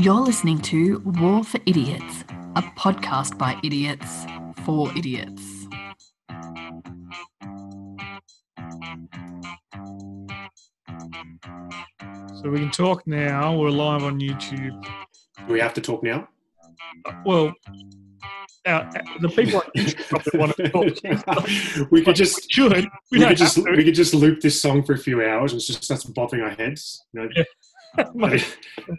You're 0.00 0.20
listening 0.20 0.60
to 0.60 1.00
War 1.00 1.42
for 1.42 1.58
Idiots, 1.66 2.22
a 2.54 2.62
podcast 2.78 3.36
by 3.36 3.58
idiots 3.64 4.26
for 4.64 4.96
idiots. 4.96 5.42
So 12.40 12.48
we 12.48 12.60
can 12.60 12.70
talk 12.70 13.08
now. 13.08 13.58
We're 13.58 13.70
live 13.70 14.04
on 14.04 14.20
YouTube. 14.20 14.80
Do 15.48 15.52
We 15.52 15.58
have 15.58 15.74
to 15.74 15.80
talk 15.80 16.04
now. 16.04 16.28
Well, 17.26 17.52
uh, 18.66 18.88
the 19.20 19.28
people 19.30 19.64
probably 20.08 20.38
want 20.38 20.56
to 20.94 21.16
talk. 21.16 21.90
we 21.90 22.04
could 22.04 22.14
just 22.14 22.48
Should 22.52 22.72
we, 22.72 22.88
we 23.10 23.26
could 23.26 23.36
just 23.36 23.56
to. 23.56 23.62
we 23.72 23.82
could 23.82 23.96
just 23.96 24.14
loop 24.14 24.42
this 24.42 24.62
song 24.62 24.84
for 24.84 24.92
a 24.92 24.98
few 24.98 25.24
hours. 25.24 25.54
It's 25.54 25.66
just 25.66 25.88
that's 25.88 26.04
bothering 26.04 26.42
our 26.42 26.50
heads. 26.50 27.04
You 27.12 27.22
know, 27.22 27.28
Mate, 27.34 27.46
that'd, 28.14 28.44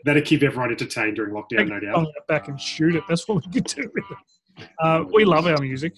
that'd 0.06 0.26
keep 0.26 0.44
everyone 0.44 0.72
entertained 0.72 1.16
during 1.16 1.34
lockdown, 1.34 1.68
no 1.70 1.80
doubt. 1.80 2.08
back 2.28 2.48
and 2.48 2.60
shoot 2.60 2.96
it. 2.96 3.04
That's 3.08 3.28
what 3.28 3.46
we 3.46 3.52
could 3.52 3.66
do. 3.66 3.90
Uh, 4.82 5.04
we 5.14 5.26
love 5.26 5.48
our 5.48 5.58
music. 5.62 5.94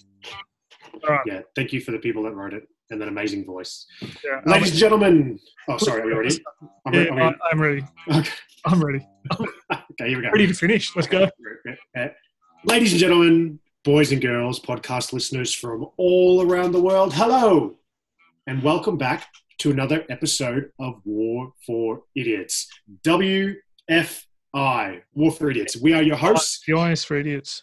Right. 1.08 1.20
Yeah, 1.26 1.42
thank 1.56 1.74
you 1.74 1.82
for 1.82 1.92
the 1.92 2.00
people 2.00 2.24
that 2.24 2.34
wrote 2.34 2.54
it 2.54 2.64
and 2.90 3.02
that 3.02 3.08
amazing 3.08 3.46
voice, 3.46 3.88
Yeah, 4.24 4.42
ladies 4.46 4.72
and 4.72 4.80
gentlemen. 4.80 5.40
Oh, 5.70 5.78
sorry, 5.78 6.02
are 6.02 6.06
we 6.06 6.14
ready? 6.14 6.38
I'm 6.86 6.94
yeah, 6.94 7.00
re- 7.02 7.10
are 7.10 7.16
we- 7.16 7.22
I- 7.22 7.36
I'm 7.52 7.62
ready. 7.62 7.86
I'm 8.66 8.84
ready. 8.84 9.08
okay, 9.72 10.10
here 10.10 10.18
we 10.18 10.24
go. 10.24 10.30
Ready 10.32 10.48
to 10.48 10.54
finish. 10.54 10.94
Let's 10.96 11.08
go. 11.08 11.30
Ladies 12.66 12.92
and 12.92 13.00
gentlemen, 13.00 13.60
boys 13.84 14.12
and 14.12 14.22
girls, 14.22 14.60
podcast 14.60 15.14
listeners 15.14 15.54
from 15.56 15.88
all 15.98 16.46
around 16.46 16.74
the 16.74 16.82
world, 16.82 17.14
hello, 17.14 17.78
and 18.46 18.62
welcome 18.62 18.98
back 18.98 19.26
to 19.62 19.70
another 19.70 20.04
episode 20.10 20.72
of 20.80 20.96
War 21.06 21.54
for 21.68 22.02
Idiots. 22.16 22.68
WFI, 23.06 23.54
War 25.14 25.32
for 25.32 25.52
Idiots. 25.52 25.78
We 25.78 25.94
are 25.94 26.02
your 26.02 26.16
hosts. 26.16 26.64
The 26.66 26.96
for 27.08 27.16
Idiots. 27.16 27.62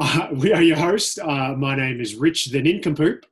Uh, 0.00 0.28
we 0.32 0.54
are 0.54 0.62
your 0.62 0.78
hosts. 0.78 1.18
Uh, 1.18 1.54
my 1.54 1.76
name 1.76 2.00
is 2.00 2.14
Rich 2.14 2.46
the 2.46 2.62
Nincompoop. 2.62 3.24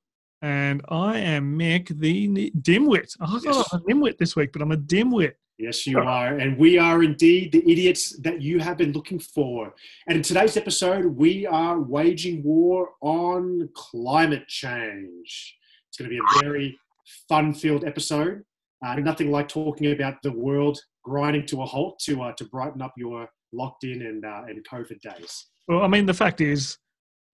And 0.43 0.83
I 0.91 1.21
am 1.21 1.59
Mick, 1.59 1.89
the 2.01 2.29
ni- 2.29 2.51
dimwit. 2.51 3.17
I 3.19 3.27
thought 3.29 3.45
Yes. 3.45 3.55
I 3.55 3.59
was 3.61 3.73
a 3.73 3.79
nimwit 3.91 4.19
this 4.19 4.37
week, 4.37 4.51
but 4.53 4.61
I'm 4.61 4.73
a 4.73 4.77
dimwit. 4.77 5.33
Yes, 5.57 5.87
you 5.87 5.99
are. 5.99 6.37
And 6.37 6.59
we 6.59 6.77
are 6.77 7.03
indeed 7.03 7.53
the 7.53 7.63
idiots 7.73 8.19
that 8.19 8.43
you 8.43 8.59
have 8.59 8.77
been 8.77 8.93
looking 8.93 9.21
for. 9.21 9.73
And 10.07 10.19
in 10.19 10.23
today's 10.23 10.59
episode, 10.59 11.07
we 11.07 11.47
are 11.47 11.81
waging 11.81 12.43
war 12.43 12.91
on 13.01 13.71
climate 13.75 14.49
change. 14.49 15.57
It's 15.89 15.97
going 15.97 16.11
to 16.11 16.15
be 16.15 16.19
a 16.19 16.43
very 16.43 16.79
fun 17.29 17.55
filled 17.55 17.85
episode. 17.85 18.43
Uh, 18.85 18.97
nothing 18.97 19.31
like 19.31 19.49
talking 19.49 19.93
about 19.93 20.21
the 20.23 20.33
world 20.33 20.81
grinding 21.05 21.47
to 21.47 21.63
a 21.63 21.67
halt 21.67 22.01
to, 22.01 22.23
uh, 22.23 22.33
to 22.33 22.45
brighten 22.47 22.83
up 22.83 22.93
your 22.97 23.29
locked 23.53 23.85
in 23.85 24.03
and, 24.03 24.25
uh, 24.25 24.43
and 24.49 24.65
COVID 24.67 25.01
days. 25.01 25.47
Well, 25.69 25.83
I 25.83 25.89
mean, 25.89 26.07
the 26.07 26.15
fact 26.15 26.41
is, 26.41 26.79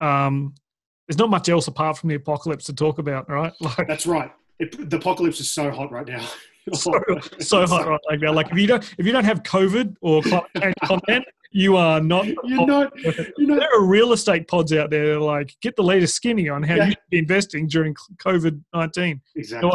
um, 0.00 0.54
there's 1.06 1.18
not 1.18 1.30
much 1.30 1.48
else 1.48 1.68
apart 1.68 1.96
from 1.96 2.10
the 2.10 2.16
apocalypse 2.16 2.66
to 2.66 2.74
talk 2.74 2.98
about, 2.98 3.28
right? 3.30 3.52
Like, 3.60 3.88
That's 3.88 4.06
right. 4.06 4.30
It, 4.58 4.90
the 4.90 4.96
apocalypse 4.96 5.40
is 5.40 5.50
so 5.50 5.70
hot 5.70 5.90
right 5.90 6.06
now. 6.06 6.26
so, 6.74 6.92
so 7.38 7.66
hot 7.66 8.00
right 8.10 8.20
now. 8.20 8.32
Like, 8.32 8.50
if 8.50 8.58
you 8.58 8.66
don't, 8.66 8.94
if 8.98 9.06
you 9.06 9.12
don't 9.12 9.24
have 9.24 9.42
COVID 9.42 9.96
or 10.02 10.22
climate 10.22 10.50
change 10.60 10.74
content, 10.84 11.24
you 11.50 11.77
are 11.77 12.00
not. 12.00 12.27
You're 12.44 12.66
not, 12.66 12.92
you're 12.98 13.48
not 13.48 13.60
There 13.60 13.74
are 13.74 13.84
real 13.84 14.12
estate 14.12 14.48
pods 14.48 14.72
out 14.72 14.91
there 14.91 15.06
that 15.06 15.16
are 15.16 15.20
like 15.20 15.55
get 15.62 15.77
the 15.77 15.82
latest 15.82 16.14
skinny 16.14 16.48
on 16.48 16.62
how 16.62 16.74
Yeah. 16.74 16.84
you 16.86 16.90
should 16.90 16.98
be 17.10 17.18
investing 17.18 17.66
during 17.66 17.94
COVID 18.18 18.60
nineteen. 18.74 19.20
exactly. 19.34 19.70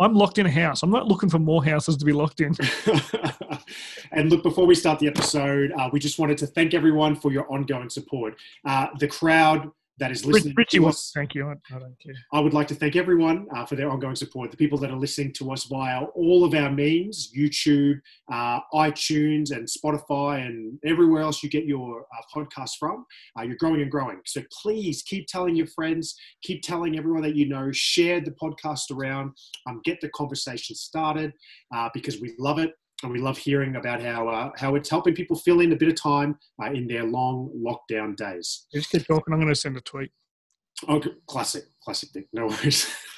I'm 0.00 0.12
locked 0.14 0.38
in 0.38 0.46
a 0.46 0.50
house. 0.50 0.82
I'm 0.82 0.90
not 0.90 1.06
looking 1.06 1.28
for 1.30 1.38
more 1.38 1.64
houses 1.64 1.96
to 1.98 2.04
be 2.04 2.12
locked 2.12 2.40
in. 2.40 2.52
and 4.12 4.28
look, 4.30 4.42
before 4.42 4.66
we 4.66 4.74
start 4.74 4.98
the 4.98 5.06
episode, 5.06 5.72
uh, 5.78 5.88
we 5.92 6.00
just 6.00 6.18
wanted 6.18 6.36
to 6.38 6.46
thank 6.48 6.74
everyone 6.74 7.14
for 7.14 7.30
your 7.32 7.50
ongoing 7.52 7.88
support. 7.88 8.34
Uh, 8.66 8.88
the 8.98 9.06
crowd 9.06 9.70
that 9.98 10.10
is 10.10 10.24
listening 10.24 10.54
Richie 10.56 10.78
to 10.78 10.86
us, 10.86 11.12
thank 11.14 11.34
you. 11.34 11.48
I, 11.48 11.52
I 11.74 11.78
don't 11.78 11.94
care. 12.00 12.14
I 12.32 12.40
would 12.40 12.52
like 12.52 12.66
to 12.68 12.74
thank 12.74 12.96
everyone 12.96 13.46
uh, 13.54 13.64
for 13.64 13.76
their 13.76 13.90
ongoing 13.90 14.16
support. 14.16 14.50
The 14.50 14.56
people 14.56 14.78
that 14.78 14.90
are 14.90 14.96
listening 14.96 15.32
to 15.34 15.52
us 15.52 15.64
via 15.64 16.02
all 16.16 16.44
of 16.44 16.54
our 16.54 16.70
means 16.70 17.30
YouTube, 17.36 18.00
uh, 18.32 18.60
iTunes, 18.74 19.52
and 19.52 19.68
Spotify, 19.68 20.46
and 20.46 20.78
everywhere 20.84 21.22
else 21.22 21.42
you 21.42 21.48
get 21.48 21.64
your 21.64 22.02
uh, 22.02 22.22
podcasts 22.34 22.76
from. 22.78 23.04
Uh, 23.38 23.42
you're 23.42 23.56
growing 23.56 23.82
and 23.82 23.90
growing. 23.90 24.20
So 24.26 24.42
please 24.62 25.02
keep 25.02 25.26
telling 25.28 25.54
your 25.54 25.68
friends, 25.68 26.16
keep 26.42 26.62
telling 26.62 26.98
everyone 26.98 27.22
that 27.22 27.36
you 27.36 27.48
know, 27.48 27.70
share 27.72 28.20
the 28.20 28.32
podcast 28.32 28.90
around, 28.92 29.32
um, 29.68 29.80
get 29.84 30.00
the 30.00 30.08
conversation 30.10 30.74
started 30.74 31.32
uh, 31.74 31.88
because 31.94 32.20
we 32.20 32.34
love 32.38 32.58
it. 32.58 32.72
And 33.04 33.12
we 33.12 33.20
love 33.20 33.36
hearing 33.36 33.76
about 33.76 34.02
how 34.02 34.28
uh, 34.28 34.50
how 34.56 34.74
it's 34.76 34.88
helping 34.88 35.14
people 35.14 35.36
fill 35.36 35.60
in 35.60 35.72
a 35.72 35.76
bit 35.76 35.90
of 35.90 36.00
time 36.00 36.38
uh, 36.62 36.72
in 36.72 36.86
their 36.86 37.04
long 37.04 37.50
lockdown 37.54 38.16
days. 38.16 38.66
You 38.72 38.80
just 38.80 38.90
keep 38.90 39.06
talking. 39.06 39.34
I'm 39.34 39.40
going 39.40 39.52
to 39.52 39.54
send 39.54 39.76
a 39.76 39.82
tweet. 39.82 40.10
Okay, 40.88 41.10
classic, 41.26 41.64
classic 41.82 42.08
thing. 42.10 42.24
No 42.32 42.46
worries. 42.46 42.90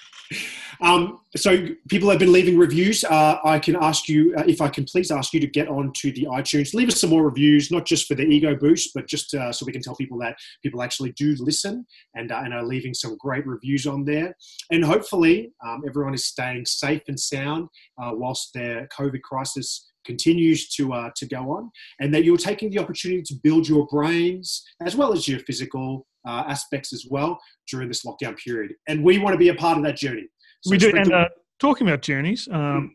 um, 0.81 1.21
so 1.37 1.69
people 1.89 2.11
have 2.11 2.19
been 2.19 2.33
leaving 2.33 2.59
reviews. 2.59 3.05
Uh, 3.05 3.39
I 3.45 3.59
can 3.59 3.77
ask 3.77 4.09
you 4.09 4.35
uh, 4.37 4.45
if 4.47 4.61
I 4.61 4.69
can 4.69 4.85
please 4.85 5.11
ask 5.11 5.33
you 5.33 5.41
to 5.41 5.47
get 5.47 5.69
onto 5.69 6.13
the 6.13 6.25
iTunes, 6.25 6.75
leave 6.75 6.89
us 6.89 7.01
some 7.01 7.11
more 7.11 7.25
reviews, 7.25 7.71
not 7.71 7.87
just 7.87 8.07
for 8.07 8.15
the 8.15 8.25
ego 8.25 8.55
boost, 8.55 8.93
but 8.95 9.07
just 9.07 9.35
uh, 9.35 9.53
so 9.53 9.67
we 9.67 9.73
can 9.73 9.83
tell 9.83 9.97
people 9.97 10.19
that 10.19 10.37
people 10.63 10.83
actually 10.83 11.13
do 11.13 11.35
listen 11.39 11.87
and 12.15 12.33
uh, 12.33 12.43
and 12.45 12.53
are 12.55 12.65
leaving 12.65 12.95
some 12.95 13.17
great 13.19 13.47
reviews 13.47 13.87
on 13.87 14.05
there. 14.05 14.35
And 14.71 14.85
hopefully, 14.85 15.53
um, 15.65 15.83
everyone 15.87 16.15
is 16.15 16.27
staying 16.27 16.67
safe 16.67 17.03
and 17.09 17.19
sound 17.19 17.69
uh, 18.03 18.11
whilst 18.15 18.53
their 18.55 18.89
COVID 18.97 19.23
crisis 19.23 19.91
continues 20.05 20.69
to 20.71 20.93
uh, 20.93 21.11
to 21.17 21.27
go 21.27 21.51
on, 21.51 21.71
and 22.01 22.15
that 22.15 22.25
you're 22.25 22.37
taking 22.37 22.71
the 22.71 22.79
opportunity 22.79 23.23
to 23.23 23.35
build 23.43 23.69
your 23.69 23.87
brains 23.87 24.65
as 24.81 24.97
well 24.97 25.13
as 25.13 25.29
your 25.29 25.41
physical 25.41 26.07
uh, 26.27 26.45
aspects 26.49 26.93
as 26.93 27.07
well 27.09 27.39
during 27.71 27.89
this 27.89 28.05
lockdown 28.05 28.37
period. 28.37 28.73
And 28.89 29.03
we 29.03 29.19
want 29.19 29.35
to 29.35 29.39
be 29.39 29.49
a 29.49 29.55
part 29.55 29.79
of 29.79 29.85
that 29.85 29.97
journey. 29.97 30.29
So 30.63 30.71
we 30.71 30.79
do. 30.79 30.93
And 30.95 31.13
uh, 31.13 31.29
talking 31.59 31.87
about 31.87 32.03
journeys, 32.03 32.49
um, 32.51 32.95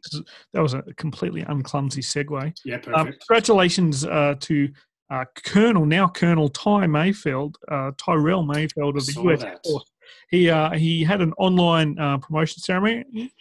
that 0.53 0.62
was 0.62 0.74
a 0.74 0.84
completely 0.97 1.44
unclumsy 1.44 2.02
segue. 2.02 2.53
yeah, 2.66 2.75
Um, 2.75 2.81
perfect. 2.81 3.28
congratulations 3.28 4.06
uh, 4.06 4.36
to 4.40 4.69
uh, 5.09 5.25
Colonel, 5.46 5.86
now 5.86 6.08
Colonel 6.08 6.50
Ty 6.50 6.88
Mayfield, 6.88 7.58
uh, 7.69 7.92
Tyrell 7.97 8.44
Mayfield 8.44 8.96
of 8.97 9.06
the 9.06 9.22
US. 9.24 9.44
Air 9.44 9.58
Force. 9.66 9.86
He 10.30 10.50
uh, 10.50 10.72
he 10.72 11.03
had 11.03 11.22
an 11.22 11.34
online 11.38 11.98
uh, 12.00 12.18
promotion 12.18 12.62
ceremony. 12.62 13.31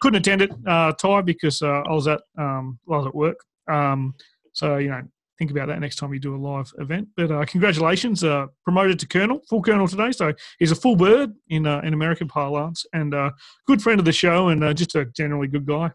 Couldn't 0.00 0.20
attend 0.20 0.42
it, 0.42 0.50
uh, 0.66 0.92
Ty, 0.92 1.20
because 1.22 1.60
uh, 1.60 1.82
I 1.86 1.92
was 1.92 2.08
at 2.08 2.22
um, 2.38 2.78
I 2.90 2.96
was 2.96 3.06
at 3.06 3.14
work. 3.14 3.38
Um, 3.70 4.14
so 4.52 4.78
you 4.78 4.88
know, 4.88 5.02
think 5.40 5.50
about 5.50 5.68
that 5.68 5.80
next 5.80 5.96
time 5.96 6.12
you 6.12 6.20
do 6.20 6.36
a 6.36 6.36
live 6.36 6.70
event. 6.78 7.08
But 7.16 7.32
uh, 7.32 7.44
congratulations, 7.46 8.22
uh, 8.22 8.48
promoted 8.62 8.98
to 8.98 9.08
Colonel, 9.08 9.40
full 9.48 9.62
Colonel 9.62 9.88
today. 9.88 10.12
So 10.12 10.34
he's 10.58 10.70
a 10.70 10.76
full 10.76 10.96
bird 10.96 11.32
in 11.48 11.66
uh, 11.66 11.80
in 11.82 11.94
American 11.94 12.28
parlance, 12.28 12.84
and 12.92 13.14
uh, 13.14 13.30
good 13.66 13.80
friend 13.80 13.98
of 13.98 14.04
the 14.04 14.12
show, 14.12 14.48
and 14.48 14.62
uh, 14.62 14.74
just 14.74 14.94
a 14.94 15.06
generally 15.06 15.48
good 15.48 15.64
guy. 15.64 15.90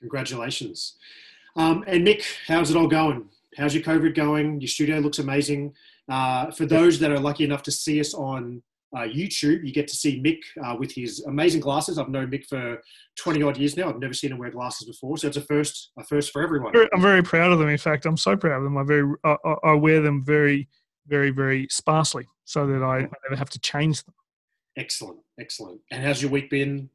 Congratulations. 0.00 0.96
Um, 1.56 1.84
and 1.86 2.06
Mick, 2.06 2.24
how's 2.48 2.70
it 2.70 2.76
all 2.76 2.88
going? 2.88 3.28
How's 3.58 3.74
your 3.74 3.84
COVID 3.84 4.14
going? 4.14 4.60
Your 4.62 4.68
studio 4.68 4.98
looks 4.98 5.18
amazing. 5.18 5.74
Uh, 6.08 6.50
for 6.50 6.64
those 6.64 6.98
that 7.00 7.10
are 7.10 7.20
lucky 7.20 7.44
enough 7.44 7.62
to 7.64 7.70
see 7.70 8.00
us 8.00 8.14
on 8.14 8.62
YouTube, 9.02 9.64
you 9.66 9.72
get 9.72 9.86
to 9.88 9.96
see 9.96 10.20
Mick 10.20 10.40
uh, 10.64 10.76
with 10.78 10.92
his 10.92 11.24
amazing 11.26 11.60
glasses. 11.60 11.98
I've 11.98 12.08
known 12.08 12.30
Mick 12.30 12.46
for 12.46 12.80
20 13.18 13.42
odd 13.42 13.56
years 13.56 13.76
now. 13.76 13.88
I've 13.90 13.98
never 13.98 14.14
seen 14.14 14.32
him 14.32 14.38
wear 14.38 14.50
glasses 14.50 14.86
before. 14.88 15.16
So 15.18 15.28
it's 15.28 15.36
a 15.36 15.42
first, 15.42 15.90
a 15.98 16.04
first 16.04 16.32
for 16.32 16.42
everyone. 16.42 16.72
I'm 16.94 17.02
very 17.02 17.22
proud 17.22 17.52
of 17.52 17.58
them. 17.58 17.68
In 17.68 17.78
fact, 17.78 18.06
I'm 18.06 18.16
so 18.16 18.36
proud 18.36 18.58
of 18.58 18.64
them. 18.64 18.76
I 18.78 18.82
very 18.84 19.12
I, 19.24 19.36
I- 19.44 19.70
I 19.70 19.72
wear 19.74 20.00
them 20.00 20.24
very, 20.24 20.68
very, 21.06 21.30
very 21.30 21.66
sparsely, 21.70 22.26
so 22.44 22.66
that 22.66 22.82
I, 22.82 22.98
I 22.98 23.08
never 23.28 23.36
have 23.36 23.50
to 23.50 23.58
change 23.60 24.02
them. 24.04 24.14
Excellent, 24.76 25.18
excellent. 25.40 25.80
And 25.90 26.04
how's 26.04 26.20
your 26.20 26.30
week 26.30 26.50
been? 26.50 26.90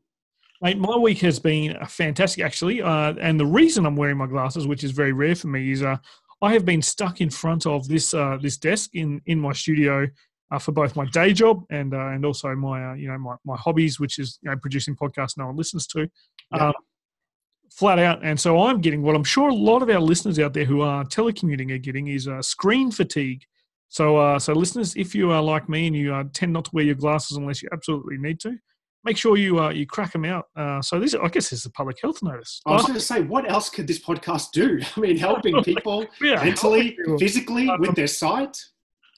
Mate, 0.62 0.78
my 0.78 0.95
week 0.95 1.18
has 1.19 1.39
been 1.39 1.75
uh, 1.78 1.85
fantastic, 1.88 2.44
actually. 2.44 2.81
Uh, 2.83 3.16
and 3.19 3.39
the 3.39 3.45
reason 3.45 3.85
I'm 3.85 3.95
wearing 3.95 4.18
my 4.18 4.28
glasses, 4.28 4.68
which 4.68 4.83
is 4.83 4.91
very 4.91 5.12
rare 5.13 5.33
for 5.35 5.47
me, 5.47 5.72
is 5.72 5.81
uh, 5.81 5.97
I 6.44 6.53
have 6.53 6.65
been 6.65 6.81
stuck 6.83 7.21
in 7.21 7.30
front 7.31 7.65
of 7.65 7.88
this 7.88 8.13
uh, 8.13 8.38
this 8.42 8.57
desk 8.57 8.92
in 8.94 9.21
in 9.25 9.39
my 9.39 9.53
studio 9.53 10.07
uh, 10.51 10.59
for 10.59 10.71
both 10.71 10.95
my 10.95 11.06
day 11.06 11.33
job 11.33 11.63
and 11.69 11.94
uh, 11.94 12.07
and 12.07 12.25
also 12.25 12.53
my 12.56 12.92
uh, 12.92 12.94
you 12.94 13.07
know 13.07 13.18
my, 13.18 13.36
my 13.45 13.57
hobbies, 13.57 14.00
which 14.00 14.19
is 14.19 14.38
you 14.42 14.50
know 14.50 14.57
producing 14.57 14.95
podcasts 14.95 15.38
no 15.38 15.48
one 15.48 15.56
listens 15.56 15.88
to. 15.88 16.09
Yeah. 16.53 16.68
Um, 16.68 16.74
flat 17.71 18.00
out. 18.00 18.24
And 18.24 18.39
so 18.39 18.63
I'm 18.63 18.81
getting 18.81 19.01
what 19.01 19.15
I'm 19.15 19.24
sure 19.24 19.50
a 19.50 19.53
lot 19.53 19.81
of 19.81 19.89
our 19.89 20.00
listeners 20.00 20.39
out 20.39 20.53
there 20.53 20.65
who 20.65 20.81
are 20.81 21.03
telecommuting 21.06 21.71
are 21.71 21.77
getting 21.77 22.07
is 22.07 22.27
uh, 22.27 22.42
screen 22.42 22.92
fatigue. 22.92 23.44
So, 23.88 24.18
uh, 24.18 24.39
so 24.39 24.53
listeners, 24.53 24.95
if 24.95 25.15
you 25.15 25.31
are 25.31 25.42
like 25.42 25.68
me 25.68 25.88
and 25.88 25.95
you 25.95 26.13
uh, 26.13 26.24
tend 26.33 26.53
not 26.53 26.65
to 26.65 26.71
wear 26.74 26.83
your 26.83 26.95
glasses 26.95 27.38
unless 27.38 27.62
you 27.62 27.69
absolutely 27.74 28.18
need 28.18 28.39
to, 28.42 28.57
make 29.03 29.18
sure 29.18 29.36
you 29.38 29.59
uh, 29.59 29.69
you 29.69 29.86
crack 29.86 30.13
them 30.13 30.25
out. 30.25 30.45
Uh, 30.56 30.81
so 30.81 31.00
this, 31.00 31.13
I 31.13 31.27
guess, 31.27 31.50
this 31.50 31.59
is 31.59 31.65
a 31.65 31.71
public 31.71 31.98
health 32.01 32.21
notice. 32.21 32.62
I 32.65 32.71
was 32.71 32.83
going 32.83 32.94
to 32.94 33.00
say, 33.00 33.21
what 33.21 33.50
else 33.50 33.69
could 33.69 33.88
this 33.88 34.00
podcast 34.00 34.51
do? 34.51 34.80
I 34.95 35.00
mean, 35.00 35.18
helping 35.18 35.62
people 35.63 36.06
yeah, 36.21 36.44
mentally, 36.44 36.80
helping 36.80 36.95
people. 36.98 37.19
physically, 37.19 37.69
with 37.80 37.95
their 37.95 38.07
sight. 38.07 38.57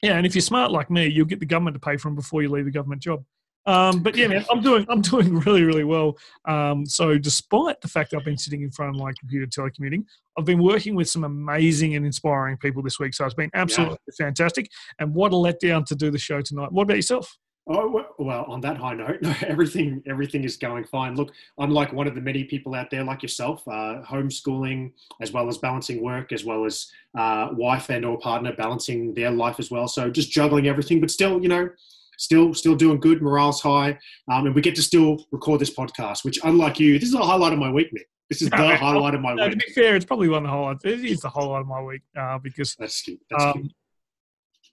Yeah, 0.04 0.18
and 0.18 0.26
if 0.26 0.36
you're 0.36 0.42
smart 0.42 0.72
like 0.72 0.92
me, 0.92 1.08
you'll 1.08 1.26
get 1.26 1.40
the 1.40 1.46
government 1.46 1.76
to 1.76 1.80
pay 1.80 1.96
for 1.96 2.10
them 2.10 2.16
before 2.16 2.42
you 2.42 2.50
leave 2.50 2.66
the 2.66 2.72
government 2.72 3.02
job. 3.02 3.24
Um, 3.66 4.04
but 4.04 4.18
yeah, 4.18 4.28
man, 4.28 4.44
I'm 4.52 4.62
doing 4.62 4.86
I'm 4.90 5.02
doing 5.14 5.40
really 5.40 5.64
really 5.64 5.86
well. 5.86 6.18
Um, 6.46 6.86
so 6.86 7.18
despite 7.18 7.80
the 7.80 7.88
fact 7.88 8.14
I've 8.14 8.26
been 8.26 8.38
sitting 8.38 8.62
in 8.62 8.72
front 8.72 8.94
of 8.94 9.02
my 9.02 9.14
computer 9.18 9.48
telecommuting, 9.48 10.04
I've 10.38 10.44
been 10.44 10.62
working 10.62 10.94
with 10.96 11.10
some 11.10 11.24
amazing 11.24 11.96
and 11.96 12.06
inspiring 12.06 12.58
people 12.58 12.84
this 12.84 13.00
week. 13.00 13.14
So 13.14 13.24
it's 13.24 13.34
been 13.34 13.50
absolutely 13.54 13.98
yeah. 14.08 14.26
fantastic. 14.26 14.70
And 15.00 15.16
what 15.16 15.32
a 15.32 15.36
letdown 15.36 15.86
to 15.86 15.96
do 15.96 16.12
the 16.12 16.18
show 16.18 16.42
tonight. 16.42 16.74
What 16.74 16.84
about 16.84 16.98
yourself? 16.98 17.38
Oh 17.66 18.06
well, 18.20 18.44
on 18.50 18.60
that 18.62 18.76
high 18.76 18.94
note, 18.94 19.20
everything 19.44 20.04
everything 20.06 20.44
is 20.44 20.58
going 20.58 20.84
fine. 20.84 21.16
Look, 21.16 21.32
I'm 21.58 21.70
like 21.70 21.94
one 21.94 22.08
of 22.08 22.16
the 22.16 22.20
many 22.20 22.44
people 22.44 22.76
out 22.76 22.90
there 22.90 23.06
like 23.06 23.24
yourself, 23.24 23.66
uh, 23.70 24.02
homeschooling 24.06 24.92
as 25.22 25.32
well 25.32 25.48
as 25.48 25.58
balancing 25.58 26.04
work, 26.04 26.34
as 26.34 26.44
well 26.44 26.66
as 26.66 26.92
uh, 27.18 27.50
wife 27.54 27.90
and 27.90 28.04
or 28.04 28.20
partner 28.20 28.52
balancing 28.54 29.14
their 29.14 29.32
life 29.32 29.60
as 29.60 29.72
well. 29.72 29.88
So 29.88 30.10
just 30.10 30.30
juggling 30.30 30.68
everything, 30.68 31.00
but 31.00 31.10
still, 31.10 31.42
you 31.42 31.48
know, 31.48 31.70
still 32.18 32.54
still 32.54 32.76
doing 32.76 33.00
good. 33.00 33.22
Morale's 33.22 33.62
high, 33.62 33.98
um, 34.30 34.46
and 34.46 34.54
we 34.54 34.62
get 34.62 34.76
to 34.76 34.82
still 34.82 35.26
record 35.32 35.62
this 35.62 35.74
podcast. 35.74 36.26
Which, 36.26 36.40
unlike 36.44 36.82
you, 36.82 37.00
this 37.00 37.08
is 37.08 37.16
a 37.16 37.24
highlight 37.24 37.54
of 37.54 37.60
my 37.60 37.72
week, 37.72 37.94
Mick. 37.94 38.08
This 38.30 38.42
is 38.42 38.50
the 38.50 38.76
highlight 38.76 39.16
of 39.16 39.22
my 39.22 39.36
no, 39.36 39.46
week. 39.46 39.54
To 39.54 39.66
be 39.68 39.72
fair, 39.72 39.96
it's 39.96 40.06
probably 40.06 40.28
one 40.28 40.44
of 40.44 40.52
the 40.52 40.58
highlights. 40.58 40.84
It 40.84 41.06
is 41.06 41.22
the 41.22 41.30
highlight 41.30 41.62
of 41.62 41.68
my 41.68 41.82
week 41.82 42.02
uh, 42.20 42.40
because 42.40 42.76
that's 42.76 43.02
cute. 43.02 43.22
That's 43.30 43.42
um, 43.42 43.54
cute 43.54 43.72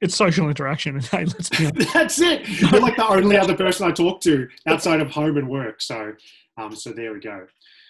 it's 0.00 0.16
social 0.16 0.48
interaction. 0.48 0.96
And 0.96 1.04
hey, 1.04 1.24
let's 1.24 1.48
be 1.48 1.66
honest. 1.66 1.92
That's 1.92 2.20
it. 2.20 2.48
You're 2.48 2.80
like 2.80 2.96
the 2.96 3.06
only 3.06 3.36
other 3.36 3.56
person 3.56 3.86
I 3.86 3.92
talk 3.92 4.20
to 4.22 4.48
outside 4.66 5.00
of 5.00 5.10
home 5.10 5.36
and 5.36 5.48
work. 5.48 5.80
So, 5.82 6.14
um, 6.56 6.74
so 6.74 6.92
there 6.92 7.12
we 7.12 7.20
go. 7.20 7.46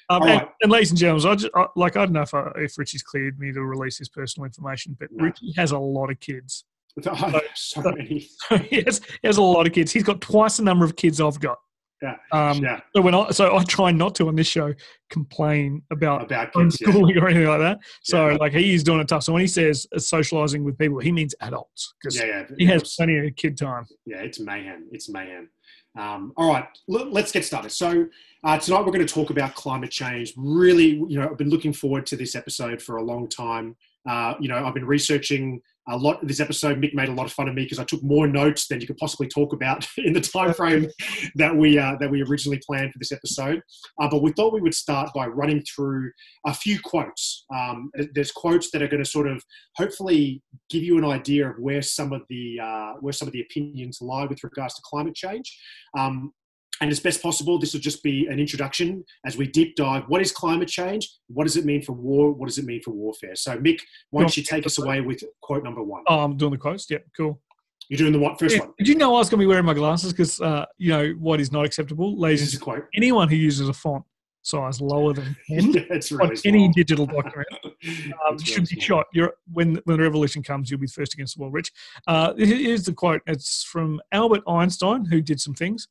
Um, 0.09 0.23
and, 0.23 0.31
right. 0.31 0.49
and, 0.61 0.73
ladies 0.73 0.91
and 0.91 0.99
gentlemen, 0.99 1.31
I 1.31 1.35
just, 1.37 1.55
I, 1.55 1.67
like 1.77 1.97
I 1.97 2.01
don't 2.05 2.13
know 2.13 2.23
if, 2.23 2.35
I, 2.35 2.51
if 2.57 2.77
Richie's 2.77 3.03
cleared 3.03 3.39
me 3.39 3.53
to 3.53 3.63
release 3.63 3.99
his 3.99 4.09
personal 4.09 4.45
information, 4.45 4.97
but 4.99 5.09
no. 5.13 5.27
Richie 5.27 5.53
has 5.57 5.71
a 5.71 5.79
lot 5.79 6.11
of 6.11 6.19
kids. 6.21 6.65
Oh, 7.07 7.41
so, 7.55 7.83
so 7.83 7.93
many. 7.93 8.29
he, 8.69 8.83
has, 8.83 9.01
he 9.23 9.29
has 9.29 9.37
a 9.37 9.43
lot 9.43 9.65
of 9.67 9.73
kids. 9.73 9.93
He's 9.93 10.03
got 10.03 10.21
twice 10.21 10.57
the 10.57 10.65
number 10.65 10.85
of 10.85 10.97
kids 10.97 11.21
I've 11.21 11.39
got. 11.39 11.59
Yeah. 12.03 12.17
Um, 12.33 12.63
yeah. 12.63 12.81
So 12.97 13.03
when 13.03 13.15
I 13.15 13.31
so 13.31 13.57
I 13.57 13.63
try 13.65 13.91
not 13.93 14.15
to 14.17 14.29
on 14.29 14.35
this 14.35 14.47
show 14.47 14.73
complain 15.11 15.83
about, 15.91 16.23
about 16.23 16.53
kids, 16.53 16.79
homeschooling 16.79 17.15
yeah. 17.15 17.23
or 17.23 17.29
anything 17.29 17.49
like 17.49 17.61
that. 17.61 17.79
So 18.03 18.31
yeah. 18.31 18.37
like 18.37 18.53
he 18.53 18.75
is 18.75 18.83
doing 18.83 19.01
it 19.01 19.09
tough. 19.09 19.25
So 19.25 19.33
when 19.33 19.41
he 19.41 19.47
says 19.47 19.87
socializing 19.99 20.65
with 20.65 20.79
people, 20.79 20.99
he 20.99 21.13
means 21.13 21.35
adults 21.41 21.95
because 22.01 22.17
yeah, 22.17 22.27
yeah, 22.27 22.45
he 22.57 22.67
has 22.67 22.95
plenty 22.95 23.19
of 23.19 23.37
kid 23.37 23.59
time. 23.59 23.85
Yeah, 24.07 24.19
it's 24.19 24.41
mayhem. 24.41 24.89
It's 24.93 25.09
mayhem. 25.11 25.51
Um, 25.99 26.33
all 26.37 26.53
right, 26.53 26.67
l- 26.91 27.11
let's 27.11 27.33
get 27.33 27.45
started. 27.45 27.71
So 27.71 28.07
uh, 28.45 28.59
tonight 28.59 28.81
we're 28.81 28.93
going 28.93 29.07
to 29.07 29.13
talk 29.13 29.31
about 29.31 29.55
climate 29.55 29.91
change. 29.91 30.33
Really, 30.37 31.05
you 31.09 31.19
know, 31.19 31.29
I've 31.29 31.39
been 31.39 31.51
looking 31.51 31.73
forward 31.73 32.07
to 32.07 32.17
this 32.17 32.35
episode 32.35 32.81
for 32.81 32.97
a 32.97 33.03
long 33.03 33.29
time. 33.29 33.77
Uh, 34.09 34.35
you 34.41 34.49
know, 34.49 34.65
I've 34.65 34.75
been 34.75 34.87
researching 34.87 35.61
a 35.91 35.97
lot 35.97 36.27
this 36.27 36.41
episode 36.41 36.81
mick 36.81 36.95
made 36.95 37.09
a 37.09 37.13
lot 37.13 37.27
of 37.27 37.33
fun 37.33 37.49
of 37.49 37.55
me 37.55 37.65
because 37.65 37.79
i 37.79 37.85
took 37.85 38.03
more 38.03 38.27
notes 38.27 38.69
than 38.69 38.81
you 38.81 38.87
could 38.87 38.97
possibly 38.97 39.29
talk 39.29 39.53
about 39.53 39.87
in 39.99 40.13
the 40.13 40.21
time 40.21 40.55
frame 40.55 40.89
that 41.35 41.55
we 41.55 41.79
uh, 41.79 41.97
that 42.01 42.11
we 42.11 42.23
originally 42.23 42.61
planned 42.67 42.93
for 42.93 42.99
this 42.99 43.13
episode. 43.13 43.61
Uh, 44.01 44.09
but 44.09 44.23
we 44.23 44.33
thought 44.33 44.53
we 44.53 44.61
would 44.61 44.75
start 44.75 45.11
by 45.15 45.27
running 45.27 45.63
through 45.63 46.11
a 46.47 46.55
few 46.55 46.79
quotes. 46.81 47.45
Um, 47.55 47.91
there's 48.15 48.33
quotes 48.33 48.71
that 48.71 48.83
are 48.83 48.89
going 48.89 49.03
to 49.03 49.09
sort 49.09 49.29
of 49.29 49.43
hopefully 49.77 50.43
give 50.69 50.83
you 50.83 50.99
an 50.99 51.05
idea 51.05 51.49
of 51.49 51.57
where 51.59 51.83
some 51.83 52.13
of 52.13 52.23
the 52.29 52.59
uh, 52.63 52.93
where 53.01 53.13
some 53.13 53.29
of 53.29 53.33
the 53.33 53.41
opinions 53.41 53.99
lie 54.01 54.27
with 54.27 54.43
regards 54.45 54.75
to 54.75 54.83
climate 54.85 55.15
change. 55.15 55.59
Um, 55.97 56.33
and 56.81 56.91
as 56.91 57.01
best 57.01 57.23
possible, 57.23 57.59
this 57.59 57.73
will 57.73 57.81
just 57.81 58.03
be 58.03 58.27
an 58.27 58.39
introduction 58.39 59.05
as 59.27 59.37
we 59.37 59.47
deep 59.47 59.77
dive. 59.77 60.05
What 60.09 60.23
is 60.23 60.33
climate 60.33 60.69
change? 60.69 61.11
What 61.29 61.45
does 61.45 61.57
it 61.57 61.65
mean 61.65 61.83
for 61.83 61.93
war? 61.93 62.33
What 62.33 62.47
does 62.49 62.59
it 62.59 62.65
mean 62.65 62.81
for 62.83 62.91
warfare? 62.91 63.37
So, 63.37 63.57
Mick, 63.59 63.81
why 64.11 64.23
don't 64.23 64.37
you 64.37 64.43
take 64.43 64.67
us 64.67 64.79
away 64.79 65.01
with 65.01 65.23
quote 65.43 65.63
number 65.63 65.83
one? 65.83 66.05
Oh, 66.07 66.21
I'm 66.21 66.37
doing 66.37 66.53
the 66.53 66.59
quotes. 66.59 66.91
Yeah, 66.91 66.99
cool. 67.17 67.41
You're 67.89 67.99
doing 67.99 68.13
the 68.13 68.19
what 68.19 68.39
first 68.39 68.55
yeah. 68.55 68.63
one? 68.63 68.73
Did 68.79 68.89
you 68.89 68.95
know 68.95 69.15
I 69.17 69.19
was 69.19 69.29
going 69.29 69.41
to 69.41 69.43
be 69.43 69.49
wearing 69.49 69.65
my 69.65 69.75
glasses? 69.75 70.13
Because 70.13 70.41
uh, 70.41 70.65
you 70.79 70.91
know 70.91 71.11
what 71.19 71.41
is 71.41 71.53
not 71.53 71.65
acceptable. 71.65 72.19
Ladies, 72.19 72.57
quote. 72.57 72.87
Anyone 72.95 73.29
who 73.29 73.37
uses 73.37 73.69
a 73.69 73.73
font 73.73 74.05
size 74.43 74.81
lower 74.81 75.13
than 75.13 75.37
10 75.49 75.73
yeah, 75.73 75.83
really 76.13 76.41
any 76.45 76.69
digital 76.69 77.05
document 77.05 77.49
um, 78.29 78.39
should 78.39 78.67
be 78.69 78.81
shot. 78.81 79.07
You're, 79.13 79.35
when, 79.53 79.81
when 79.85 79.97
the 79.99 80.03
revolution 80.03 80.43
comes, 80.43 80.71
you'll 80.71 80.81
be 80.81 80.87
first 80.87 81.15
against 81.15 81.37
the 81.37 81.43
wall, 81.43 81.51
Rich. 81.51 81.73
Uh, 82.07 82.33
here's 82.37 82.85
the 82.85 82.93
quote. 82.93 83.23
It's 83.27 83.65
from 83.65 84.01
Albert 84.13 84.43
Einstein, 84.47 85.05
who 85.05 85.21
did 85.21 85.41
some 85.41 85.55
things. 85.55 85.89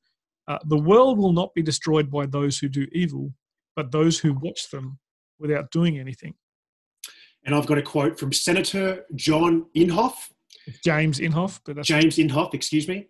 Uh, 0.49 0.57
the 0.65 0.77
world 0.77 1.19
will 1.19 1.31
not 1.31 1.53
be 1.53 1.61
destroyed 1.61 2.09
by 2.09 2.25
those 2.25 2.57
who 2.57 2.67
do 2.67 2.87
evil, 2.91 3.31
but 3.75 3.91
those 3.91 4.17
who 4.17 4.33
watch 4.33 4.71
them 4.71 4.97
without 5.39 5.69
doing 5.69 5.99
anything. 5.99 6.33
And 7.45 7.53
I've 7.53 7.67
got 7.67 7.77
a 7.77 7.83
quote 7.83 8.19
from 8.19 8.33
Senator 8.33 9.05
John 9.15 9.67
Inhofe. 9.77 10.31
James 10.83 11.19
Inhofe. 11.19 11.59
But 11.63 11.83
James 11.83 12.17
Inhofe, 12.17 12.55
excuse 12.55 12.87
me. 12.87 13.07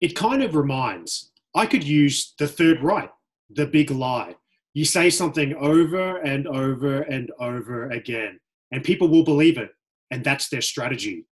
It 0.00 0.16
kind 0.16 0.42
of 0.42 0.56
reminds, 0.56 1.30
I 1.54 1.66
could 1.66 1.84
use 1.84 2.34
the 2.38 2.48
third 2.48 2.82
right, 2.82 3.10
the 3.48 3.66
big 3.66 3.92
lie. 3.92 4.34
You 4.74 4.84
say 4.84 5.08
something 5.08 5.54
over 5.54 6.18
and 6.18 6.48
over 6.48 7.02
and 7.02 7.30
over 7.38 7.90
again, 7.90 8.40
and 8.72 8.84
people 8.84 9.08
will 9.08 9.24
believe 9.24 9.56
it, 9.56 9.70
and 10.10 10.22
that's 10.22 10.48
their 10.48 10.60
strategy. 10.60 11.26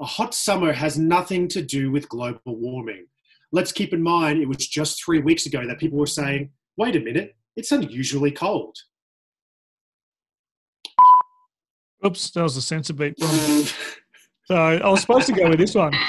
A 0.00 0.04
hot 0.06 0.32
summer 0.32 0.72
has 0.72 0.96
nothing 0.96 1.48
to 1.48 1.60
do 1.60 1.90
with 1.90 2.08
global 2.08 2.56
warming 2.56 3.06
let's 3.56 3.72
keep 3.72 3.94
in 3.94 4.02
mind 4.02 4.38
it 4.38 4.46
was 4.46 4.68
just 4.68 5.02
three 5.02 5.18
weeks 5.18 5.46
ago 5.46 5.66
that 5.66 5.78
people 5.78 5.98
were 5.98 6.06
saying, 6.06 6.50
wait 6.76 6.94
a 6.94 7.00
minute, 7.00 7.34
it's 7.56 7.72
unusually 7.72 8.30
cold. 8.30 8.76
Oops, 12.04 12.30
that 12.32 12.42
was 12.42 12.56
a 12.58 12.62
sensor 12.62 12.92
beep. 12.92 13.18
so 13.18 14.54
I 14.54 14.86
was 14.86 15.00
supposed 15.00 15.26
to 15.28 15.32
go 15.32 15.48
with 15.48 15.58
this 15.58 15.74
one. 15.74 15.94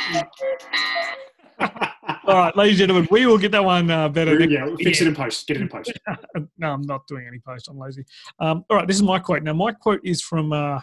All 2.27 2.35
right, 2.35 2.55
ladies 2.57 2.73
and 2.73 2.89
gentlemen, 2.89 3.07
we 3.09 3.25
will 3.25 3.37
get 3.37 3.53
that 3.53 3.63
one 3.63 3.89
uh, 3.89 4.09
better. 4.09 4.37
Yeah, 4.43 4.67
fix 4.83 4.99
it 4.99 5.07
in 5.07 5.15
post. 5.15 5.47
Get 5.47 5.55
it 5.55 5.61
in 5.61 5.69
post. 5.69 5.93
no, 6.57 6.73
I'm 6.73 6.81
not 6.81 7.07
doing 7.07 7.25
any 7.25 7.39
post. 7.39 7.69
I'm 7.69 7.79
lazy. 7.79 8.03
Um, 8.39 8.65
all 8.69 8.77
right, 8.77 8.85
this 8.85 8.97
is 8.97 9.03
my 9.03 9.17
quote. 9.17 9.43
Now, 9.43 9.53
my 9.53 9.71
quote 9.71 10.01
is 10.03 10.21
from 10.21 10.51
uh, 10.51 10.81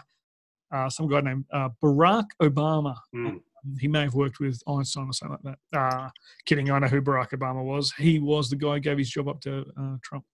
uh, 0.73 0.89
some 0.89 1.07
guy 1.07 1.21
named 1.21 1.45
uh, 1.53 1.69
Barack 1.83 2.25
Obama. 2.41 2.95
Mm 3.15 3.39
he 3.79 3.87
may 3.87 4.01
have 4.01 4.15
worked 4.15 4.39
with 4.39 4.61
Einstein 4.67 5.09
or 5.09 5.13
something 5.13 5.37
like 5.43 5.57
that. 5.71 5.77
Uh, 5.77 6.09
kidding, 6.45 6.71
I 6.71 6.79
know 6.79 6.87
who 6.87 7.01
Barack 7.01 7.31
Obama 7.31 7.63
was. 7.63 7.93
He 7.97 8.19
was 8.19 8.49
the 8.49 8.55
guy 8.55 8.75
who 8.75 8.79
gave 8.79 8.97
his 8.97 9.09
job 9.09 9.27
up 9.27 9.41
to 9.41 9.65
uh, 9.79 9.97
Trump. 10.03 10.25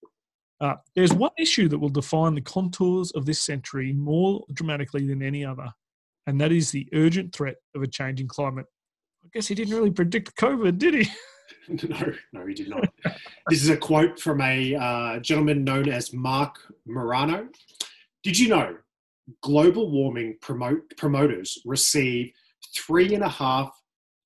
Uh, 0.59 0.75
there's 0.95 1.13
one 1.13 1.31
issue 1.39 1.67
that 1.67 1.79
will 1.79 1.89
define 1.89 2.35
the 2.35 2.41
contours 2.41 3.11
of 3.11 3.25
this 3.25 3.41
century 3.41 3.93
more 3.93 4.43
dramatically 4.53 5.07
than 5.07 5.23
any 5.23 5.43
other, 5.43 5.71
and 6.27 6.39
that 6.39 6.51
is 6.51 6.71
the 6.71 6.87
urgent 6.93 7.33
threat 7.33 7.55
of 7.75 7.81
a 7.81 7.87
changing 7.87 8.27
climate. 8.27 8.65
I 9.23 9.29
guess 9.33 9.47
he 9.47 9.55
didn't 9.55 9.75
really 9.75 9.91
predict 9.91 10.35
COVID, 10.35 10.77
did 10.77 10.93
he? 10.93 11.11
no, 11.67 12.13
no, 12.33 12.45
he 12.45 12.53
did 12.53 12.69
not. 12.69 12.87
this 13.49 13.61
is 13.61 13.69
a 13.69 13.77
quote 13.77 14.19
from 14.19 14.41
a 14.41 14.75
uh, 14.75 15.19
gentleman 15.19 15.63
known 15.63 15.89
as 15.89 16.13
Marc 16.13 16.55
Morano. 16.85 17.47
Did 18.23 18.37
you 18.37 18.49
know 18.49 18.77
global 19.41 19.89
warming 19.91 20.37
promote, 20.41 20.81
promoters 20.97 21.57
receive 21.65 22.31
three 22.75 23.13
and 23.13 23.23
a 23.23 23.29
half 23.29 23.71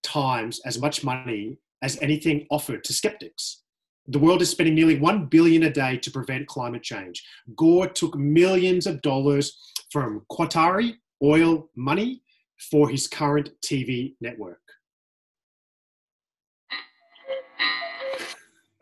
times 0.03 0.59
as 0.65 0.79
much 0.79 1.03
money 1.03 1.57
as 1.81 2.01
anything 2.01 2.45
offered 2.49 2.83
to 2.83 2.93
skeptics. 2.93 3.63
The 4.07 4.19
world 4.19 4.41
is 4.41 4.49
spending 4.49 4.75
nearly 4.75 4.99
1 4.99 5.25
billion 5.27 5.63
a 5.63 5.69
day 5.71 5.97
to 5.97 6.11
prevent 6.11 6.47
climate 6.47 6.83
change. 6.83 7.23
Gore 7.55 7.87
took 7.87 8.15
millions 8.15 8.85
of 8.85 9.01
dollars 9.01 9.57
from 9.91 10.23
Qatari 10.31 10.95
oil 11.23 11.69
money 11.75 12.21
for 12.69 12.89
his 12.89 13.07
current 13.07 13.49
TV 13.65 14.15
network. 14.21 14.59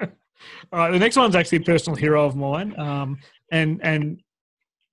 All 0.01 0.79
right, 0.79 0.91
the 0.91 0.99
next 0.99 1.17
one's 1.17 1.35
actually 1.35 1.59
a 1.59 1.61
personal 1.61 1.95
hero 1.95 2.25
of 2.25 2.35
mine, 2.35 2.77
um, 2.79 3.19
and 3.51 3.79
and 3.83 4.21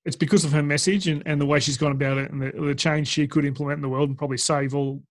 it's 0.04 0.16
because 0.16 0.44
of 0.44 0.52
her 0.52 0.62
message 0.62 1.08
and, 1.08 1.22
and 1.26 1.40
the 1.40 1.46
way 1.46 1.60
she's 1.60 1.76
gone 1.76 1.92
about 1.92 2.18
it 2.18 2.30
and 2.30 2.40
the, 2.40 2.52
the 2.52 2.74
change 2.74 3.08
she 3.08 3.26
could 3.26 3.44
implement 3.44 3.78
in 3.78 3.82
the 3.82 3.88
world 3.88 4.08
and 4.08 4.18
probably 4.18 4.38
save 4.38 4.74
all 4.74 5.02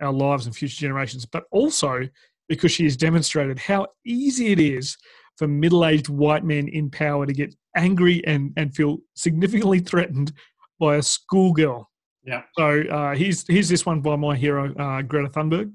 our 0.00 0.12
lives 0.12 0.46
and 0.46 0.56
future 0.56 0.80
generations, 0.80 1.26
but 1.26 1.44
also 1.50 2.08
because 2.48 2.72
she 2.72 2.84
has 2.84 2.96
demonstrated 2.96 3.58
how 3.58 3.86
easy 4.04 4.52
it 4.52 4.58
is 4.58 4.96
for 5.36 5.46
middle 5.46 5.86
aged 5.86 6.08
white 6.08 6.44
men 6.44 6.68
in 6.68 6.90
power 6.90 7.26
to 7.26 7.32
get 7.32 7.54
angry 7.76 8.22
and, 8.26 8.52
and 8.56 8.74
feel 8.74 8.98
significantly 9.14 9.80
threatened 9.80 10.32
by 10.78 10.96
a 10.96 11.02
schoolgirl. 11.02 11.88
Yeah. 12.24 12.42
So 12.56 12.82
uh, 12.82 13.14
here's, 13.14 13.46
here's 13.46 13.68
this 13.68 13.86
one 13.86 14.00
by 14.00 14.16
my 14.16 14.36
hero, 14.36 14.74
uh, 14.74 15.02
Greta 15.02 15.28
Thunberg. 15.28 15.72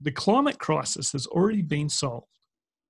The 0.00 0.12
climate 0.12 0.58
crisis 0.58 1.12
has 1.12 1.26
already 1.26 1.62
been 1.62 1.88
solved. 1.88 2.26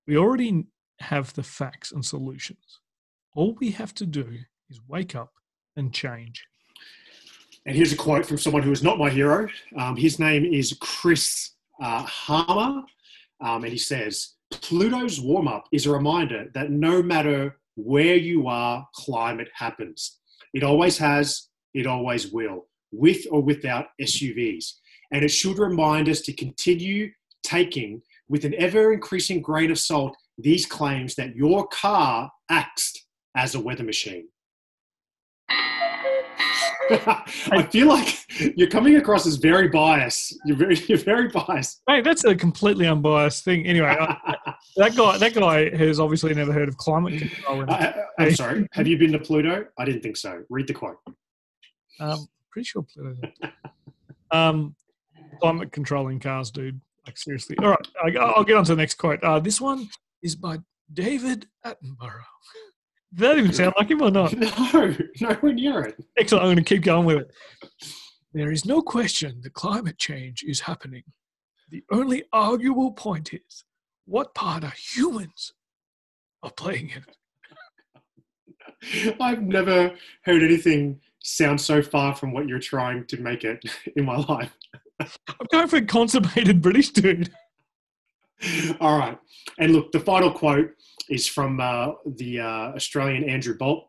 We 0.06 0.16
already 0.16 0.64
have 0.98 1.32
the 1.34 1.42
facts 1.44 1.92
and 1.92 2.04
solutions. 2.04 2.80
All 3.34 3.56
we 3.60 3.70
have 3.70 3.94
to 3.94 4.06
do 4.06 4.38
is 4.72 4.80
wake 4.88 5.14
up 5.14 5.30
and 5.76 5.92
change. 5.92 6.46
And 7.66 7.76
here's 7.76 7.92
a 7.92 7.96
quote 7.96 8.24
from 8.24 8.38
someone 8.38 8.62
who 8.62 8.72
is 8.72 8.82
not 8.82 8.98
my 8.98 9.10
hero. 9.10 9.46
Um, 9.78 9.96
his 9.96 10.18
name 10.18 10.44
is 10.44 10.76
Chris 10.80 11.52
uh, 11.80 12.04
Horner. 12.08 12.82
Um, 13.40 13.64
and 13.64 13.72
he 13.72 13.78
says, 13.78 14.34
Pluto's 14.50 15.20
warm 15.20 15.46
up 15.46 15.64
is 15.72 15.86
a 15.86 15.92
reminder 15.92 16.46
that 16.54 16.70
no 16.70 17.02
matter 17.02 17.58
where 17.76 18.16
you 18.16 18.48
are, 18.48 18.86
climate 18.94 19.48
happens. 19.54 20.18
It 20.54 20.62
always 20.62 20.96
has, 20.98 21.48
it 21.74 21.86
always 21.86 22.32
will, 22.32 22.66
with 22.92 23.26
or 23.30 23.42
without 23.42 23.86
SUVs. 24.00 24.72
And 25.12 25.22
it 25.22 25.30
should 25.30 25.58
remind 25.58 26.08
us 26.08 26.22
to 26.22 26.32
continue 26.32 27.10
taking 27.42 28.00
with 28.28 28.44
an 28.44 28.54
ever 28.54 28.92
increasing 28.92 29.42
grain 29.42 29.70
of 29.70 29.78
salt 29.78 30.16
these 30.38 30.64
claims 30.64 31.14
that 31.16 31.36
your 31.36 31.68
car 31.68 32.30
acts 32.50 32.94
as 33.36 33.54
a 33.54 33.60
weather 33.60 33.84
machine. 33.84 34.28
I 37.50 37.66
feel 37.70 37.88
like 37.88 38.18
you're 38.56 38.68
coming 38.68 38.96
across 38.96 39.26
as 39.26 39.36
very 39.36 39.68
biased. 39.68 40.36
You're 40.44 40.56
very, 40.56 40.76
you're 40.88 40.98
very 40.98 41.28
biased. 41.28 41.82
Hey, 41.88 42.00
that's 42.00 42.24
a 42.24 42.34
completely 42.34 42.86
unbiased 42.86 43.44
thing. 43.44 43.66
Anyway, 43.66 43.94
that 44.76 44.96
guy, 44.96 45.18
that 45.18 45.34
guy 45.34 45.76
has 45.76 46.00
obviously 46.00 46.34
never 46.34 46.52
heard 46.52 46.68
of 46.68 46.76
climate 46.76 47.18
control. 47.18 47.64
I, 47.68 47.94
am 48.18 48.34
sorry. 48.34 48.66
Have 48.72 48.86
you 48.86 48.98
been 48.98 49.12
to 49.12 49.18
Pluto? 49.18 49.66
I 49.78 49.84
didn't 49.84 50.02
think 50.02 50.16
so. 50.16 50.42
Read 50.50 50.66
the 50.66 50.74
quote. 50.74 50.98
Um, 52.00 52.26
pretty 52.50 52.66
sure 52.66 52.82
Pluto. 52.82 53.16
um, 54.30 54.74
climate 55.40 55.72
controlling 55.72 56.20
cars, 56.20 56.50
dude. 56.50 56.80
Like 57.06 57.18
seriously. 57.18 57.56
All 57.58 57.70
right, 57.70 58.16
I'll 58.20 58.44
get 58.44 58.56
on 58.56 58.64
to 58.64 58.74
the 58.74 58.80
next 58.80 58.94
quote. 58.94 59.22
Uh, 59.24 59.40
this 59.40 59.60
one 59.60 59.88
is 60.22 60.36
by 60.36 60.58
David 60.92 61.46
Attenborough. 61.66 62.22
That 63.14 63.36
even 63.36 63.52
sound 63.52 63.74
like 63.78 63.90
him 63.90 64.02
or 64.02 64.10
not? 64.10 64.32
No, 64.72 64.96
nowhere 65.20 65.52
near 65.52 65.82
it. 65.82 66.02
Excellent. 66.16 66.44
I'm 66.44 66.48
going 66.48 66.56
to 66.56 66.74
keep 66.74 66.82
going 66.82 67.04
with 67.04 67.18
it. 67.18 67.30
There 68.32 68.50
is 68.50 68.64
no 68.64 68.80
question 68.80 69.40
that 69.42 69.52
climate 69.52 69.98
change 69.98 70.42
is 70.42 70.60
happening. 70.60 71.02
The 71.70 71.84
only 71.90 72.24
arguable 72.32 72.92
point 72.92 73.34
is 73.34 73.64
what 74.06 74.34
part 74.34 74.64
are 74.64 74.72
humans 74.76 75.52
are 76.42 76.50
playing 76.50 76.90
in 76.90 77.04
it? 77.06 77.16
I've 79.20 79.42
never 79.42 79.92
heard 80.22 80.42
anything 80.42 81.00
sound 81.20 81.60
so 81.60 81.82
far 81.82 82.16
from 82.16 82.32
what 82.32 82.48
you're 82.48 82.58
trying 82.58 83.06
to 83.06 83.20
make 83.20 83.44
it 83.44 83.62
in 83.96 84.04
my 84.04 84.16
life. 84.16 84.56
I'm 85.00 85.46
going 85.50 85.68
for 85.68 85.76
a 85.76 85.84
consummated 85.84 86.62
British 86.62 86.90
dude. 86.90 87.30
All 88.80 88.98
right. 88.98 89.18
And 89.58 89.72
look, 89.72 89.92
the 89.92 90.00
final 90.00 90.30
quote 90.30 90.70
is 91.12 91.28
from 91.28 91.60
uh, 91.60 91.92
the 92.16 92.40
uh, 92.40 92.72
Australian 92.74 93.28
Andrew 93.28 93.56
Bolt. 93.56 93.88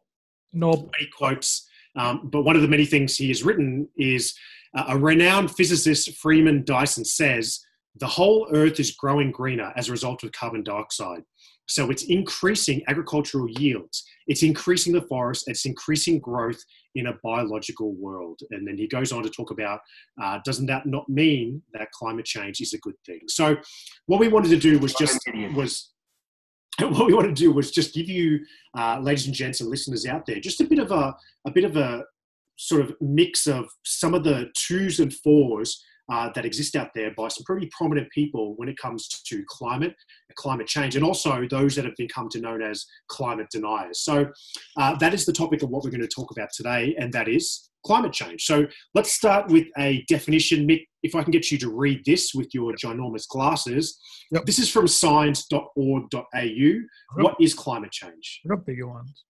No. 0.52 0.72
Many 0.72 1.10
quotes. 1.18 1.68
Um, 1.96 2.30
but 2.32 2.44
one 2.44 2.56
of 2.56 2.62
the 2.62 2.68
many 2.68 2.86
things 2.86 3.16
he 3.16 3.30
has 3.30 3.44
written 3.44 3.88
is 3.98 4.36
uh, 4.76 4.86
a 4.90 4.98
renowned 4.98 5.52
physicist, 5.52 6.16
Freeman 6.18 6.64
Dyson, 6.66 7.06
says 7.06 7.60
the 7.96 8.08
whole 8.08 8.48
earth 8.54 8.80
is 8.80 8.92
growing 8.92 9.32
greener 9.32 9.72
as 9.76 9.88
a 9.88 9.92
result 9.92 10.24
of 10.24 10.32
carbon 10.32 10.64
dioxide. 10.64 11.24
So 11.68 11.90
it's 11.90 12.04
increasing 12.04 12.82
agricultural 12.88 13.48
yields, 13.50 14.04
it's 14.28 14.44
increasing 14.44 14.92
the 14.92 15.04
forest, 15.04 15.46
it's 15.48 15.66
increasing 15.66 16.20
growth 16.20 16.62
in 16.96 17.08
a 17.08 17.14
biological 17.24 17.94
world. 17.94 18.40
And 18.52 18.68
then 18.68 18.78
he 18.78 18.88
goes 18.88 19.12
on 19.12 19.24
to 19.24 19.30
talk 19.30 19.52
about 19.52 19.80
uh, 20.22 20.40
doesn't 20.44 20.66
that 20.66 20.86
not 20.86 21.08
mean 21.08 21.62
that 21.74 21.90
climate 21.92 22.26
change 22.26 22.60
is 22.60 22.74
a 22.74 22.80
good 22.80 22.96
thing? 23.06 23.22
So 23.28 23.56
what 24.08 24.20
we 24.20 24.28
wanted 24.28 24.50
to 24.50 24.58
do 24.58 24.78
was 24.80 24.94
just 24.94 25.20
was 25.56 25.93
what 26.80 27.06
we 27.06 27.14
wanted 27.14 27.36
to 27.36 27.42
do 27.42 27.52
was 27.52 27.72
just 27.72 27.94
give 27.94 28.10
you, 28.10 28.40
uh, 28.78 29.00
ladies 29.00 29.26
and 29.28 29.36
gents 29.36 29.62
and 29.62 29.70
listeners 29.70 30.06
out 30.06 30.26
there, 30.26 30.40
just 30.40 30.62
a 30.62 30.66
bit 30.66 30.80
of 30.80 30.92
a 30.92 31.16
a 31.46 31.52
bit 31.52 31.66
of 31.66 31.78
a 31.78 32.04
sort 32.58 32.82
of 32.82 32.96
mix 33.02 33.48
of 33.48 33.66
some 33.84 34.14
of 34.14 34.24
the 34.24 34.50
twos 34.56 35.00
and 35.00 35.14
fours 35.14 35.84
uh, 36.12 36.30
that 36.36 36.46
exist 36.46 36.76
out 36.76 36.90
there 36.94 37.12
by 37.16 37.28
some 37.28 37.44
pretty 37.44 37.70
prominent 37.76 38.10
people 38.12 38.56
when 38.58 38.68
it 38.68 38.78
comes 38.78 39.08
to 39.08 39.44
climate, 39.48 39.96
climate 40.36 40.68
change, 40.68 40.96
and 40.96 41.06
also 41.06 41.48
those 41.50 41.76
that 41.76 41.86
have 41.86 41.96
become 41.98 42.30
to 42.30 42.40
known 42.40 42.62
as 42.62 42.86
climate 43.08 43.48
deniers. 43.52 44.02
So 44.02 44.28
uh, 44.78 44.96
that 44.98 45.14
is 45.14 45.26
the 45.26 45.34
topic 45.34 45.64
of 45.64 45.70
what 45.70 45.84
we're 45.84 45.92
going 45.92 46.02
to 46.02 46.08
talk 46.08 46.32
about 46.32 46.50
today, 46.54 46.96
and 47.00 47.14
that 47.14 47.28
is 47.28 47.70
climate 47.86 48.14
change. 48.14 48.44
So 48.44 48.66
let's 48.94 49.14
start 49.14 49.50
with 49.50 49.68
a 49.78 50.04
definition. 50.10 50.68
Mick, 50.68 50.86
if 51.04 51.16
I 51.16 51.24
can 51.24 51.32
get 51.32 51.52
you 51.52 51.58
to 51.60 51.70
read 51.70 52.04
this 52.06 52.34
with 52.34 52.54
your 52.54 52.74
ginormous 52.74 53.28
glasses. 53.28 54.00
Yep. 54.32 54.46
This 54.46 54.60
is 54.60 54.70
from 54.70 54.88
science.org.au. 54.88 56.30
Yep. 56.34 56.82
What 57.16 57.36
is 57.40 57.54
climate 57.54 57.92
change? 57.92 58.42
I've 58.46 58.50
got 58.50 58.66
bigger 58.66 58.88
ones. 58.88 59.26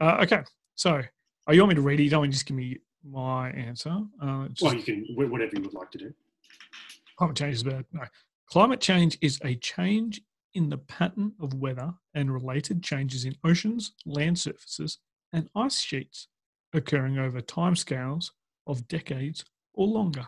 Uh, 0.00 0.18
okay, 0.22 0.42
so 0.74 1.02
oh, 1.46 1.52
you 1.52 1.60
want 1.60 1.70
me 1.70 1.74
to 1.74 1.82
read 1.82 2.00
it? 2.00 2.04
You 2.04 2.10
don't 2.10 2.20
want 2.20 2.32
to 2.32 2.36
just 2.36 2.46
give 2.46 2.56
me 2.56 2.78
my 3.04 3.50
answer. 3.50 3.98
Uh, 4.20 4.48
just, 4.48 4.62
well, 4.62 4.74
you 4.74 4.82
can 4.82 5.04
whatever 5.14 5.52
you 5.54 5.62
would 5.62 5.74
like 5.74 5.90
to 5.90 5.98
do. 5.98 6.12
Climate 7.18 7.36
change 7.36 7.56
is 7.56 7.62
bad. 7.62 7.84
No, 7.92 8.02
climate 8.48 8.80
change 8.80 9.18
is 9.20 9.38
a 9.44 9.54
change 9.56 10.22
in 10.54 10.68
the 10.68 10.78
pattern 10.78 11.32
of 11.40 11.54
weather 11.54 11.94
and 12.14 12.32
related 12.32 12.82
changes 12.82 13.24
in 13.24 13.34
oceans, 13.44 13.92
land 14.04 14.38
surfaces, 14.38 14.98
and 15.32 15.48
ice 15.54 15.80
sheets 15.80 16.28
occurring 16.74 17.18
over 17.18 17.40
timescales 17.40 18.30
of 18.66 18.86
decades 18.88 19.44
or 19.74 19.86
longer. 19.86 20.26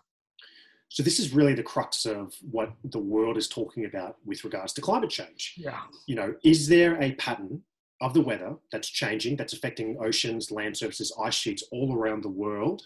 So 0.95 1.03
this 1.03 1.19
is 1.19 1.35
really 1.35 1.55
the 1.55 1.63
crux 1.65 2.07
of 2.07 2.37
what 2.53 2.71
the 2.85 3.01
world 3.01 3.37
is 3.37 3.49
talking 3.49 3.85
about 3.85 4.15
with 4.25 4.45
regards 4.45 4.73
to 4.75 4.81
climate 4.81 5.11
change. 5.11 5.55
Yeah. 5.57 5.81
You 6.07 6.15
know, 6.15 6.37
is 6.45 6.69
there 6.69 7.03
a 7.03 7.17
pattern 7.17 7.63
of 8.01 8.15
the 8.15 8.21
weather 8.21 8.55
that's 8.71 8.89
changing, 8.89 9.35
that's 9.35 9.55
affecting 9.55 9.99
oceans, 10.01 10.53
land 10.53 10.77
surfaces, 10.77 11.13
ice 11.21 11.35
sheets 11.35 11.65
all 11.73 11.97
around 11.97 12.23
the 12.23 12.29
world? 12.29 12.83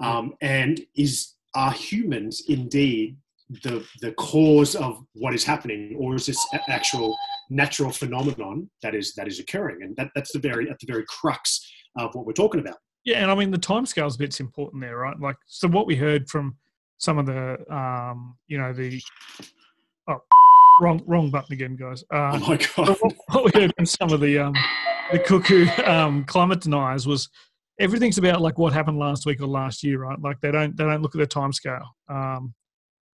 Um, 0.00 0.34
and 0.40 0.80
is 0.96 1.34
are 1.54 1.70
humans 1.70 2.42
indeed 2.48 3.16
the 3.62 3.86
the 4.00 4.10
cause 4.14 4.74
of 4.74 5.04
what 5.12 5.32
is 5.32 5.44
happening, 5.44 5.94
or 6.00 6.16
is 6.16 6.26
this 6.26 6.44
actual 6.68 7.16
natural 7.48 7.92
phenomenon 7.92 8.68
that 8.82 8.96
is 8.96 9.14
that 9.14 9.28
is 9.28 9.38
occurring? 9.38 9.84
And 9.84 9.94
that, 9.98 10.08
that's 10.16 10.32
the 10.32 10.40
very 10.40 10.68
at 10.68 10.80
the 10.80 10.86
very 10.92 11.04
crux 11.08 11.64
of 11.96 12.12
what 12.16 12.26
we're 12.26 12.32
talking 12.32 12.58
about. 12.58 12.78
Yeah, 13.04 13.22
and 13.22 13.30
I 13.30 13.36
mean 13.36 13.52
the 13.52 13.58
timescales 13.58 14.18
bit's 14.18 14.40
important 14.40 14.82
there, 14.82 14.98
right? 14.98 15.18
Like, 15.20 15.36
so 15.46 15.68
what 15.68 15.86
we 15.86 15.94
heard 15.94 16.28
from 16.28 16.56
some 16.98 17.18
of 17.18 17.26
the, 17.26 17.58
um, 17.74 18.36
you 18.46 18.58
know, 18.58 18.72
the 18.72 19.00
oh, 20.08 20.20
wrong 20.80 21.02
wrong 21.06 21.30
button 21.30 21.52
again, 21.52 21.76
guys. 21.76 22.04
Uh, 22.12 22.32
oh 22.34 22.48
my 22.48 22.56
god! 22.56 22.96
What, 23.00 23.44
we 23.44 23.60
heard 23.60 23.72
from 23.76 23.86
some 23.86 24.12
of 24.12 24.20
the 24.20 24.38
um, 24.38 24.54
the 25.12 25.18
cuckoo 25.18 25.66
um, 25.84 26.24
climate 26.24 26.60
deniers 26.60 27.06
was 27.06 27.28
everything's 27.78 28.18
about 28.18 28.40
like 28.40 28.58
what 28.58 28.72
happened 28.72 28.98
last 28.98 29.26
week 29.26 29.40
or 29.40 29.46
last 29.46 29.82
year, 29.82 30.00
right? 30.00 30.20
Like 30.20 30.40
they 30.40 30.50
don't 30.50 30.76
they 30.76 30.84
don't 30.84 31.02
look 31.02 31.14
at 31.14 31.18
the 31.18 31.26
timescale. 31.26 31.86
Um, 32.08 32.54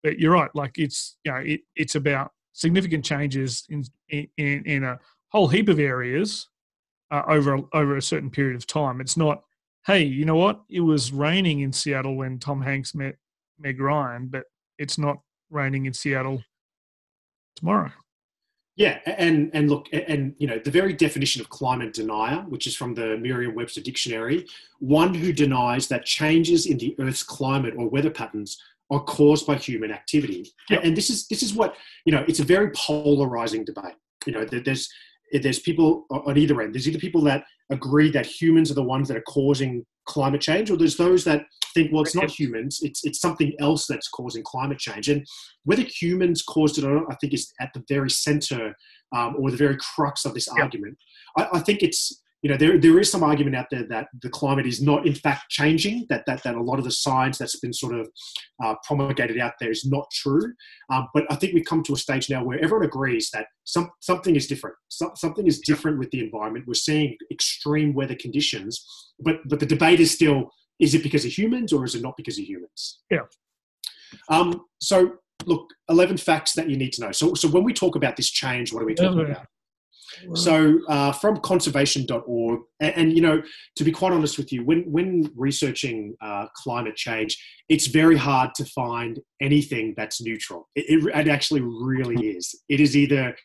but 0.04 0.20
you're 0.20 0.34
right. 0.34 0.50
Like 0.54 0.78
it's 0.78 1.18
you 1.24 1.32
know 1.32 1.40
it, 1.40 1.62
it's 1.76 1.96
about 1.96 2.32
significant 2.54 3.06
changes 3.06 3.66
in 3.70 3.84
in 4.10 4.64
in 4.66 4.84
a 4.84 5.00
whole 5.30 5.48
heap 5.48 5.70
of 5.70 5.80
areas 5.80 6.48
uh, 7.12 7.24
over 7.28 7.60
over 7.74 7.98
a 7.98 8.02
certain 8.02 8.30
period 8.30 8.56
of 8.56 8.68
time. 8.68 9.02
It's 9.02 9.18
not, 9.18 9.44
hey, 9.86 10.04
you 10.04 10.26
know 10.26 10.36
what? 10.36 10.62
It 10.70 10.82
was 10.82 11.12
raining 11.12 11.62
in 11.62 11.74
Seattle 11.74 12.16
when 12.16 12.40
Tom 12.40 12.62
Hanks 12.62 12.96
met 12.96 13.16
Meg 13.62 13.80
Ryan, 13.80 14.28
but 14.28 14.44
it's 14.78 14.98
not 14.98 15.20
raining 15.50 15.86
in 15.86 15.94
Seattle 15.94 16.44
tomorrow. 17.56 17.92
Yeah, 18.78 19.00
and 19.06 19.52
and 19.54 19.70
look, 19.70 19.88
and 19.92 20.34
you 20.40 20.48
know, 20.48 20.58
the 20.58 20.72
very 20.72 20.94
definition 20.94 21.42
of 21.42 21.50
climate 21.50 21.94
denier, 21.94 22.38
which 22.48 22.66
is 22.68 22.76
from 22.76 22.96
the 22.96 23.18
Merriam-Webster 23.18 23.82
dictionary, 23.82 24.48
one 24.80 25.14
who 25.14 25.34
denies 25.34 25.88
that 25.90 26.06
changes 26.06 26.66
in 26.66 26.78
the 26.78 26.96
Earth's 26.98 27.22
climate 27.22 27.74
or 27.78 27.90
weather 27.90 28.10
patterns 28.10 28.60
are 28.90 29.04
caused 29.04 29.46
by 29.46 29.56
human 29.56 29.92
activity. 29.92 30.54
Yep. 30.70 30.84
And 30.84 30.98
this 30.98 31.10
is 31.10 31.28
this 31.28 31.44
is 31.44 31.54
what 31.54 31.76
you 32.06 32.12
know. 32.12 32.26
It's 32.28 32.40
a 32.40 32.46
very 32.46 32.72
polarizing 32.72 33.66
debate. 33.66 33.96
You 34.26 34.34
know, 34.34 34.46
that 34.46 34.66
there's 34.66 34.90
there's 35.34 35.60
people 35.60 36.06
on 36.10 36.38
either 36.38 36.62
end. 36.62 36.74
There's 36.74 36.88
either 36.88 37.00
people 37.00 37.22
that 37.22 37.46
agree 37.70 38.12
that 38.12 38.26
humans 38.26 38.70
are 38.72 38.76
the 38.76 38.84
ones 38.84 39.08
that 39.08 39.18
are 39.18 39.24
causing 39.28 39.86
climate 40.06 40.42
change, 40.42 40.70
or 40.70 40.78
there's 40.78 40.98
those 40.98 41.24
that 41.24 41.46
think, 41.74 41.92
well, 41.92 42.04
it's 42.04 42.16
not 42.16 42.30
humans, 42.30 42.80
it's 42.82 43.04
it's 43.06 43.20
something 43.20 43.54
else 43.60 43.88
that's 43.88 44.10
causing 44.10 44.44
climate 44.44 44.80
change. 44.80 45.10
And 45.10 45.26
whether 45.64 45.84
humans 45.84 46.44
caused 46.44 46.78
it 46.78 46.84
or 46.84 46.96
not, 46.96 47.06
I 47.10 47.16
think 47.16 47.34
is 47.34 47.54
at 47.60 47.72
the 47.74 47.84
very 47.88 48.10
center 48.10 48.76
um, 49.16 49.36
or 49.40 49.52
the 49.52 49.58
very 49.58 49.78
crux 49.78 50.26
of 50.26 50.34
this 50.34 50.48
yeah. 50.56 50.64
argument. 50.64 50.98
I, 51.38 51.48
I, 51.54 51.60
think 51.60 51.82
it's 51.82 52.21
you 52.42 52.50
know 52.50 52.58
there, 52.58 52.78
there 52.80 53.00
is 53.00 53.12
some 53.12 53.24
argument 53.24 53.56
out 53.56 53.68
there 53.70 53.86
that 53.88 54.08
the 54.22 54.30
climate 54.30 54.66
is 54.66 54.82
not 54.82 55.06
in 55.06 55.14
fact 55.14 55.50
changing 55.50 56.06
that 56.10 56.26
that, 56.26 56.42
that 56.44 56.56
a 56.56 56.62
lot 56.62 56.80
of 56.80 56.86
the 56.86 56.92
science 56.92 57.38
that's 57.38 57.60
been 57.60 57.74
sort 57.74 57.94
of 57.94 58.10
uh, 58.64 58.76
promulgated 58.86 59.40
out 59.40 59.54
there 59.60 59.72
is 59.72 59.86
not 59.86 60.06
true. 60.12 60.54
Um, 60.92 61.08
but 61.14 61.26
i 61.30 61.36
think 61.36 61.54
we've 61.54 61.66
come 61.66 61.84
to 61.84 61.94
a 61.94 61.98
stage 61.98 62.30
now 62.30 62.44
where 62.44 62.64
everyone 62.64 62.86
agrees 62.86 63.30
that 63.34 63.48
some, 63.64 63.90
something 64.00 64.36
is 64.36 64.48
different. 64.48 64.76
So, 64.90 65.12
something 65.16 65.48
is 65.48 65.60
different 65.60 66.00
with 66.00 66.12
the 66.12 66.20
environment. 66.20 66.66
We're 66.68 66.74
seeing 66.74 67.16
extreme 67.32 67.94
weather 67.94 68.16
conditions 68.16 68.84
but 69.22 69.38
but 69.48 69.60
the 69.60 69.66
debate 69.66 70.00
is 70.00 70.12
still 70.12 70.52
is 70.80 70.96
it 70.96 71.04
because 71.04 71.26
of 71.26 71.32
humans 71.32 71.72
or 71.72 71.86
is 71.86 71.96
it 71.96 72.02
not 72.02 72.18
because 72.18 72.40
of 72.40 72.46
humans? 72.46 73.02
Yeah. 73.12 73.22
Um, 74.30 74.66
so 74.82 75.14
look 75.46 75.70
11 75.90 76.18
facts 76.18 76.54
that 76.54 76.70
you 76.70 76.78
need 76.78 76.94
to 76.94 77.02
know. 77.02 77.12
So 77.12 77.34
so 77.34 77.48
when 77.48 77.64
we 77.64 77.74
talk 77.74 77.96
about 77.96 78.16
this 78.16 78.30
change 78.30 78.74
what 78.74 78.84
are 78.84 78.86
we 78.86 78.96
talking 78.96 79.28
yeah. 79.28 79.44
So 80.36 80.80
uh, 80.88 81.12
from 81.12 81.38
conservation.org, 81.38 82.60
and, 82.80 82.94
and, 82.96 83.14
you 83.14 83.22
know, 83.22 83.42
to 83.76 83.84
be 83.84 83.92
quite 83.92 84.14
honest 84.14 84.38
with 84.38 84.52
you, 84.52 84.64
when 84.66 84.84
when 84.92 85.32
researching 85.36 86.16
uh, 86.22 86.48
climate 86.56 86.96
change, 86.96 87.38
it's 87.70 87.88
very 87.88 88.18
hard 88.18 88.54
to 88.56 88.66
find 88.66 89.20
anything 89.42 89.94
that's 89.98 90.22
neutral. 90.22 90.70
It, 90.76 91.04
it, 91.06 91.16
it, 91.16 91.28
actually 91.28 91.62
really 91.62 92.30
is. 92.30 92.56
It 92.70 92.80
is 92.80 92.96
either 92.96 93.36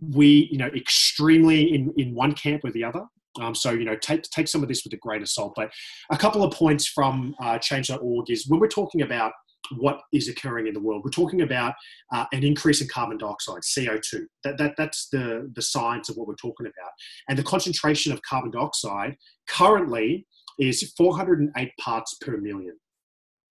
we, 0.00 0.48
you 0.50 0.58
know, 0.58 0.70
extremely 0.74 1.74
in 1.74 1.92
in 1.96 2.14
one 2.14 2.32
camp 2.32 2.64
or 2.64 2.70
the 2.70 2.84
other. 2.84 3.04
Um, 3.40 3.54
so 3.54 3.70
you 3.70 3.84
know, 3.84 3.96
take 3.96 4.22
take 4.22 4.48
some 4.48 4.62
of 4.62 4.68
this 4.68 4.82
with 4.84 4.92
a 4.92 4.98
grain 4.98 5.22
of 5.22 5.28
salt. 5.28 5.54
But 5.56 5.70
a 6.10 6.16
couple 6.16 6.42
of 6.42 6.52
points 6.52 6.88
from 6.88 7.34
uh, 7.40 7.58
Change.org 7.58 8.30
is 8.30 8.48
when 8.48 8.60
we're 8.60 8.68
talking 8.68 9.02
about 9.02 9.32
what 9.76 10.00
is 10.12 10.28
occurring 10.28 10.66
in 10.66 10.74
the 10.74 10.80
world. 10.80 11.02
We're 11.04 11.10
talking 11.10 11.42
about 11.42 11.74
uh, 12.12 12.24
an 12.32 12.44
increase 12.44 12.80
in 12.80 12.88
carbon 12.88 13.18
dioxide, 13.18 13.62
CO2. 13.62 14.22
That, 14.44 14.58
that, 14.58 14.74
that's 14.76 15.08
the, 15.10 15.50
the 15.54 15.62
science 15.62 16.08
of 16.08 16.16
what 16.16 16.26
we're 16.26 16.34
talking 16.34 16.66
about. 16.66 16.90
And 17.28 17.38
the 17.38 17.42
concentration 17.42 18.12
of 18.12 18.20
carbon 18.22 18.50
dioxide 18.50 19.16
currently 19.48 20.26
is 20.58 20.92
408 20.96 21.72
parts 21.78 22.16
per 22.20 22.36
million. 22.36 22.76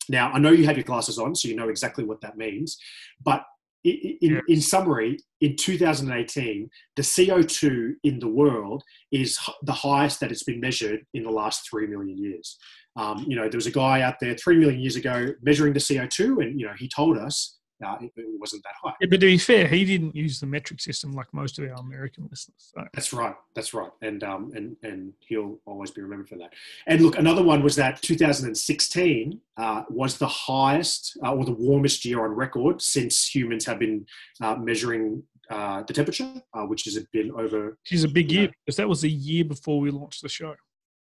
Now, 0.09 0.31
I 0.31 0.39
know 0.39 0.51
you 0.51 0.65
have 0.65 0.77
your 0.77 0.83
glasses 0.83 1.19
on, 1.19 1.36
so 1.36 1.47
you 1.47 1.55
know 1.55 1.69
exactly 1.69 2.03
what 2.03 2.21
that 2.21 2.38
means. 2.38 2.77
But 3.24 3.43
in, 3.83 4.17
in, 4.21 4.41
in, 4.47 4.62
summary, 4.62 5.17
in 5.41 5.55
2018, 5.55 6.69
the 6.95 7.01
CO2 7.01 7.93
in 8.03 8.19
the 8.19 8.27
world 8.27 8.83
is 9.12 9.38
the 9.63 9.74
highest 9.74 10.19
that 10.19 10.31
it's 10.31 10.43
been 10.43 10.59
measured 10.59 11.01
in 11.13 11.24
the 11.24 11.29
last 11.29 11.69
3 11.69 11.88
million 11.88 12.17
years. 12.17 12.57
Um, 12.98 13.25
you 13.27 13.36
know, 13.36 13.48
there 13.48 13.58
was 13.58 13.68
a 13.68 13.72
guy 13.72 14.01
out 14.01 14.16
there 14.20 14.36
3 14.36 14.58
million 14.58 14.80
years 14.82 14.96
ago 14.96 15.34
measuring 15.42 15.74
the 15.74 15.80
CO2, 15.80 16.44
and, 16.44 16.60
you 16.60 16.66
know, 16.66 16.74
he 16.77 16.89
told 16.89 17.18
us 17.18 17.58
uh, 17.86 17.96
it, 18.01 18.12
it, 18.16 18.25
wasn't 18.39 18.63
that 18.63 18.74
high. 18.82 18.94
Yeah, 19.00 19.08
but 19.10 19.20
to 19.20 19.27
be 19.27 19.38
fair, 19.38 19.68
he 19.68 19.86
didn't 19.86 20.16
use 20.16 20.39
the 20.39 20.48
metric 20.48 20.82
system 20.82 21.12
like 21.12 21.27
most 21.32 21.60
of 21.60 21.66
our 21.70 21.75
American 21.75 22.27
listeners. 22.30 22.72
So. 22.75 22.84
That's 22.94 23.13
right. 23.13 23.36
That's 23.56 23.74
right. 23.74 23.92
And 24.01 24.24
um, 24.24 24.51
and 24.56 24.75
and 24.84 25.13
he'll 25.20 25.60
always 25.66 25.92
be 25.92 26.01
remembered 26.01 26.30
for 26.30 26.38
that. 26.38 26.54
And 26.88 27.01
look, 27.01 27.18
another 27.18 27.44
one 27.44 27.62
was 27.62 27.75
that 27.75 28.01
2016 28.01 29.39
uh, 29.58 29.84
was 29.89 30.18
the 30.18 30.27
highest 30.27 31.18
uh, 31.24 31.34
or 31.34 31.46
the 31.46 31.51
warmest 31.51 32.04
year 32.06 32.25
on 32.25 32.32
record 32.32 32.82
since 32.82 33.27
humans 33.34 33.66
have 33.66 33.80
been 33.80 34.06
uh, 34.42 34.56
measuring 34.56 35.24
uh, 35.50 35.84
the 35.84 35.94
temperature, 35.94 36.34
uh, 36.54 36.63
which 36.63 36.84
has 36.86 36.98
been 37.13 37.32
over. 37.32 37.77
Is 37.92 38.04
a 38.04 38.08
big 38.08 38.32
year 38.32 38.50
because 38.66 38.77
that 38.77 38.89
was 38.89 39.01
the 39.01 39.12
year 39.12 39.46
before 39.46 39.80
we 39.80 39.92
launched 39.92 40.22
the 40.24 40.30
show. 40.30 40.56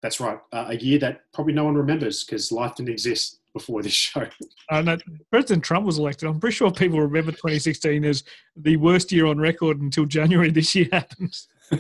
That's 0.05 0.21
right. 0.21 0.39
a 0.53 0.77
year 0.77 0.99
that 0.99 1.23
probably 1.33 1.55
no 1.55 1.65
one 1.65 1.77
remembers 1.77 2.25
because 2.25 2.53
life 2.53 2.75
didn't 2.75 2.91
exist 2.91 3.39
before 3.55 3.83
this 3.83 3.93
show. 3.95 4.27
Uh, 4.71 4.83
no, 4.83 4.99
President 5.31 5.65
Trump 5.65 5.87
was 5.87 5.97
elected. 5.97 6.29
I'm 6.29 6.39
pretty 6.39 6.57
sure 6.57 6.71
people 6.71 7.01
remember 7.01 7.31
2016 7.31 8.05
as 8.05 8.23
the 8.55 8.77
worst 8.77 9.13
year 9.13 9.25
on 9.25 9.39
record 9.39 9.81
until 9.81 10.05
January 10.05 10.51
this 10.51 10.75
year 10.75 10.89
happens. 10.93 11.49
um, 11.73 11.79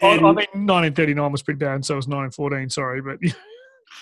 and, 0.00 0.02
I, 0.02 0.14
I 0.14 0.32
mean, 0.32 0.64
1939 0.64 1.30
was 1.30 1.42
pretty 1.42 1.58
bad, 1.58 1.74
and 1.74 1.84
so 1.84 1.96
was 1.96 2.08
1914. 2.08 2.70
Sorry, 2.70 3.02
but 3.02 3.18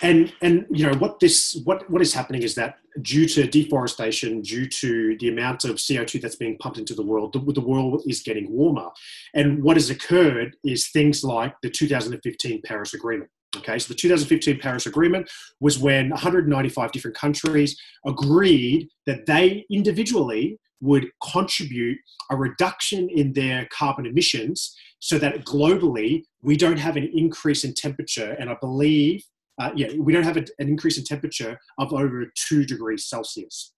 and 0.00 0.32
and 0.40 0.66
you 0.70 0.86
know 0.86 0.96
what 0.98 1.20
this 1.20 1.60
what 1.64 1.88
what 1.90 2.00
is 2.00 2.14
happening 2.14 2.42
is 2.42 2.54
that 2.54 2.76
due 3.02 3.26
to 3.26 3.46
deforestation 3.46 4.40
due 4.40 4.66
to 4.66 5.16
the 5.18 5.28
amount 5.28 5.64
of 5.64 5.76
co2 5.76 6.20
that's 6.20 6.36
being 6.36 6.56
pumped 6.58 6.78
into 6.78 6.94
the 6.94 7.02
world 7.02 7.32
the, 7.32 7.52
the 7.52 7.60
world 7.60 8.02
is 8.06 8.22
getting 8.22 8.50
warmer 8.50 8.88
and 9.34 9.62
what 9.62 9.76
has 9.76 9.90
occurred 9.90 10.56
is 10.64 10.88
things 10.88 11.22
like 11.22 11.54
the 11.62 11.70
2015 11.70 12.62
paris 12.62 12.94
agreement 12.94 13.30
Okay, 13.58 13.78
so 13.78 13.88
the 13.88 13.98
2015 13.98 14.60
Paris 14.60 14.86
Agreement 14.86 15.30
was 15.60 15.78
when 15.78 16.08
195 16.08 16.90
different 16.90 17.14
countries 17.14 17.78
agreed 18.06 18.88
that 19.04 19.26
they 19.26 19.66
individually 19.70 20.58
would 20.80 21.08
contribute 21.32 21.98
a 22.30 22.36
reduction 22.36 23.10
in 23.10 23.34
their 23.34 23.68
carbon 23.70 24.06
emissions 24.06 24.74
so 25.00 25.18
that 25.18 25.44
globally 25.44 26.22
we 26.42 26.56
don't 26.56 26.78
have 26.78 26.96
an 26.96 27.10
increase 27.14 27.62
in 27.62 27.74
temperature. 27.74 28.36
And 28.38 28.48
I 28.48 28.56
believe, 28.60 29.22
uh, 29.60 29.70
yeah, 29.76 29.88
we 29.98 30.12
don't 30.12 30.22
have 30.22 30.36
a, 30.36 30.44
an 30.58 30.68
increase 30.68 30.98
in 30.98 31.04
temperature 31.04 31.58
of 31.78 31.92
over 31.92 32.26
two 32.34 32.64
degrees 32.64 33.06
Celsius. 33.06 33.74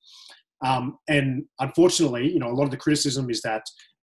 Um, 0.64 0.98
and 1.08 1.44
unfortunately, 1.60 2.32
you 2.32 2.38
know, 2.38 2.48
a 2.48 2.54
lot 2.54 2.64
of 2.64 2.70
the 2.70 2.76
criticism 2.76 3.28
is 3.28 3.42
that 3.42 3.62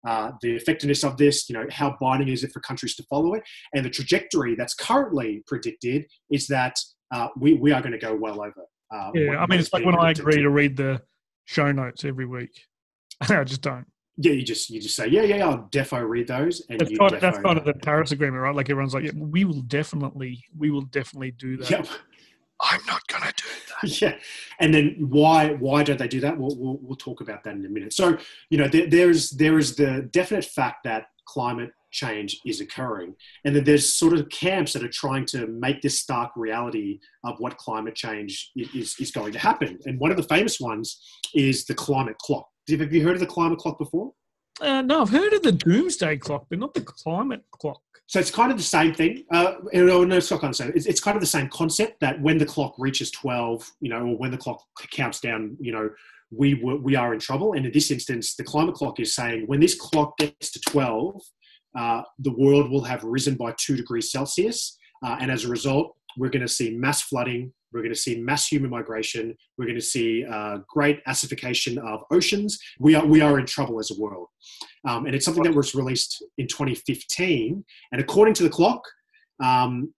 uh, 0.06 0.30
the 0.40 0.54
effectiveness 0.54 1.02
of 1.04 1.16
this, 1.16 1.49
you 1.49 1.54
know, 1.54 1.66
how 1.70 1.96
binding 2.00 2.28
is 2.28 2.44
it 2.44 2.52
for 2.52 2.61
countries 2.61 2.94
to 2.96 3.02
follow 3.11 3.35
it, 3.35 3.42
and 3.75 3.85
the 3.85 3.90
trajectory 3.90 4.54
that's 4.54 4.75
currently 4.75 5.42
predicted 5.46 6.06
is 6.30 6.46
that 6.46 6.76
uh, 7.12 7.28
we, 7.37 7.54
we 7.54 7.73
are 7.73 7.80
going 7.80 7.92
to 7.92 7.99
go 7.99 8.14
well 8.14 8.40
over. 8.40 8.64
Uh, 8.92 9.11
yeah, 9.14 9.37
I 9.38 9.46
mean, 9.46 9.58
it's 9.58 9.73
like 9.73 9.85
when 9.85 9.99
I 9.99 10.11
agree 10.11 10.42
to 10.42 10.50
read 10.50 10.76
the 10.76 11.02
show 11.44 11.73
notes 11.73 12.04
every 12.04 12.26
week. 12.26 12.52
I 13.28 13.44
just 13.44 13.62
don't. 13.62 13.87
Yeah, 14.18 14.32
you 14.32 14.42
just 14.42 14.70
you 14.70 14.80
just 14.80 14.96
say 14.96 15.08
yeah, 15.08 15.23
yeah, 15.23 15.46
I'll 15.46 15.68
defo 15.70 16.06
read 16.08 16.28
those. 16.28 16.62
And 16.70 16.80
that's, 16.80 16.96
kind, 16.96 17.20
that's 17.20 17.38
kind 17.38 17.58
of 17.58 17.64
the 17.64 17.75
Paris 17.75 18.12
Agreement, 18.12 18.42
right? 18.42 18.54
Like 18.54 18.70
everyone's 18.70 18.94
like, 18.94 19.04
yeah, 19.04 19.11
we 19.14 19.44
will 19.44 19.61
definitely, 19.62 20.42
we 20.56 20.70
will 20.70 20.82
definitely 20.82 21.32
do 21.32 21.58
that. 21.58 21.70
Yep. 21.70 21.88
I'm 22.61 22.80
not 22.87 23.06
going 23.08 23.23
to 23.23 23.35
do 23.37 23.44
that. 23.49 24.00
Yeah, 24.00 24.16
and 24.58 24.73
then 24.73 24.96
why 25.11 25.50
why 25.50 25.82
don't 25.82 25.99
they 25.99 26.08
do 26.08 26.21
that? 26.21 26.38
We'll, 26.38 26.56
we'll, 26.56 26.78
we'll 26.80 26.97
talk 26.97 27.21
about 27.21 27.45
that 27.45 27.54
in 27.54 27.67
a 27.67 27.69
minute. 27.69 27.93
So 27.93 28.17
you 28.49 28.56
know 28.56 28.69
there, 28.69 28.88
there 28.88 29.10
is 29.10 29.30
there 29.32 29.58
is 29.58 29.76
the 29.76 30.08
definite 30.12 30.47
fact 30.47 30.84
that 30.84 31.08
climate 31.26 31.73
change 31.90 32.40
is 32.47 32.62
occurring, 32.62 33.14
and 33.45 33.54
then 33.54 33.64
there's 33.64 33.93
sort 33.93 34.14
of 34.14 34.30
camps 34.30 34.73
that 34.73 34.82
are 34.82 34.88
trying 34.88 35.26
to 35.26 35.47
make 35.49 35.82
this 35.82 36.00
stark 36.00 36.30
reality 36.36 37.00
of 37.25 37.38
what 37.38 37.58
climate 37.58 37.95
change 37.95 38.50
is 38.56 38.97
is 38.99 39.10
going 39.10 39.32
to 39.32 39.38
happen. 39.38 39.78
And 39.84 40.00
one 40.00 40.10
of 40.10 40.17
the 40.17 40.23
famous 40.23 40.58
ones 40.58 40.99
is 41.34 41.67
the 41.67 41.75
climate 41.75 42.17
clock. 42.17 42.49
Have 42.68 42.92
you 42.92 43.04
heard 43.04 43.14
of 43.14 43.20
the 43.20 43.26
climate 43.26 43.58
clock 43.58 43.78
before? 43.78 44.12
Uh, 44.60 44.82
no, 44.82 45.02
I've 45.02 45.10
heard 45.10 45.32
of 45.32 45.42
the 45.42 45.52
doomsday 45.52 46.16
clock, 46.16 46.46
but 46.48 46.58
not 46.58 46.74
the 46.74 46.80
climate 46.80 47.44
clock. 47.52 47.80
So 48.06 48.20
it's 48.20 48.30
kind 48.30 48.50
of 48.50 48.56
the 48.56 48.64
same 48.64 48.94
thing. 48.94 49.24
Uh, 49.32 49.54
no, 49.72 50.02
it's 50.02 50.30
not 50.30 50.40
kind 50.40 50.52
of 50.52 50.56
the 50.56 50.64
same. 50.64 50.72
It's, 50.74 50.86
it's 50.86 51.00
kind 51.00 51.16
of 51.16 51.20
the 51.20 51.26
same 51.26 51.48
concept 51.48 52.00
that 52.00 52.20
when 52.20 52.38
the 52.38 52.46
clock 52.46 52.74
reaches 52.78 53.10
12, 53.10 53.68
you 53.80 53.90
know, 53.90 54.06
or 54.06 54.16
when 54.16 54.30
the 54.30 54.38
clock 54.38 54.62
counts 54.92 55.20
down, 55.20 55.56
you 55.60 55.72
know, 55.72 55.90
we 56.30 56.54
we 56.54 56.96
are 56.96 57.12
in 57.12 57.20
trouble. 57.20 57.52
And 57.52 57.66
in 57.66 57.72
this 57.72 57.90
instance, 57.90 58.34
the 58.34 58.44
climate 58.44 58.74
clock 58.74 58.98
is 59.00 59.14
saying 59.14 59.44
when 59.46 59.60
this 59.60 59.74
clock 59.74 60.16
gets 60.18 60.50
to 60.52 60.60
12, 60.68 61.20
uh, 61.76 62.02
the 62.20 62.32
world 62.32 62.70
will 62.70 62.84
have 62.84 63.04
risen 63.04 63.34
by 63.34 63.54
two 63.58 63.76
degrees 63.76 64.10
Celsius. 64.10 64.78
Uh, 65.04 65.18
and 65.20 65.30
as 65.30 65.44
a 65.44 65.48
result, 65.48 65.94
we're 66.16 66.30
going 66.30 66.42
to 66.42 66.48
see 66.48 66.70
mass 66.70 67.02
flooding, 67.02 67.52
we're 67.72 67.82
going 67.82 67.94
to 67.94 67.98
see 67.98 68.20
mass 68.20 68.46
human 68.46 68.70
migration. 68.70 69.34
We're 69.58 69.66
going 69.66 69.76
to 69.76 69.84
see 69.84 70.24
uh, 70.24 70.58
great 70.68 71.04
acidification 71.04 71.78
of 71.78 72.00
oceans. 72.10 72.58
We 72.78 72.94
are, 72.94 73.04
we 73.04 73.20
are 73.20 73.38
in 73.38 73.46
trouble 73.46 73.78
as 73.78 73.90
a 73.90 74.00
world. 74.00 74.28
Um, 74.86 75.06
and 75.06 75.14
it's 75.14 75.24
something 75.24 75.44
that 75.44 75.54
was 75.54 75.74
released 75.74 76.24
in 76.38 76.46
2015. 76.46 77.64
And 77.92 78.00
according 78.00 78.34
to 78.34 78.42
the 78.42 78.50
clock, 78.50 78.82
um, 79.42 79.92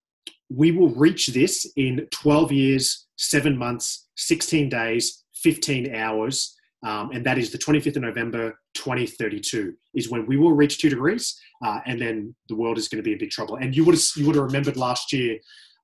we 0.51 0.73
will 0.73 0.91
reach 0.91 1.29
this 1.29 1.71
in 1.77 2.07
12 2.11 2.53
years, 2.53 3.07
seven 3.17 3.57
months, 3.57 4.09
16 4.17 4.69
days, 4.69 5.25
15 5.35 5.95
hours. 5.95 6.55
Um, 6.85 7.11
and 7.13 7.25
that 7.27 7.39
is 7.39 7.51
the 7.51 7.59
25th 7.59 7.97
of 7.97 8.03
November 8.03 8.59
2032 8.75 9.75
is 9.95 10.11
when 10.11 10.27
we 10.27 10.37
will 10.37 10.53
reach 10.53 10.79
two 10.79 10.89
degrees, 10.89 11.39
uh, 11.65 11.81
and 11.87 12.01
then 12.01 12.35
the 12.49 12.55
world 12.55 12.79
is 12.79 12.89
going 12.89 13.03
to 13.03 13.03
be 13.03 13.13
in 13.13 13.19
big 13.19 13.31
trouble. 13.31 13.57
And 13.57 13.75
you 13.77 13.85
would 13.85 13.97
have, 13.97 14.05
you 14.17 14.27
would 14.27 14.37
have 14.37 14.45
remembered 14.45 14.77
last 14.77 15.13
year 15.13 15.39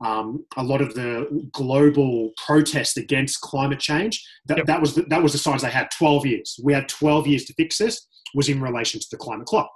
um, 0.04 0.44
a 0.56 0.62
lot 0.62 0.80
of 0.80 0.94
the 0.94 1.48
global 1.52 2.30
protest 2.44 2.96
against 2.96 3.40
climate 3.40 3.80
change. 3.80 4.26
That, 4.46 4.58
yep. 4.58 4.66
that 4.66 4.80
was 4.80 4.94
the, 4.94 5.02
that 5.02 5.22
was 5.22 5.32
the 5.32 5.38
signs 5.38 5.62
they 5.62 5.70
had. 5.70 5.90
Twelve 5.90 6.26
years. 6.26 6.58
We 6.62 6.72
had 6.72 6.88
twelve 6.88 7.26
years 7.26 7.44
to 7.46 7.54
fix 7.54 7.78
this. 7.78 8.06
Was 8.34 8.48
in 8.48 8.60
relation 8.60 8.98
to 8.98 9.06
the 9.10 9.16
climate 9.16 9.46
clock. 9.46 9.70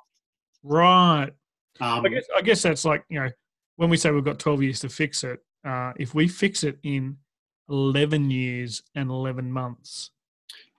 Right. 0.65 1.31
Um, 1.81 2.05
I 2.05 2.09
guess 2.09 2.25
I 2.37 2.43
guess 2.43 2.63
that's 2.63 2.85
like 2.85 3.05
you 3.09 3.21
know 3.21 3.31
when 3.77 3.89
we 3.89 3.97
say 3.97 4.11
we've 4.11 4.25
got 4.25 4.39
twelve 4.39 4.63
years 4.63 4.81
to 4.81 4.89
fix 4.89 5.23
it. 5.25 5.41
Uh, 5.65 5.93
if 5.97 6.15
we 6.15 6.27
fix 6.29 6.65
it 6.65 6.79
in 6.83 7.17
eleven 7.69 8.31
years 8.31 8.83
and 8.95 9.11
eleven 9.11 9.53
months, 9.53 10.11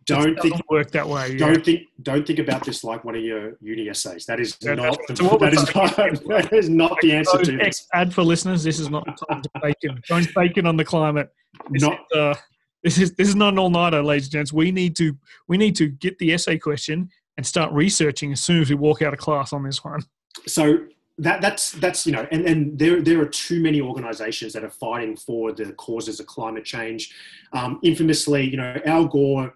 don't 0.06 0.40
think 0.42 0.70
work 0.70 0.92
that 0.92 1.08
way. 1.08 1.38
Don't 1.38 1.64
think 1.64 1.88
don't 2.02 2.26
think 2.26 2.40
about 2.40 2.66
this 2.66 2.84
like 2.84 3.04
one 3.04 3.16
of 3.16 3.22
your 3.22 3.58
uni 3.62 3.90
essays. 3.90 4.26
That 4.26 4.40
is 4.40 4.58
yeah, 4.62 4.76
not 4.76 4.98
the, 5.08 5.16
so 5.16 5.38
that, 5.40 5.54
is 5.54 5.76
not, 5.76 5.96
that 6.28 6.54
is 6.54 6.70
not 6.70 6.98
the 7.02 7.14
answer 7.14 7.44
to 7.44 7.58
this. 7.58 7.88
Ad 7.94 8.14
for 8.14 8.24
listeners. 8.24 8.64
This 8.64 8.80
is 8.80 8.90
not 8.90 9.06
the 9.06 9.26
time 9.26 9.42
to 9.42 9.50
bacon. 9.62 10.02
Don't 10.08 10.34
bacon 10.34 10.66
on 10.66 10.78
the 10.78 10.86
climate. 10.86 11.30
This 11.70 11.84
not. 11.84 12.00
Is, 12.12 12.18
uh, 12.18 12.36
this 12.84 12.98
is 12.98 13.14
this 13.14 13.28
is 13.28 13.36
not 13.36 13.54
an 13.54 13.60
all 13.60 13.70
nighter, 13.70 14.02
ladies 14.02 14.26
and 14.26 14.32
gents. 14.32 14.54
We 14.54 14.72
need 14.72 14.96
to 14.98 15.16
we 15.48 15.58
need 15.58 15.76
to 15.76 15.88
get 15.88 16.18
the 16.18 16.34
essay 16.34 16.58
question 16.58 17.10
and 17.38 17.46
start 17.46 17.72
researching 17.72 18.32
as 18.32 18.42
soon 18.42 18.62
as 18.62 18.70
we 18.70 18.76
walk 18.76 19.02
out 19.02 19.14
of 19.14 19.20
class 19.20 19.54
on 19.54 19.64
this 19.64 19.84
one. 19.84 20.04
So 20.48 20.80
that 21.20 21.42
that's 21.42 21.74
that's 21.74 22.06
you 22.06 22.14
know 22.14 22.26
and, 22.32 22.46
and 22.46 22.80
there 22.80 23.02
there 23.02 23.22
are 23.22 23.26
too 23.26 23.60
many 23.62 23.82
organizations 23.82 24.54
that 24.54 24.64
are 24.64 24.70
fighting 24.70 25.16
for 25.16 25.52
the 25.52 25.74
causes 25.74 26.20
of 26.20 26.26
climate 26.26 26.64
change 26.64 27.14
um, 27.52 27.80
infamously 27.84 28.50
you 28.50 28.58
know 28.58 28.80
al 28.86 29.06
gore 29.06 29.54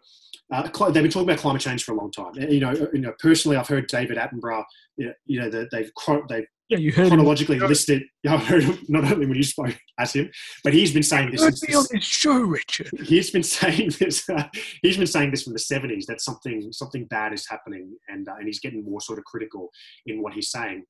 uh, 0.54 0.90
they've 0.92 1.04
been 1.04 1.12
talking 1.12 1.28
about 1.28 1.40
climate 1.40 1.62
change 1.62 1.84
for 1.84 1.94
a 1.94 1.96
long 1.96 2.12
time. 2.12 2.34
You 2.36 2.60
know, 2.60 2.72
you 2.94 3.00
know, 3.00 3.14
personally, 3.20 3.58
I've 3.58 3.68
heard 3.68 3.88
David 3.88 4.18
Attenborough. 4.18 4.64
You 4.98 5.14
know, 5.28 5.50
they've 5.50 5.92
they've 6.30 6.46
yeah, 6.70 6.78
you 6.78 6.92
heard 6.92 7.08
chronologically 7.08 7.58
him. 7.58 7.68
listed. 7.68 8.04
Know, 8.24 8.36
I 8.36 8.38
heard 8.38 8.64
him 8.64 8.80
not 8.88 9.04
only 9.12 9.26
when 9.26 9.36
you 9.36 9.44
spoke 9.44 9.78
as 10.00 10.14
him, 10.14 10.32
but 10.64 10.74
he's 10.74 10.94
been 10.94 11.04
saying 11.04 11.32
this. 11.32 11.42
Me 11.68 11.76
on 11.76 11.86
his 11.92 12.06
show, 12.06 12.40
Richard. 12.40 12.90
He's 13.04 13.32
been 13.32 13.44
saying 13.44 13.92
this. 14.00 14.30
Uh, 14.30 14.48
he's 14.82 14.96
been 14.96 15.08
saying 15.08 15.32
this 15.32 15.44
from 15.44 15.52
the 15.52 15.60
seventies 15.60 16.06
that 16.06 16.22
something 16.22 16.72
something 16.72 17.06
bad 17.06 17.34
is 17.34 17.46
happening, 17.50 17.98
and 18.08 18.30
uh, 18.30 18.36
and 18.38 18.48
he's 18.48 18.62
getting 18.62 18.86
more 18.86 19.02
sort 19.02 19.20
of 19.20 19.26
critical 19.26 19.72
in 20.06 20.22
what 20.22 20.34
he's 20.34 20.52
saying. 20.52 20.86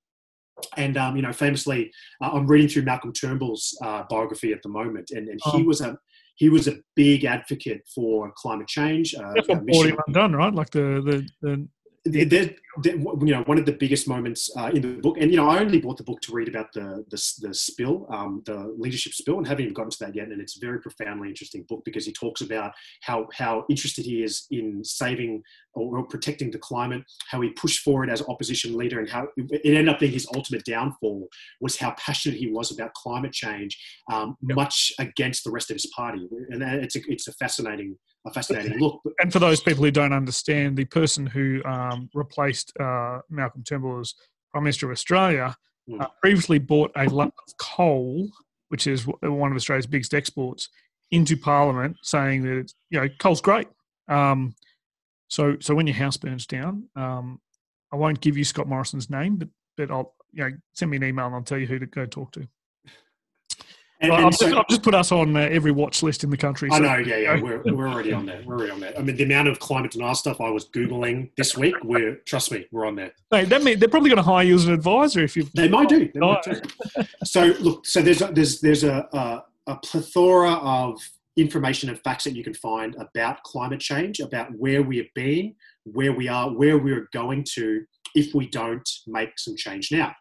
And 0.78 0.96
um, 0.96 1.16
you 1.16 1.24
know, 1.24 1.34
famously, 1.34 1.92
uh, 2.22 2.30
I'm 2.34 2.46
reading 2.46 2.68
through 2.68 2.84
Malcolm 2.84 3.12
Turnbull's 3.12 3.76
uh, 3.82 4.04
biography 4.08 4.54
at 4.54 4.62
the 4.62 4.70
moment, 4.70 5.10
and, 5.10 5.28
and 5.28 5.40
he 5.46 5.64
oh. 5.64 5.64
was 5.64 5.82
a 5.82 5.98
he 6.44 6.50
was 6.50 6.68
a 6.68 6.76
big 6.94 7.24
advocate 7.24 7.82
for 7.96 8.30
climate 8.36 8.68
change. 8.68 9.16
Uh, 9.16 9.32
That's 9.34 9.48
what 9.48 9.66
brought 9.66 9.86
him 9.86 9.98
undone, 10.08 10.36
right? 10.36 10.54
Like 10.54 10.72
the 10.72 11.02
the, 11.10 11.30
the 11.42 11.68
there, 12.06 12.50
you 12.84 13.18
know, 13.22 13.44
one 13.44 13.58
of 13.58 13.66
the 13.66 13.72
biggest 13.72 14.10
moments 14.10 14.50
uh, 14.58 14.70
in 14.74 14.82
the 14.82 15.02
book, 15.02 15.18
and 15.20 15.32
you 15.32 15.38
know, 15.38 15.48
I 15.48 15.60
only 15.60 15.80
bought 15.80 15.96
the 15.96 16.04
book 16.04 16.20
to 16.22 16.34
read 16.34 16.50
about 16.50 16.74
the 16.74 17.06
the, 17.10 17.48
the 17.48 17.54
spill, 17.54 18.06
um, 18.10 18.42
the 18.46 18.74
leadership 18.78 19.14
spill, 19.14 19.38
and 19.38 19.48
haven't 19.48 19.64
even 19.64 19.74
gotten 19.74 19.92
to 19.92 20.00
that 20.02 20.16
yet. 20.16 20.28
And 20.28 20.42
it's 20.42 20.58
a 20.58 20.60
very 20.60 20.82
profoundly 20.82 21.30
interesting 21.30 21.64
book 21.70 21.84
because 21.86 22.06
he 22.06 22.12
talks 22.12 22.42
about 22.42 22.74
how 23.02 23.28
how 23.34 23.66
interested 23.70 24.04
he 24.04 24.22
is 24.22 24.48
in 24.52 24.84
saving 24.84 25.44
or, 25.76 26.00
or 26.00 26.06
protecting 26.06 26.52
the 26.52 26.60
climate, 26.60 27.04
how 27.30 27.40
he 27.40 27.52
pushed 27.52 27.84
for 27.84 28.04
it 28.04 28.10
as 28.10 28.22
opposition 28.28 28.76
leader, 28.76 29.00
and 29.00 29.10
how 29.10 29.28
it 29.38 29.62
ended 29.64 29.88
up 29.88 30.00
being 30.00 30.12
his 30.12 30.28
ultimate 30.36 30.66
downfall 30.66 31.30
was 31.62 31.78
how 31.78 31.92
passionate 31.98 32.38
he 32.38 32.52
was 32.52 32.72
about 32.72 32.94
climate 32.96 33.32
change, 33.32 33.80
um, 34.12 34.36
yep. 34.42 34.58
much 34.58 34.92
against 35.00 35.46
the 35.46 35.52
rest 35.52 35.72
of 35.72 35.76
his 35.76 35.86
party. 35.96 36.28
And 36.50 36.62
it's 36.64 36.98
a, 36.98 37.02
it's 37.08 37.30
a 37.30 37.34
fascinating 37.34 37.98
a 38.26 38.34
fascinating 38.34 38.80
look. 38.80 39.02
And 39.20 39.32
for 39.32 39.40
those 39.40 39.62
people 39.62 39.84
who 39.84 39.92
don't 39.92 40.14
understand, 40.14 40.78
the 40.78 40.86
person 40.86 41.26
who 41.26 41.62
um, 41.66 42.10
replaced 42.14 42.74
uh, 42.80 43.20
Malcolm 43.30 43.64
Turnbull 43.64 44.00
as 44.00 44.14
Prime 44.52 44.64
Minister 44.64 44.88
of 44.88 44.92
Australia 44.92 45.56
mm. 45.90 46.02
uh, 46.02 46.08
previously 46.22 46.60
bought 46.60 46.92
a 46.96 47.06
lump 47.06 47.34
of 47.48 47.58
coal, 47.58 48.30
which 48.70 48.88
is 48.88 49.06
one 49.22 49.52
of 49.52 49.56
Australia's 49.56 49.88
biggest 49.88 50.14
exports, 50.14 50.70
into 51.12 51.38
Parliament, 51.38 51.98
saying 52.02 52.44
that 52.44 52.58
it's, 52.58 52.76
you 52.90 53.00
know 53.00 53.08
coal's 53.20 53.42
great. 53.42 53.68
Um, 54.08 54.56
so, 55.28 55.58
so 55.60 55.76
when 55.76 55.88
your 55.88 55.96
house 55.96 56.18
burns 56.18 56.46
down, 56.46 56.90
um, 56.96 57.40
I 57.92 57.96
won't 57.96 58.22
give 58.22 58.38
you 58.38 58.44
Scott 58.44 58.68
Morrison's 58.68 59.10
name, 59.10 59.38
but 59.38 59.50
but 59.78 59.92
I'll 59.92 60.16
you 60.32 60.44
know 60.44 60.52
send 60.74 60.92
me 60.92 60.98
an 60.98 61.04
email 61.04 61.28
and 61.28 61.36
I'll 61.36 61.44
tell 61.44 61.58
you 61.58 61.68
who 61.68 61.80
to 61.80 61.86
go 61.86 62.06
talk 62.06 62.32
to. 62.34 62.48
And, 64.02 64.12
well, 64.12 64.28
I've, 64.28 64.36
so, 64.36 64.48
just, 64.48 64.58
I've, 64.58 64.68
just, 64.68 64.84
put 64.84 64.96
us 64.96 65.12
on 65.12 65.36
uh, 65.38 65.40
every 65.40 65.72
watch 65.72 66.04
list 66.04 66.24
in 66.24 66.30
the 66.30 66.38
country. 66.38 66.70
So. 66.70 66.76
I 66.76 66.80
know, 66.80 66.98
yeah, 66.98 67.18
yeah, 67.18 67.42
we're, 67.42 67.62
we're 67.64 67.88
already 67.88 68.12
on 68.12 68.26
there. 68.26 68.42
We're 68.46 68.58
already 68.58 68.72
on 68.72 68.80
there. 68.82 68.94
I 68.98 69.02
mean, 69.02 69.16
the 69.16 69.24
amount 69.24 69.48
of 69.48 69.60
climate 69.60 69.92
denial 69.92 70.16
stuff 70.16 70.42
I 70.42 70.50
was 70.50 70.68
googling 70.68 71.30
this 71.38 71.56
week, 71.56 71.76
we're 71.84 72.16
trust 72.26 72.52
me, 72.52 72.68
we're 72.72 72.86
on 72.86 72.96
there. 72.96 73.14
Hey, 73.32 73.46
that 73.46 73.64
mean 73.64 73.80
they're 73.80 73.90
probably 73.90 74.10
going 74.10 74.18
to 74.18 74.24
hire 74.24 74.44
you 74.44 74.56
as 74.56 74.66
an 74.66 74.74
advisor 74.74 75.24
if 75.24 75.38
you. 75.38 75.48
They 75.56 75.70
might 75.70 75.88
do. 75.88 76.10
They 76.14 76.20
might 76.20 76.44
do. 76.44 76.60
so 77.24 77.46
look, 77.60 77.86
so 77.86 78.02
there's 78.02 78.22
a, 78.22 78.28
there's 78.28 78.60
there's 78.60 78.84
a, 78.84 79.08
a 79.14 79.44
a 79.68 79.78
plethora 79.78 80.52
of 80.52 81.00
information 81.38 81.90
and 81.90 82.00
facts 82.02 82.26
that 82.26 82.36
you 82.36 82.44
can 82.44 82.54
find 82.54 82.96
about 82.96 83.42
climate 83.44 83.80
change, 83.80 84.20
about 84.20 84.52
where 84.58 84.84
we 84.84 84.98
have 84.98 85.08
been, 85.16 85.56
where 85.86 86.12
we 86.12 86.28
are, 86.28 86.50
where 86.50 86.78
we're 86.78 87.08
going 87.14 87.46
to 87.54 87.86
if 88.16 88.36
we 88.36 88.48
don't 88.48 88.88
make 89.08 89.40
some 89.40 89.56
change 89.56 89.92
now 89.92 90.14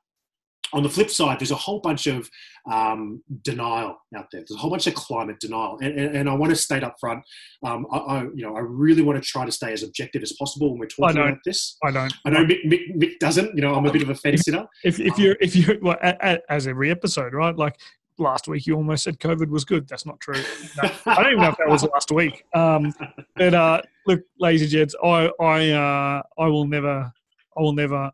on 0.72 0.82
the 0.82 0.88
flip 0.88 1.10
side, 1.10 1.38
there's 1.38 1.50
a 1.50 1.56
whole 1.56 1.80
bunch 1.80 2.06
of 2.06 2.30
um, 2.70 3.22
denial 3.42 3.98
out 4.16 4.26
there. 4.32 4.40
There's 4.40 4.52
a 4.52 4.56
whole 4.56 4.70
bunch 4.70 4.86
of 4.86 4.94
climate 4.94 5.38
denial, 5.40 5.78
and, 5.82 5.98
and, 5.98 6.16
and 6.16 6.30
I 6.30 6.34
want 6.34 6.50
to 6.50 6.56
state 6.56 6.82
up 6.82 6.96
front. 6.98 7.22
Um, 7.62 7.86
I, 7.92 7.98
I, 7.98 8.22
you 8.34 8.42
know, 8.42 8.56
I 8.56 8.60
really 8.60 9.02
want 9.02 9.22
to 9.22 9.28
try 9.28 9.44
to 9.44 9.52
stay 9.52 9.72
as 9.72 9.82
objective 9.82 10.22
as 10.22 10.32
possible 10.32 10.70
when 10.70 10.78
we're 10.78 10.86
talking 10.86 11.20
about 11.20 11.38
this. 11.44 11.76
I 11.84 11.90
don't. 11.90 12.14
I 12.24 12.30
know 12.30 12.44
Mick, 12.44 12.64
Mick, 12.64 12.96
Mick, 12.96 13.18
doesn't. 13.18 13.54
You 13.54 13.62
know, 13.62 13.74
I'm 13.74 13.84
a 13.84 13.92
bit 13.92 14.02
of 14.02 14.08
a 14.10 14.14
fence 14.14 14.42
sitter. 14.42 14.66
If, 14.84 14.98
if 14.98 15.18
you're, 15.18 15.36
if 15.40 15.54
you, 15.54 15.78
well, 15.82 15.98
as 16.48 16.66
every 16.66 16.90
episode, 16.90 17.34
right? 17.34 17.56
Like 17.56 17.78
last 18.18 18.48
week, 18.48 18.66
you 18.66 18.74
almost 18.74 19.04
said 19.04 19.18
COVID 19.18 19.48
was 19.48 19.64
good. 19.64 19.88
That's 19.88 20.06
not 20.06 20.20
true. 20.20 20.42
No, 20.82 20.90
I 21.06 21.22
don't 21.22 21.32
even 21.32 21.40
know 21.40 21.50
if 21.50 21.56
that 21.58 21.68
was 21.68 21.82
last 21.82 22.10
week. 22.12 22.44
Um, 22.54 22.94
but 23.36 23.52
uh, 23.54 23.82
look, 24.06 24.20
ladies 24.38 24.62
and 24.62 24.70
gents, 24.70 24.94
I, 25.02 25.30
I, 25.40 25.70
uh, 25.70 26.22
I 26.38 26.46
will 26.46 26.66
never, 26.66 27.12
I 27.58 27.60
will 27.60 27.72
never. 27.72 28.10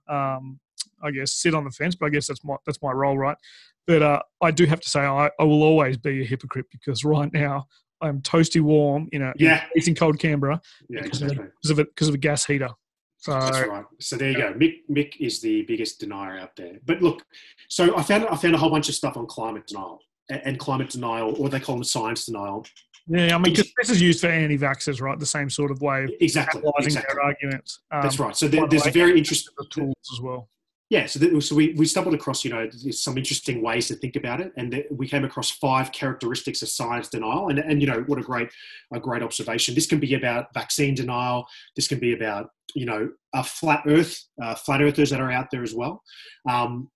I 1.03 1.11
guess, 1.11 1.33
sit 1.33 1.55
on 1.55 1.65
the 1.65 1.71
fence. 1.71 1.95
But 1.95 2.07
I 2.07 2.11
guess 2.11 2.27
that's 2.27 2.45
my 2.45 2.57
that's 2.67 2.83
my 2.83 2.93
role, 2.93 3.17
right? 3.17 3.37
But 3.87 4.03
uh, 4.03 4.23
I 4.43 4.51
do 4.51 4.67
have 4.67 4.81
to 4.81 4.89
say 4.89 5.01
I, 5.01 5.31
I 5.39 5.45
will 5.45 5.63
always 5.63 5.97
be 5.97 6.23
a 6.23 6.25
hypocrite 6.25 6.67
because 6.71 7.05
right 7.05 7.33
now 7.33 7.67
I'm 8.01 8.21
toasty 8.21 8.61
warm 8.61 9.09
in 9.13 9.23
a 9.23 9.33
yeah. 9.37 9.65
in 9.75 9.95
cold 9.95 10.19
Canberra 10.19 10.61
yeah, 10.89 11.01
exactly. 11.05 11.37
because 11.37 11.71
of 11.71 11.79
it 11.79 11.89
because 11.95 12.09
of 12.09 12.15
a 12.15 12.19
gas 12.19 12.45
heater. 12.45 12.71
So 13.17 13.33
that's 13.33 13.67
right. 13.67 13.85
So 14.01 14.17
there 14.17 14.31
you 14.31 14.37
go. 14.37 14.53
Mick 14.53 14.81
Mick 14.91 15.15
is 15.19 15.41
the 15.41 15.63
biggest 15.63 16.01
denier 16.01 16.39
out 16.39 16.55
there. 16.57 16.79
But 16.87 17.03
look, 17.03 17.25
so 17.69 17.97
I 17.97 18.03
found 18.03 18.27
I 18.27 18.37
found 18.37 18.55
a 18.55 18.59
whole 18.59 18.71
bunch 18.71 18.89
of 18.89 18.95
stuff 18.95 19.17
on 19.17 19.27
climate 19.27 19.67
denial 19.67 20.01
and, 20.31 20.43
and 20.45 20.59
climate 20.59 20.91
denial, 20.91 21.35
or 21.37 21.49
they 21.49 21.59
call 21.59 21.75
them 21.75 21.85
science 21.85 22.27
denial. 22.27 22.65
Yeah, 23.09 23.35
I 23.35 23.39
mean, 23.39 23.55
because 23.55 23.73
this 23.79 23.89
is 23.89 24.03
used 24.03 24.21
for 24.21 24.27
anti-vaxxers, 24.27 25.01
right? 25.01 25.19
The 25.19 25.25
same 25.25 25.49
sort 25.49 25.71
of 25.71 25.81
way 25.81 26.05
of 26.05 26.11
exactly, 26.21 26.63
exactly. 26.79 27.15
their 27.15 27.25
arguments. 27.25 27.81
Um, 27.91 28.03
That's 28.03 28.19
right. 28.19 28.37
So 28.37 28.49
there, 28.49 28.69
there's 28.69 28.87
a 28.87 28.91
very 28.91 29.17
interesting 29.17 29.55
tools 29.71 29.95
as 30.13 30.21
well 30.21 30.51
yeah, 30.91 31.05
so, 31.05 31.41
so 31.41 31.55
we, 31.55 31.75
we 31.75 31.85
stumbled 31.85 32.15
across, 32.15 32.45
you 32.45 32.51
know, 32.51 32.69
some 32.91 33.19
interesting 33.19 33.63
ways 33.63 33.89
to 33.89 33.95
think 33.95 34.17
about 34.17 34.41
it, 34.41 34.53
and 34.57 34.85
we 34.91 35.07
came 35.07 35.25
across 35.25 35.51
five 35.51 35.93
characteristics 35.93 36.63
of 36.63 36.71
science 36.71 37.09
denial, 37.09 37.49
and, 37.49 37.59
and 37.59 37.83
you 37.83 37.87
know, 37.87 38.05
what 38.07 38.19
a 38.19 38.23
great 38.23 38.49
a 38.95 38.99
great 38.99 39.23
observation. 39.23 39.75
This 39.75 39.87
can 39.87 40.01
be 40.01 40.15
about 40.15 40.55
vaccine 40.55 40.95
denial. 40.95 41.47
This 41.77 41.89
can 41.89 41.99
be 41.99 42.15
about 42.15 42.51
you 42.75 42.87
know, 42.87 43.11
a 43.35 43.45
flat 43.45 43.83
Earth, 43.87 44.25
uh, 44.43 44.55
flat 44.55 44.83
earthers 44.83 45.11
that 45.11 45.21
are 45.21 45.33
out 45.33 45.51
there 45.51 45.63
as 45.63 45.75
well. 45.75 46.03
Um, 46.49 46.91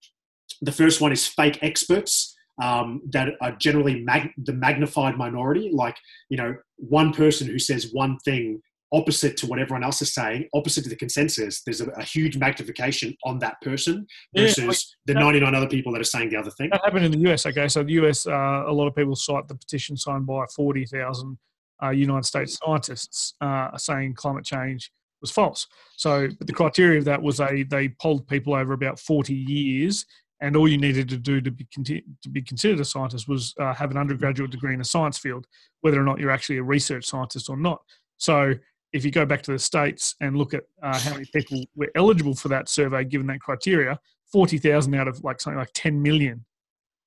the 0.60 0.72
first 0.72 1.00
one 1.00 1.12
is 1.12 1.26
fake 1.26 1.58
experts. 1.62 2.36
Um, 2.62 3.00
that 3.12 3.30
are 3.40 3.56
generally 3.56 4.04
mag- 4.04 4.34
the 4.36 4.52
magnified 4.52 5.16
minority, 5.16 5.70
like 5.72 5.96
you 6.28 6.36
know, 6.36 6.54
one 6.76 7.12
person 7.12 7.46
who 7.46 7.58
says 7.58 7.92
one 7.92 8.18
thing 8.18 8.60
opposite 8.92 9.36
to 9.38 9.46
what 9.46 9.58
everyone 9.58 9.82
else 9.82 10.02
is 10.02 10.12
saying, 10.12 10.48
opposite 10.54 10.84
to 10.84 10.90
the 10.90 10.96
consensus, 10.96 11.62
there's 11.62 11.80
a, 11.80 11.88
a 11.90 12.02
huge 12.02 12.36
magnification 12.36 13.16
on 13.24 13.38
that 13.38 13.60
person 13.62 14.06
versus 14.36 14.58
yeah, 14.58 14.66
like, 14.66 14.78
the 15.06 15.14
99 15.14 15.54
other 15.54 15.68
people 15.68 15.92
that 15.92 16.00
are 16.00 16.04
saying 16.04 16.28
the 16.28 16.36
other 16.36 16.50
thing. 16.50 16.68
That 16.70 16.84
happened 16.84 17.06
in 17.06 17.12
the 17.12 17.30
US. 17.30 17.46
Okay, 17.46 17.68
so 17.68 17.82
the 17.82 17.92
US, 18.04 18.26
uh, 18.26 18.64
a 18.66 18.72
lot 18.72 18.86
of 18.86 18.94
people 18.94 19.16
cite 19.16 19.48
the 19.48 19.54
petition 19.54 19.96
signed 19.96 20.26
by 20.26 20.44
40,000 20.54 21.38
uh, 21.82 21.90
United 21.90 22.24
States 22.24 22.58
scientists 22.64 23.34
uh, 23.40 23.76
saying 23.76 24.14
climate 24.14 24.44
change 24.44 24.92
was 25.20 25.30
false. 25.30 25.66
So, 25.96 26.28
but 26.38 26.46
the 26.46 26.52
criteria 26.52 26.98
of 26.98 27.04
that 27.06 27.22
was 27.22 27.38
they 27.38 27.62
they 27.62 27.88
polled 27.88 28.28
people 28.28 28.54
over 28.54 28.72
about 28.72 28.98
40 28.98 29.34
years. 29.34 30.04
And 30.40 30.56
all 30.56 30.66
you 30.66 30.76
needed 30.76 31.08
to 31.10 31.16
do 31.16 31.40
to 31.40 31.52
be, 31.52 31.68
to 31.84 32.28
be 32.28 32.42
considered 32.42 32.80
a 32.80 32.84
scientist 32.84 33.28
was 33.28 33.54
uh, 33.60 33.72
have 33.74 33.92
an 33.92 33.96
undergraduate 33.96 34.50
degree 34.50 34.74
in 34.74 34.80
a 34.80 34.84
science 34.84 35.16
field, 35.16 35.46
whether 35.82 36.00
or 36.00 36.02
not 36.02 36.18
you're 36.18 36.32
actually 36.32 36.58
a 36.58 36.64
research 36.64 37.04
scientist 37.04 37.48
or 37.48 37.56
not. 37.56 37.80
So 38.16 38.54
if 38.92 39.04
you 39.04 39.10
go 39.10 39.24
back 39.24 39.42
to 39.42 39.52
the 39.52 39.58
states 39.58 40.14
and 40.20 40.36
look 40.36 40.54
at 40.54 40.64
uh, 40.82 40.98
how 40.98 41.12
many 41.12 41.24
people 41.32 41.62
were 41.74 41.90
eligible 41.94 42.34
for 42.34 42.48
that 42.48 42.68
survey 42.68 43.04
given 43.04 43.26
that 43.28 43.40
criteria, 43.40 43.98
40,000 44.30 44.94
out 44.94 45.08
of 45.08 45.22
like 45.24 45.40
something 45.40 45.58
like 45.58 45.70
10 45.74 46.00
million 46.00 46.44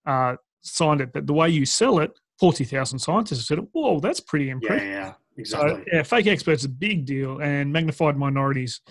uh, 0.05 0.35
signed 0.61 1.01
it. 1.01 1.13
But 1.13 1.27
the 1.27 1.33
way 1.33 1.49
you 1.49 1.65
sell 1.65 1.99
it, 1.99 2.11
40,000 2.39 2.99
scientists 2.99 3.47
said, 3.47 3.59
whoa, 3.71 3.99
that's 3.99 4.19
pretty 4.19 4.49
impressive. 4.49 4.87
Yeah, 4.87 4.93
yeah, 4.93 5.13
exactly. 5.37 5.69
So, 5.69 5.83
yeah, 5.93 6.03
fake 6.03 6.27
experts 6.27 6.61
is 6.63 6.65
a 6.65 6.69
big 6.69 7.05
deal 7.05 7.39
and 7.39 7.71
magnified 7.71 8.17
minorities. 8.17 8.81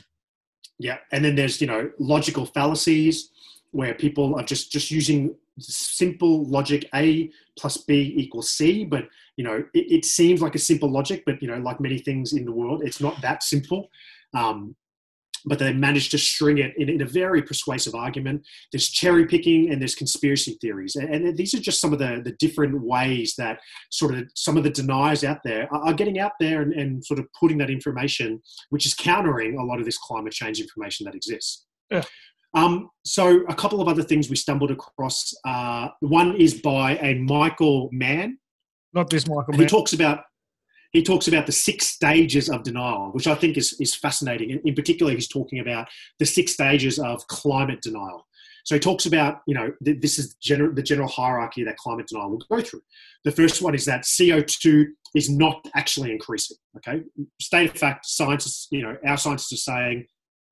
Yeah, 0.79 0.99
and 1.13 1.25
then 1.25 1.35
there's, 1.35 1.61
you 1.61 1.67
know, 1.67 1.91
logical 1.99 2.47
fallacies 2.47 3.31
where 3.75 3.93
people 3.93 4.37
are 4.37 4.45
just, 4.45 4.71
just 4.71 4.91
using 4.93 5.35
simple 5.59 6.45
logic 6.45 6.89
A 6.95 7.31
plus 7.59 7.79
B 7.79 8.15
equals 8.17 8.51
C, 8.51 8.85
but 8.85 9.09
you 9.37 9.45
know 9.45 9.65
it, 9.75 9.93
it, 9.93 10.05
seems 10.05 10.41
like 10.41 10.55
a 10.55 10.61
simple 10.61 10.91
logic, 10.91 11.23
but 11.27 11.43
you 11.43 11.49
know 11.49 11.59
like 11.59 11.81
many 11.81 11.99
things 11.99 12.33
in 12.33 12.45
the 12.45 12.53
world, 12.53 12.83
it's 12.85 13.01
not 13.01 13.21
that 13.23 13.43
simple. 13.43 13.91
Um, 14.35 14.77
but 15.47 15.59
they 15.59 15.75
managed 15.75 16.11
to 16.13 16.17
string 16.17 16.57
it 16.57 16.73
in, 16.79 16.89
in, 16.89 17.03
a 17.03 17.07
very 17.07 17.43
persuasive 17.43 17.95
argument. 17.95 18.47
There's 18.73 18.89
cherry 18.89 19.27
picking 19.27 19.71
and 19.71 19.79
there's 19.79 19.95
conspiracy 19.95 20.57
theories, 20.59 20.97
and, 20.97 21.11
and, 21.11 21.37
these 21.37 21.53
are 21.53 21.61
just 21.61 21.81
some 21.81 21.93
of 21.93 21.99
the 21.99 22.23
the 22.25 22.33
different 22.33 22.81
ways 22.81 23.35
that 23.39 23.59
sort 23.91 24.15
of 24.15 24.31
some 24.35 24.57
of 24.57 24.65
the 24.65 24.71
deniers 24.71 25.25
out 25.25 25.41
there 25.45 25.69
are, 25.73 25.89
are 25.89 25.95
getting 25.95 26.19
out 26.19 26.33
there 26.41 26.63
and, 26.63 26.73
and 26.73 27.05
sort 27.05 27.21
of 27.21 27.27
putting 27.39 27.59
that 27.59 27.71
information, 27.71 28.41
which 28.71 28.87
is 28.87 28.95
countering 28.95 29.59
a 29.59 29.65
lot 29.65 29.79
of 29.79 29.85
this 29.85 29.99
climate 29.99 30.33
change 30.33 30.61
information 30.61 31.05
that 31.05 31.15
exists. 31.15 31.67
Yeah. 31.91 32.03
Um, 32.55 32.91
so 33.05 33.45
a 33.49 33.55
couple 33.55 33.81
of 33.81 33.89
other 33.89 34.03
things 34.03 34.31
we 34.31 34.37
stumbled 34.37 34.71
across. 34.71 35.35
Uh, 35.45 35.89
one 36.01 36.37
is 36.37 36.55
by 36.55 36.97
a 36.99 37.15
Michael 37.15 37.89
Mann. 37.93 38.39
Not 38.93 39.11
this 39.11 39.27
Michael. 39.27 39.53
Mann. 39.53 39.61
He 39.61 39.67
talks 39.67 39.93
about 39.93 40.21
he 40.93 41.03
talks 41.03 41.27
about 41.27 41.47
the 41.47 41.53
six 41.53 41.89
stages 41.89 42.49
of 42.49 42.63
denial, 42.63 43.11
which 43.11 43.27
I 43.27 43.35
think 43.35 43.57
is, 43.57 43.77
is 43.81 43.97
fascinating. 43.97 44.51
In, 44.51 44.61
in 44.65 44.75
particular, 44.77 45.13
he's 45.13 45.27
talking 45.27 45.59
about 45.59 45.89
the 46.21 46.25
six 46.25 46.53
stages 46.53 47.01
of 47.01 47.27
climate 47.27 47.83
denial. 47.83 48.25
So 48.65 48.77
he 48.77 48.79
talks 48.79 49.05
about, 49.05 49.41
you 49.47 49.55
know, 49.55 49.73
th- 49.85 50.01
this 50.01 50.21
is 50.21 50.35
general, 50.41 50.73
the 50.73 50.85
general 50.85 51.09
hierarchy 51.09 51.65
that 51.65 51.77
climate 51.79 52.07
denial 52.07 52.31
will 52.31 52.43
go 52.49 52.61
through. 52.61 52.83
The 53.25 53.33
first 53.33 53.61
one 53.61 53.75
is 53.75 53.85
that 53.87 54.03
CO2 54.05 54.87
is 55.17 55.29
not 55.29 55.67
actually 55.75 56.13
increasing. 56.13 56.57
Okay, 56.77 57.03
state 57.41 57.71
of 57.71 57.77
fact, 57.77 58.07
scientists, 58.07 58.69
you 58.71 58.83
know, 58.83 58.97
our 59.05 59.17
scientists 59.17 59.53
are 59.53 59.57
saying 59.57 60.07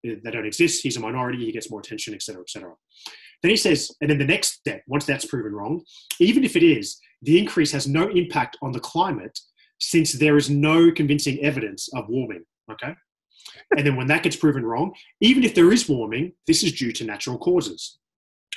Uh, 0.07 0.15
they 0.23 0.31
don't 0.31 0.47
exist. 0.47 0.83
He's 0.83 0.97
a 0.97 1.01
minority. 1.01 1.45
He 1.45 1.53
gets 1.53 1.71
more 1.71 1.81
attention, 1.81 2.15
etc., 2.15 2.43
etc. 2.43 2.73
Then 3.43 3.51
he 3.51 3.57
says, 3.57 3.91
and 4.01 4.09
then 4.09 4.19
the 4.19 4.25
next 4.25 4.55
step, 4.55 4.83
once 4.87 5.05
that's 5.05 5.25
proven 5.25 5.53
wrong, 5.53 5.83
even 6.21 6.45
if 6.45 6.55
it 6.57 6.63
is, 6.63 6.99
the 7.23 7.39
increase 7.39 7.73
has 7.73 7.89
no 7.89 8.09
impact 8.09 8.57
on 8.63 8.73
the 8.73 8.81
climate 8.81 9.39
since 9.81 10.13
there 10.13 10.37
is 10.37 10.49
no 10.49 10.93
convincing 10.93 11.41
evidence 11.41 11.89
of 11.95 12.09
warming. 12.09 12.45
Okay. 12.71 12.95
and 13.77 13.85
then 13.85 13.97
when 13.97 14.07
that 14.07 14.23
gets 14.23 14.37
proven 14.37 14.65
wrong, 14.65 14.95
even 15.21 15.43
if 15.43 15.55
there 15.55 15.73
is 15.73 15.89
warming, 15.89 16.33
this 16.47 16.63
is 16.63 16.73
due 16.73 16.93
to 16.93 17.05
natural 17.05 17.37
causes. 17.37 17.99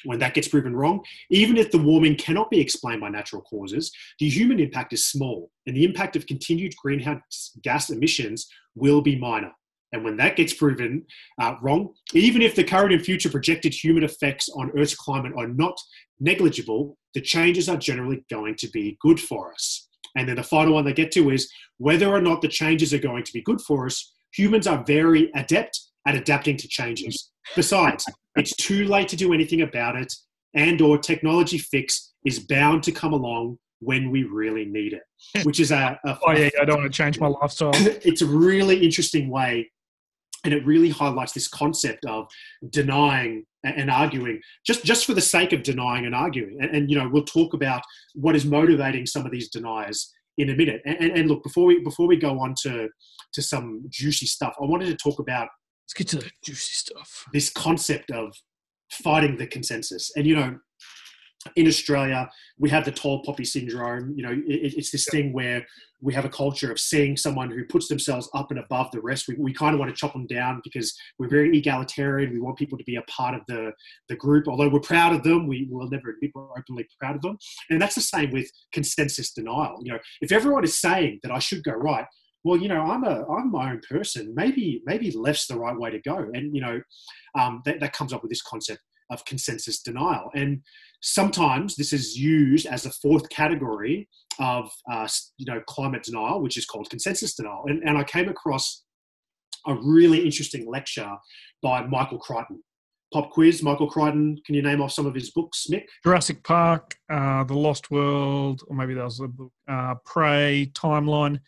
When 0.03 0.19
that 0.19 0.35
gets 0.35 0.47
proven 0.47 0.75
wrong, 0.75 1.03
even 1.31 1.57
if 1.57 1.71
the 1.71 1.79
warming 1.79 2.15
cannot 2.15 2.51
be 2.51 2.59
explained 2.59 3.01
by 3.01 3.09
natural 3.09 3.41
causes, 3.41 3.91
the 4.19 4.29
human 4.29 4.59
impact 4.59 4.93
is 4.93 5.05
small, 5.05 5.49
and 5.65 5.75
the 5.75 5.83
impact 5.83 6.15
of 6.15 6.27
continued 6.27 6.75
greenhouse 6.75 7.57
gas 7.63 7.89
emissions 7.89 8.47
will 8.75 9.01
be 9.01 9.17
minor 9.17 9.51
And 9.95 10.03
when 10.03 10.17
that 10.17 10.35
gets 10.35 10.53
proven 10.53 11.05
uh, 11.41 11.55
wrong, 11.61 11.93
even 12.13 12.41
if 12.41 12.53
the 12.53 12.65
current 12.65 12.91
and 12.91 13.01
future 13.01 13.29
projected 13.29 13.73
human 13.73 14.03
effects 14.03 14.49
on 14.49 14.71
Earth's 14.77 14.93
climate 14.93 15.31
are 15.37 15.47
not 15.47 15.79
negligible, 16.19 16.97
the 17.13 17.21
changes 17.21 17.69
are 17.69 17.77
generally 17.77 18.25
going 18.29 18.55
to 18.55 18.67
be 18.67 18.97
good 18.99 19.21
for 19.21 19.53
us. 19.53 19.87
And 20.17 20.27
then 20.27 20.35
the 20.35 20.43
final 20.43 20.73
one 20.73 20.83
they 20.83 20.91
get 20.91 21.13
to 21.13 21.29
is 21.29 21.49
whether 21.77 22.09
or 22.09 22.19
not 22.19 22.41
the 22.41 22.49
changes 22.49 22.93
are 22.93 22.99
going 22.99 23.23
to 23.23 23.31
be 23.31 23.41
good 23.41 23.61
for 23.61 23.85
us, 23.85 24.13
humans 24.33 24.67
are 24.67 24.83
very 24.85 25.31
adept 25.33 25.79
at 26.05 26.15
adapting 26.15 26.57
to 26.57 26.67
changes. 26.67 27.31
Besides, 27.55 28.05
it's 28.35 28.53
too 28.57 28.85
late 28.87 29.07
to 29.07 29.15
do 29.15 29.31
anything 29.31 29.61
about 29.61 29.95
it, 29.95 30.13
and 30.53 30.81
or 30.81 30.97
technology 30.97 31.57
fix 31.57 32.11
is 32.25 32.39
bound 32.39 32.83
to 32.83 32.91
come 32.91 33.13
along 33.13 33.59
when 33.79 34.09
we 34.09 34.23
really 34.23 34.65
need 34.65 34.93
it, 34.93 35.45
which 35.45 35.59
is 35.59 35.71
a, 35.71 35.97
a 36.05 36.17
oh 36.27 36.31
yeah, 36.31 36.49
I 36.61 36.65
don't 36.65 36.79
want 36.79 36.91
to 36.91 36.97
change 36.97 37.19
my 37.19 37.27
lifestyle. 37.27 37.71
it's 37.75 38.21
a 38.21 38.25
really 38.25 38.83
interesting 38.83 39.29
way, 39.29 39.71
and 40.45 40.53
it 40.53 40.65
really 40.65 40.89
highlights 40.89 41.33
this 41.33 41.47
concept 41.47 42.05
of 42.05 42.27
denying 42.69 43.45
and 43.63 43.89
arguing 43.89 44.39
just 44.65 44.85
just 44.85 45.05
for 45.05 45.13
the 45.13 45.21
sake 45.21 45.51
of 45.51 45.63
denying 45.63 46.05
and 46.05 46.15
arguing. 46.15 46.57
And, 46.61 46.75
and 46.75 46.89
you 46.89 46.97
know, 46.97 47.09
we'll 47.11 47.25
talk 47.25 47.53
about 47.53 47.81
what 48.13 48.35
is 48.35 48.45
motivating 48.45 49.05
some 49.05 49.25
of 49.25 49.31
these 49.31 49.49
deniers 49.49 50.13
in 50.37 50.49
a 50.49 50.55
minute. 50.55 50.81
And, 50.85 50.97
and, 50.99 51.11
and 51.17 51.29
look, 51.29 51.43
before 51.43 51.65
we 51.65 51.81
before 51.83 52.07
we 52.07 52.17
go 52.17 52.39
on 52.39 52.53
to 52.61 52.87
to 53.33 53.41
some 53.41 53.83
juicy 53.89 54.27
stuff, 54.27 54.55
I 54.61 54.65
wanted 54.65 54.85
to 54.87 54.95
talk 54.95 55.19
about 55.19 55.49
Let's 55.85 55.93
get 55.93 56.07
to 56.09 56.17
the 56.17 56.31
juicy 56.43 56.73
stuff. 56.73 57.25
this 57.33 57.49
concept 57.49 58.11
of 58.11 58.33
fighting 58.91 59.37
the 59.37 59.47
consensus. 59.47 60.11
And 60.15 60.25
you 60.25 60.35
know, 60.35 60.57
in 61.55 61.67
Australia, 61.67 62.29
we 62.57 62.69
have 62.69 62.85
the 62.85 62.91
tall 62.91 63.23
poppy 63.23 63.45
syndrome. 63.45 64.13
You 64.15 64.23
know, 64.23 64.31
it, 64.31 64.73
it's 64.75 64.91
this 64.91 65.07
thing 65.09 65.31
where 65.33 65.65
we 66.01 66.13
have 66.13 66.25
a 66.25 66.29
culture 66.29 66.71
of 66.71 66.79
seeing 66.79 67.15
someone 67.15 67.49
who 67.49 67.65
puts 67.65 67.87
themselves 67.87 68.29
up 68.33 68.51
and 68.51 68.59
above 68.59 68.91
the 68.91 69.01
rest. 69.01 69.27
We, 69.27 69.35
we 69.35 69.53
kind 69.53 69.73
of 69.73 69.79
want 69.79 69.89
to 69.89 69.95
chop 69.95 70.13
them 70.13 70.27
down 70.27 70.61
because 70.63 70.95
we're 71.17 71.29
very 71.29 71.57
egalitarian. 71.57 72.31
We 72.31 72.39
want 72.39 72.57
people 72.57 72.77
to 72.77 72.83
be 72.83 72.97
a 72.97 73.01
part 73.03 73.35
of 73.35 73.41
the, 73.47 73.71
the 74.09 74.15
group. 74.15 74.47
Although 74.47 74.69
we're 74.69 74.79
proud 74.79 75.13
of 75.13 75.23
them, 75.23 75.47
we 75.47 75.67
will 75.71 75.89
never 75.89 76.09
admit 76.09 76.31
we're 76.35 76.57
openly 76.57 76.87
proud 76.99 77.15
of 77.15 77.21
them. 77.21 77.37
And 77.69 77.81
that's 77.81 77.95
the 77.95 78.01
same 78.01 78.31
with 78.31 78.49
consensus 78.73 79.31
denial. 79.31 79.79
You 79.83 79.93
know, 79.93 79.99
if 80.21 80.31
everyone 80.31 80.63
is 80.63 80.77
saying 80.77 81.19
that 81.23 81.31
I 81.31 81.39
should 81.39 81.63
go 81.63 81.73
right, 81.73 82.05
well, 82.43 82.57
you 82.57 82.67
know, 82.67 82.81
I'm 82.81 83.03
a 83.03 83.25
I'm 83.27 83.51
my 83.51 83.71
own 83.71 83.81
person. 83.89 84.31
Maybe 84.35 84.83
maybe 84.85 85.09
left's 85.09 85.47
the 85.47 85.57
right 85.57 85.75
way 85.75 85.89
to 85.89 85.99
go. 86.01 86.29
And 86.31 86.55
you 86.55 86.61
know, 86.61 86.79
um, 87.33 87.63
that, 87.65 87.79
that 87.79 87.93
comes 87.93 88.13
up 88.13 88.21
with 88.21 88.29
this 88.29 88.43
concept 88.43 88.81
of 89.09 89.25
consensus 89.25 89.81
denial. 89.81 90.29
And 90.35 90.61
sometimes 91.01 91.75
this 91.75 91.93
is 91.93 92.17
used 92.17 92.65
as 92.65 92.85
a 92.85 92.91
fourth 92.91 93.29
category 93.29 94.07
of 94.39 94.71
uh, 94.91 95.07
you 95.37 95.45
know 95.45 95.61
climate 95.67 96.03
denial, 96.03 96.41
which 96.41 96.57
is 96.57 96.65
called 96.65 96.89
consensus 96.89 97.35
denial. 97.35 97.63
And, 97.67 97.83
and 97.87 97.97
I 97.97 98.03
came 98.03 98.29
across 98.29 98.83
a 99.67 99.75
really 99.75 100.23
interesting 100.23 100.69
lecture 100.69 101.11
by 101.61 101.85
Michael 101.85 102.19
Crichton. 102.19 102.61
Pop 103.13 103.31
quiz, 103.31 103.63
Michael 103.63 103.89
Crichton. 103.89 104.37
Can 104.45 104.55
you 104.55 104.61
name 104.61 104.81
off 104.81 104.91
some 104.91 105.05
of 105.05 105.15
his 105.15 105.31
books, 105.31 105.67
Mick? 105.71 105.85
Jurassic 106.03 106.43
Park, 106.43 106.95
uh, 107.09 107.43
The 107.43 107.53
Lost 107.53 107.89
World, 107.91 108.63
or 108.67 108.75
maybe 108.75 108.93
that 108.93 109.03
was 109.03 109.19
a 109.19 109.27
book. 109.27 109.51
Uh, 109.67 109.95
Prey, 110.05 110.71
Timeline. 110.73 111.39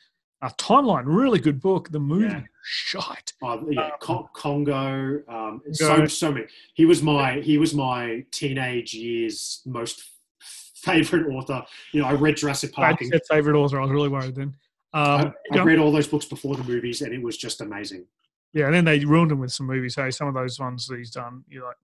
Uh, 0.41 0.49
Timeline, 0.59 1.03
really 1.05 1.39
good 1.39 1.59
book. 1.59 1.89
The 1.89 1.99
movie, 1.99 2.25
Yeah. 2.25 2.43
shite. 2.63 3.33
Oh, 3.41 3.65
yeah, 3.69 3.85
Um, 3.85 3.91
Con- 3.99 4.27
Congo. 4.33 5.23
Um, 5.27 5.61
so 5.71 6.05
so 6.05 6.31
many. 6.31 6.45
He 6.75 6.85
was 6.85 7.01
my 7.01 7.39
he 7.41 7.57
was 7.57 7.73
my 7.73 8.23
teenage 8.31 8.93
years 8.93 9.61
most 9.65 10.03
favorite 10.75 11.27
author. 11.33 11.63
You 11.91 12.01
know, 12.01 12.07
I 12.07 12.13
read 12.13 12.37
Jurassic 12.37 12.71
I 12.77 12.93
Park. 12.93 13.03
said 13.03 13.21
favorite 13.29 13.57
author. 13.57 13.79
I 13.79 13.83
was 13.83 13.91
really 13.91 14.09
worried 14.09 14.35
then. 14.35 14.55
I, 14.93 15.21
Um, 15.21 15.33
I 15.53 15.59
on. 15.59 15.65
read 15.65 15.79
all 15.79 15.91
those 15.91 16.07
books 16.07 16.25
before 16.25 16.55
the 16.55 16.63
movies, 16.63 17.01
and 17.01 17.13
it 17.13 17.21
was 17.21 17.35
just 17.37 17.61
amazing. 17.61 18.05
yeah, 18.53 18.65
and 18.65 18.73
then 18.75 18.85
they 18.85 19.03
ruined 19.05 19.31
him 19.31 19.39
with 19.39 19.51
some 19.51 19.65
movies. 19.67 19.95
Hey, 19.95 20.09
some 20.11 20.27
of 20.27 20.33
those 20.33 20.59
ones 20.59 20.87
that 20.87 20.97
he's 20.97 21.11
done, 21.11 21.43
you're 21.49 21.65
like, 21.65 21.75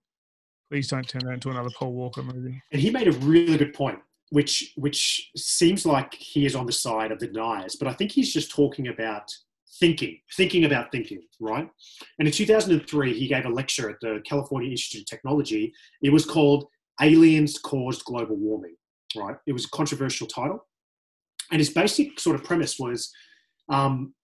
please 0.69 0.87
don't 0.87 1.07
turn 1.07 1.21
that 1.25 1.31
into 1.33 1.49
another 1.49 1.69
Paul 1.77 1.91
Walker 1.93 2.23
movie. 2.23 2.61
And 2.71 2.81
he 2.81 2.89
made 2.89 3.07
a 3.07 3.11
really 3.13 3.57
good 3.57 3.73
point, 3.73 3.99
which 4.33 4.73
which 4.77 5.29
seems 5.37 5.85
like 5.85 6.15
he 6.15 6.47
is 6.47 6.55
on 6.55 6.65
the 6.65 6.71
side 6.71 7.11
of 7.11 7.19
the 7.19 7.27
deniers, 7.27 7.75
but 7.75 7.87
I 7.87 7.93
think 7.93 8.11
he's 8.11 8.33
just 8.33 8.49
talking 8.49 8.87
about 8.87 9.31
thinking, 9.79 10.17
thinking 10.35 10.65
about 10.65 10.91
thinking, 10.91 11.21
right? 11.39 11.69
And 12.17 12.27
in 12.27 12.33
2003, 12.33 13.13
he 13.13 13.27
gave 13.27 13.45
a 13.45 13.49
lecture 13.49 13.91
at 13.91 13.97
the 14.01 14.23
California 14.27 14.71
Institute 14.71 15.03
of 15.03 15.05
Technology. 15.05 15.71
It 16.01 16.11
was 16.11 16.25
called 16.25 16.65
"Aliens 16.99 17.59
Caused 17.59 18.05
Global 18.05 18.35
Warming," 18.35 18.75
right? 19.15 19.35
It 19.45 19.53
was 19.53 19.65
a 19.65 19.69
controversial 19.69 20.25
title, 20.25 20.65
and 21.51 21.59
his 21.59 21.69
basic 21.69 22.19
sort 22.19 22.35
of 22.35 22.43
premise 22.43 22.79
was. 22.79 23.13
Um, 23.69 24.15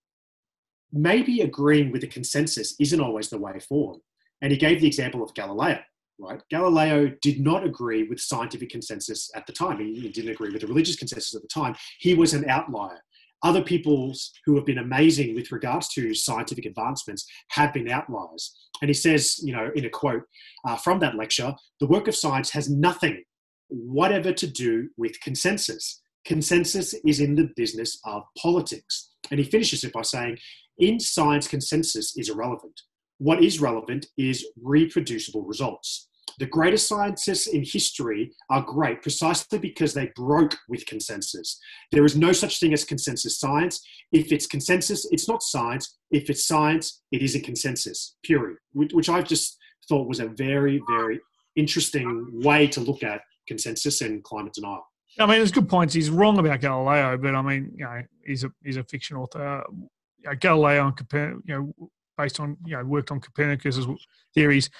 maybe 0.92 1.40
agreeing 1.42 1.92
with 1.92 2.00
the 2.00 2.08
consensus 2.08 2.74
isn't 2.80 3.00
always 3.00 3.30
the 3.30 3.38
way 3.38 3.56
forward. 3.60 4.00
And 4.42 4.50
he 4.50 4.58
gave 4.58 4.80
the 4.80 4.88
example 4.88 5.22
of 5.22 5.32
Galileo 5.34 5.78
right? 6.20 6.40
Galileo 6.50 7.12
did 7.22 7.40
not 7.40 7.64
agree 7.64 8.04
with 8.04 8.20
scientific 8.20 8.70
consensus 8.70 9.30
at 9.34 9.46
the 9.46 9.52
time. 9.52 9.78
He, 9.78 10.08
didn't 10.08 10.30
agree 10.30 10.50
with 10.50 10.62
the 10.62 10.66
religious 10.66 10.96
consensus 10.96 11.34
at 11.34 11.42
the 11.42 11.48
time. 11.48 11.74
He 11.98 12.14
was 12.14 12.34
an 12.34 12.48
outlier. 12.48 13.00
Other 13.42 13.62
people 13.62 14.12
who 14.44 14.54
have 14.56 14.66
been 14.66 14.78
amazing 14.78 15.34
with 15.34 15.50
regards 15.50 15.88
to 15.94 16.14
scientific 16.14 16.66
advancements 16.66 17.26
have 17.50 17.72
been 17.72 17.88
outliers. 17.88 18.54
And 18.82 18.88
he 18.90 18.94
says, 18.94 19.40
you 19.42 19.54
know, 19.54 19.70
in 19.74 19.86
a 19.86 19.90
quote 19.90 20.22
uh, 20.66 20.76
from 20.76 20.98
that 21.00 21.16
lecture, 21.16 21.54
the 21.80 21.86
work 21.86 22.06
of 22.06 22.14
science 22.14 22.50
has 22.50 22.68
nothing 22.68 23.22
whatever 23.68 24.32
to 24.32 24.46
do 24.46 24.90
with 24.96 25.20
consensus. 25.20 26.02
Consensus 26.26 26.94
is 27.06 27.20
in 27.20 27.34
the 27.34 27.48
business 27.56 27.98
of 28.04 28.24
politics. 28.36 29.12
And 29.30 29.40
he 29.40 29.46
finishes 29.46 29.84
it 29.84 29.92
by 29.92 30.02
saying, 30.02 30.38
in 30.78 31.00
science, 31.00 31.48
consensus 31.48 32.16
is 32.16 32.28
irrelevant. 32.28 32.80
What 33.18 33.42
is 33.42 33.60
relevant 33.60 34.06
is 34.16 34.46
reproducible 34.62 35.42
results. 35.42 36.08
The 36.40 36.46
greatest 36.46 36.88
scientists 36.88 37.48
in 37.48 37.64
history 37.64 38.32
are 38.48 38.62
great 38.62 39.02
precisely 39.02 39.58
because 39.58 39.92
they 39.92 40.10
broke 40.16 40.56
with 40.70 40.86
consensus. 40.86 41.60
There 41.92 42.06
is 42.06 42.16
no 42.16 42.32
such 42.32 42.58
thing 42.58 42.72
as 42.72 42.82
consensus 42.82 43.38
science. 43.38 43.86
If 44.10 44.32
it's 44.32 44.46
consensus, 44.46 45.06
it's 45.12 45.28
not 45.28 45.42
science. 45.42 45.98
If 46.10 46.30
it's 46.30 46.48
science, 46.48 47.02
it 47.12 47.20
is 47.20 47.34
a 47.36 47.40
consensus, 47.40 48.16
period. 48.24 48.56
Which 48.72 48.94
which 48.94 49.10
I've 49.10 49.28
just 49.28 49.58
thought 49.86 50.08
was 50.08 50.18
a 50.18 50.28
very, 50.28 50.82
very 50.88 51.20
interesting 51.56 52.30
way 52.42 52.66
to 52.68 52.80
look 52.80 53.02
at 53.02 53.20
consensus 53.46 54.00
and 54.00 54.24
climate 54.24 54.54
denial. 54.54 54.86
I 55.18 55.26
mean, 55.26 55.36
there's 55.36 55.52
good 55.52 55.68
points. 55.68 55.92
He's 55.92 56.08
wrong 56.08 56.38
about 56.38 56.62
Galileo, 56.62 57.18
but 57.18 57.34
I 57.34 57.42
mean, 57.42 57.70
you 57.76 57.84
know, 57.84 58.02
he's 58.24 58.44
a 58.44 58.50
he's 58.64 58.78
a 58.78 58.84
fiction 58.84 59.18
author. 59.18 59.62
You 59.70 60.30
know, 60.30 60.36
Galileo 60.36 60.86
and 60.86 60.96
Copernicus, 60.96 61.42
you 61.46 61.54
know, 61.54 61.90
based 62.16 62.40
on 62.40 62.56
you 62.64 62.78
know, 62.78 62.84
worked 62.84 63.10
on 63.10 63.20
Copernicus's 63.20 63.86
theories. 64.32 64.70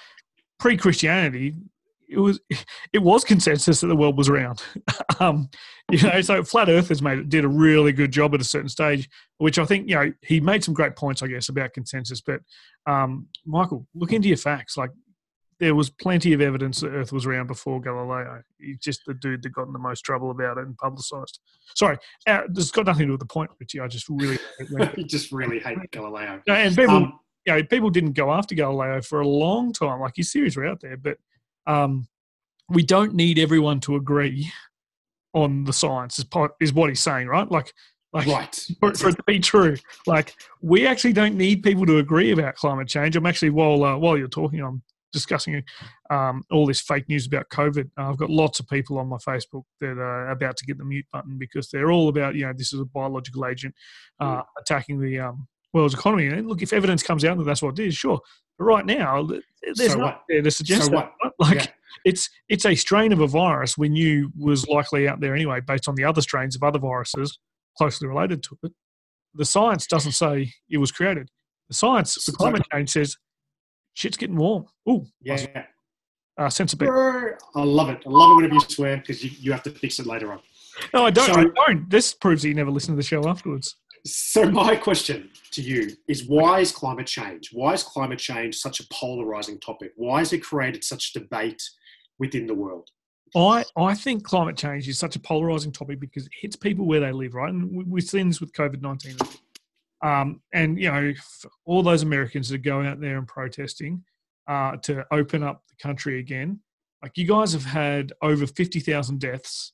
Pre-Christianity, 0.61 1.55
it 2.07 2.19
was 2.19 2.39
it 2.93 3.01
was 3.01 3.23
consensus 3.23 3.81
that 3.81 3.87
the 3.87 3.95
world 3.95 4.17
was 4.17 4.29
round. 4.29 4.61
um, 5.19 5.49
you 5.89 6.01
know, 6.01 6.21
so 6.21 6.43
flat 6.43 6.69
earthers 6.69 7.01
made 7.01 7.29
did 7.29 7.45
a 7.45 7.49
really 7.49 7.91
good 7.91 8.11
job 8.11 8.35
at 8.35 8.41
a 8.41 8.43
certain 8.43 8.69
stage, 8.69 9.09
which 9.37 9.57
I 9.57 9.65
think 9.65 9.89
you 9.89 9.95
know 9.95 10.13
he 10.21 10.39
made 10.39 10.63
some 10.63 10.73
great 10.73 10.95
points, 10.95 11.23
I 11.23 11.27
guess, 11.27 11.49
about 11.49 11.73
consensus. 11.73 12.21
But 12.21 12.41
um, 12.85 13.27
Michael, 13.45 13.87
look 13.95 14.13
into 14.13 14.27
your 14.27 14.37
facts. 14.37 14.77
Like 14.77 14.91
there 15.59 15.73
was 15.73 15.89
plenty 15.89 16.33
of 16.33 16.41
evidence 16.41 16.81
that 16.81 16.89
Earth 16.89 17.11
was 17.11 17.25
round 17.25 17.47
before 17.47 17.79
Galileo. 17.79 18.41
He's 18.59 18.79
just 18.79 19.01
the 19.07 19.13
dude 19.13 19.43
that 19.43 19.49
got 19.49 19.67
in 19.67 19.73
the 19.73 19.79
most 19.79 20.01
trouble 20.01 20.31
about 20.31 20.57
it 20.57 20.65
and 20.65 20.77
publicised. 20.77 21.39
Sorry, 21.75 21.97
uh, 22.27 22.41
this 22.49 22.65
has 22.65 22.71
got 22.71 22.85
nothing 22.85 23.01
to 23.01 23.05
do 23.05 23.11
with 23.13 23.19
the 23.19 23.25
point, 23.25 23.51
Richie. 23.59 23.79
I 23.79 23.87
just 23.87 24.09
really 24.09 24.37
just 25.07 25.31
really 25.31 25.59
hate 25.59 25.77
Galileo. 25.91 26.41
and 26.47 26.75
people, 26.75 26.95
Um, 26.95 27.19
you 27.45 27.53
know, 27.53 27.63
people 27.63 27.89
didn't 27.89 28.13
go 28.13 28.31
after 28.31 28.55
Galileo 28.55 29.01
for 29.01 29.21
a 29.21 29.27
long 29.27 29.73
time. 29.73 29.99
Like 29.99 30.13
his 30.15 30.31
theories 30.31 30.55
were 30.55 30.65
out 30.65 30.81
there, 30.81 30.97
but 30.97 31.17
um, 31.67 32.07
we 32.69 32.83
don't 32.83 33.13
need 33.13 33.39
everyone 33.39 33.79
to 33.81 33.95
agree 33.95 34.51
on 35.33 35.63
the 35.63 35.73
science. 35.73 36.19
Is, 36.19 36.25
po- 36.25 36.55
is 36.59 36.73
what 36.73 36.89
he's 36.89 36.99
saying, 36.99 37.27
right? 37.27 37.49
Like, 37.49 37.73
like 38.13 38.27
right. 38.27 38.67
for, 38.79 38.93
for 38.93 39.09
it 39.09 39.15
to 39.15 39.23
be 39.25 39.39
true. 39.39 39.77
Like 40.05 40.35
we 40.61 40.85
actually 40.85 41.13
don't 41.13 41.35
need 41.35 41.63
people 41.63 41.85
to 41.85 41.97
agree 41.97 42.31
about 42.31 42.55
climate 42.55 42.87
change. 42.87 43.15
I'm 43.15 43.25
actually 43.25 43.51
while 43.51 43.83
uh, 43.83 43.97
while 43.97 44.17
you're 44.17 44.27
talking, 44.27 44.61
I'm 44.61 44.83
discussing 45.13 45.63
um, 46.09 46.43
all 46.51 46.65
this 46.65 46.81
fake 46.81 47.07
news 47.09 47.25
about 47.25 47.49
COVID. 47.49 47.89
Uh, 47.97 48.09
I've 48.09 48.17
got 48.17 48.29
lots 48.29 48.59
of 48.59 48.67
people 48.67 48.97
on 48.97 49.07
my 49.07 49.17
Facebook 49.17 49.63
that 49.79 49.97
are 49.97 50.29
about 50.29 50.57
to 50.57 50.65
get 50.65 50.77
the 50.77 50.85
mute 50.85 51.05
button 51.11 51.37
because 51.37 51.69
they're 51.69 51.91
all 51.91 52.09
about 52.09 52.35
you 52.35 52.45
know 52.45 52.53
this 52.53 52.73
is 52.73 52.79
a 52.79 52.85
biological 52.85 53.45
agent 53.45 53.75
uh, 54.19 54.41
attacking 54.59 54.99
the 54.99 55.19
um, 55.19 55.47
world's 55.73 55.93
economy. 55.93 56.27
And 56.27 56.47
look, 56.47 56.61
if 56.61 56.73
evidence 56.73 57.03
comes 57.03 57.23
out 57.25 57.37
that 57.37 57.43
that's 57.45 57.61
what 57.61 57.77
it 57.79 57.87
is, 57.87 57.95
sure. 57.95 58.19
But 58.57 58.65
right 58.65 58.85
now, 58.85 59.27
there's 59.75 59.93
So 59.93 59.99
not 59.99 60.23
there 60.29 60.41
to 60.41 60.51
suggest 60.51 60.85
So 60.85 60.91
that. 60.91 61.11
what? 61.19 61.33
Like 61.39 61.55
Yeah. 61.55 61.67
it's 62.05 62.29
it's 62.49 62.65
a 62.65 62.75
strain 62.75 63.11
of 63.13 63.19
a 63.21 63.27
virus 63.27 63.77
we 63.77 63.89
knew 63.89 64.31
was 64.37 64.67
likely 64.67 65.07
out 65.07 65.19
there 65.19 65.33
anyway, 65.35 65.59
based 65.61 65.87
on 65.87 65.95
the 65.95 66.03
other 66.03 66.21
strains 66.21 66.55
of 66.55 66.63
other 66.63 66.79
viruses 66.79 67.39
closely 67.77 68.07
related 68.07 68.43
to 68.43 68.57
it. 68.63 68.73
The 69.33 69.45
science 69.45 69.87
doesn't 69.87 70.11
say 70.11 70.53
it 70.69 70.77
was 70.77 70.91
created. 70.91 71.29
The 71.69 71.75
science 71.75 72.15
the 72.25 72.31
climate 72.33 72.63
change 72.71 72.89
says 72.89 73.17
shit's 73.93 74.17
getting 74.17 74.35
warm. 74.35 74.65
Ooh, 74.89 75.05
Yeah. 75.21 75.65
uh, 76.37 76.49
sense 76.49 76.73
a 76.73 76.77
bit. 76.77 76.89
I 76.89 77.63
love 77.63 77.89
it. 77.89 78.03
I 78.05 78.09
love 78.09 78.31
it 78.31 78.35
whenever 78.35 78.53
you 78.55 78.61
swear 78.61 78.97
because 78.97 79.23
you, 79.23 79.31
you 79.39 79.51
have 79.53 79.63
to 79.63 79.71
fix 79.71 79.99
it 79.99 80.05
later 80.05 80.31
on. 80.33 80.41
No, 80.93 81.05
I 81.05 81.11
don't. 81.11 81.25
So- 81.33 81.39
I 81.39 81.45
don't. 81.67 81.89
This 81.89 82.13
proves 82.13 82.41
that 82.41 82.49
you 82.49 82.55
never 82.55 82.71
listen 82.71 82.93
to 82.93 82.97
the 82.97 83.03
show 83.03 83.27
afterwards. 83.27 83.77
So 84.05 84.49
my 84.49 84.75
question 84.75 85.29
to 85.51 85.61
you 85.61 85.95
is 86.07 86.25
why 86.27 86.59
is 86.59 86.71
climate 86.71 87.07
change? 87.07 87.49
Why 87.53 87.73
is 87.73 87.83
climate 87.83 88.19
change 88.19 88.57
such 88.57 88.79
a 88.79 88.87
polarizing 88.91 89.59
topic? 89.59 89.91
Why 89.95 90.19
has 90.19 90.33
it 90.33 90.39
created 90.39 90.83
such 90.83 91.13
debate 91.13 91.61
within 92.17 92.47
the 92.47 92.55
world? 92.55 92.89
I, 93.35 93.63
I 93.77 93.93
think 93.93 94.23
climate 94.23 94.57
change 94.57 94.87
is 94.89 94.97
such 94.97 95.15
a 95.15 95.19
polarizing 95.19 95.71
topic 95.71 95.99
because 95.99 96.25
it 96.25 96.31
hits 96.41 96.55
people 96.55 96.85
where 96.85 96.99
they 96.99 97.11
live, 97.11 97.33
right? 97.35 97.53
And 97.53 97.71
we- 97.71 97.85
we've 97.85 98.03
seen 98.03 98.27
this 98.27 98.41
with 98.41 98.51
COVID 98.53 98.81
19. 98.81 99.15
Um, 100.03 100.41
and, 100.51 100.79
you 100.79 100.91
know, 100.91 101.13
all 101.65 101.83
those 101.83 102.01
Americans 102.01 102.49
that 102.49 102.55
are 102.55 102.57
going 102.57 102.87
out 102.87 102.99
there 102.99 103.17
and 103.17 103.27
protesting 103.27 104.03
uh, 104.47 104.77
to 104.77 105.05
open 105.11 105.43
up 105.43 105.63
the 105.69 105.75
country 105.81 106.19
again, 106.19 106.59
like 107.03 107.17
you 107.17 107.27
guys 107.27 107.53
have 107.53 107.65
had 107.65 108.11
over 108.21 108.47
50,000 108.47 109.19
deaths. 109.19 109.73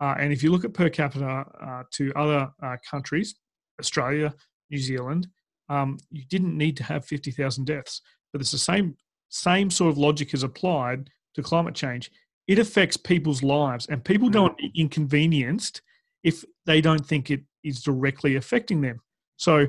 Uh, 0.00 0.14
and 0.18 0.32
if 0.32 0.42
you 0.42 0.50
look 0.52 0.64
at 0.64 0.72
per 0.72 0.88
capita 0.88 1.44
uh, 1.60 1.82
to 1.92 2.12
other 2.14 2.50
uh, 2.62 2.76
countries, 2.88 3.34
Australia, 3.80 4.34
New 4.70 4.78
Zealand, 4.78 5.28
um, 5.68 5.98
you 6.10 6.22
didn't 6.28 6.56
need 6.56 6.76
to 6.76 6.84
have 6.84 7.04
50,000 7.04 7.64
deaths. 7.64 8.00
But 8.32 8.40
it's 8.40 8.50
the 8.50 8.58
same, 8.58 8.96
same 9.28 9.70
sort 9.70 9.90
of 9.90 9.98
logic 9.98 10.34
is 10.34 10.42
applied 10.42 11.10
to 11.34 11.42
climate 11.42 11.74
change 11.74 12.10
it 12.46 12.58
affects 12.58 12.96
people's 12.96 13.42
lives 13.42 13.86
and 13.86 14.04
people 14.04 14.28
don't 14.28 14.56
be 14.58 14.70
inconvenienced 14.76 15.82
if 16.22 16.44
they 16.66 16.80
don't 16.80 17.04
think 17.06 17.30
it 17.30 17.42
is 17.62 17.82
directly 17.82 18.36
affecting 18.36 18.80
them 18.80 19.00
so 19.36 19.66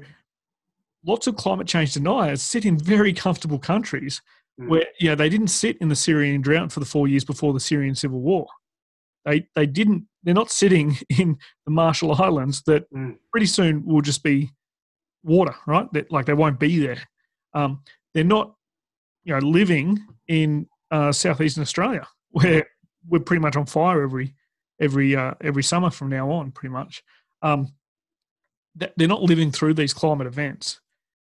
lots 1.05 1.27
of 1.27 1.35
climate 1.35 1.67
change 1.67 1.93
deniers 1.93 2.41
sit 2.41 2.65
in 2.65 2.77
very 2.77 3.13
comfortable 3.13 3.59
countries 3.59 4.21
Mm. 4.57 4.69
where 4.69 4.85
you 5.01 5.09
know 5.09 5.15
they 5.15 5.27
didn't 5.27 5.49
sit 5.49 5.77
in 5.79 5.89
the 5.89 5.97
syrian 5.97 6.39
drought 6.39 6.71
for 6.71 6.79
the 6.79 6.85
four 6.85 7.09
years 7.09 7.25
before 7.25 7.51
the 7.51 7.59
syrian 7.59 7.93
civil 7.93 8.21
war 8.21 8.47
they 9.25 9.47
they 9.55 9.65
didn't 9.65 10.05
they're 10.23 10.33
not 10.33 10.51
sitting 10.51 10.97
in 11.17 11.37
the 11.65 11.71
marshall 11.71 12.21
islands 12.21 12.61
that 12.63 12.89
Mm. 12.91 13.17
pretty 13.31 13.47
soon 13.47 13.85
will 13.85 14.01
just 14.01 14.23
be 14.23 14.51
water 15.23 15.55
right 15.67 15.91
that 15.93 16.11
like 16.11 16.25
they 16.25 16.33
won't 16.33 16.59
be 16.59 16.79
there 16.79 17.01
um, 17.53 17.81
they're 18.13 18.23
not 18.23 18.55
you 19.23 19.33
know 19.33 19.39
living 19.39 19.99
in 20.27 20.67
uh, 20.91 21.11
southeastern 21.11 21.61
australia 21.63 22.07
where 22.31 22.65
we're 23.07 23.19
pretty 23.19 23.41
much 23.41 23.55
on 23.55 23.65
fire 23.65 24.01
every 24.03 24.33
every 24.81 25.15
uh, 25.15 25.33
every 25.41 25.63
summer 25.63 25.89
from 25.89 26.09
now 26.09 26.29
on, 26.29 26.51
pretty 26.51 26.73
much. 26.73 27.01
Um, 27.41 27.73
they're 28.75 29.07
not 29.07 29.21
living 29.21 29.51
through 29.51 29.73
these 29.75 29.93
climate 29.93 30.27
events, 30.27 30.81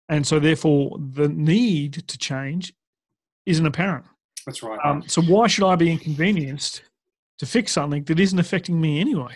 and 0.09 0.27
so 0.27 0.41
therefore 0.41 0.99
the 1.13 1.29
need 1.29 2.09
to 2.09 2.19
change 2.19 2.73
isn't 3.47 3.65
apparent. 3.67 4.05
That's 4.45 4.63
right. 4.63 4.79
Um, 4.85 5.05
so 5.07 5.23
why 5.23 5.47
should 5.47 5.67
I 5.67 5.77
be 5.77 5.93
inconvenienced 5.93 6.83
to 7.39 7.47
fix 7.47 7.73
something 7.73 8.05
that 8.05 8.19
isn't 8.21 8.39
affecting 8.39 8.81
me 8.81 9.01
anyway? 9.01 9.35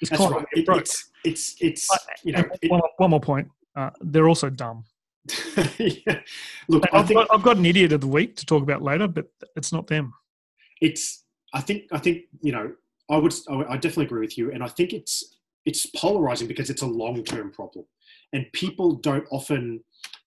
It's 0.00 0.10
That's 0.10 0.22
kind 0.22 0.34
right. 0.34 0.46
It- 0.52 0.68
it's 0.68 1.10
it's 1.24 1.56
it's 1.60 1.88
you 2.24 2.32
know. 2.32 2.44
And 2.62 2.70
one, 2.70 2.78
more- 2.80 2.90
one 2.98 3.10
more 3.10 3.20
point. 3.20 3.48
Uh, 3.76 3.90
they're 4.00 4.28
also 4.28 4.50
dumb. 4.50 4.84
yeah. 5.78 6.20
Look, 6.68 6.84
I 6.92 6.98
I've 6.98 7.06
think 7.06 7.18
got, 7.20 7.28
I've 7.32 7.42
got 7.42 7.56
an 7.58 7.66
idiot 7.66 7.92
of 7.92 8.00
the 8.00 8.06
week 8.08 8.34
to 8.36 8.46
talk 8.46 8.62
about 8.62 8.82
later, 8.82 9.06
but 9.06 9.26
it's 9.56 9.72
not 9.72 9.86
them. 9.86 10.12
it's 10.80 11.24
i 11.54 11.60
think 11.62 11.84
i 11.92 11.98
think 11.98 12.24
you 12.42 12.52
know 12.52 12.70
i 13.10 13.16
would- 13.16 13.34
I 13.48 13.74
definitely 13.76 14.04
agree 14.04 14.20
with 14.20 14.36
you 14.38 14.52
and 14.52 14.62
i 14.62 14.68
think 14.68 14.92
it's 14.92 15.36
it's 15.64 15.86
polarizing 15.86 16.46
because 16.46 16.68
it's 16.70 16.82
a 16.82 16.86
long-term 16.86 17.50
problem 17.52 17.84
and 18.34 18.44
people 18.52 18.88
don't 19.08 19.26
often 19.30 19.82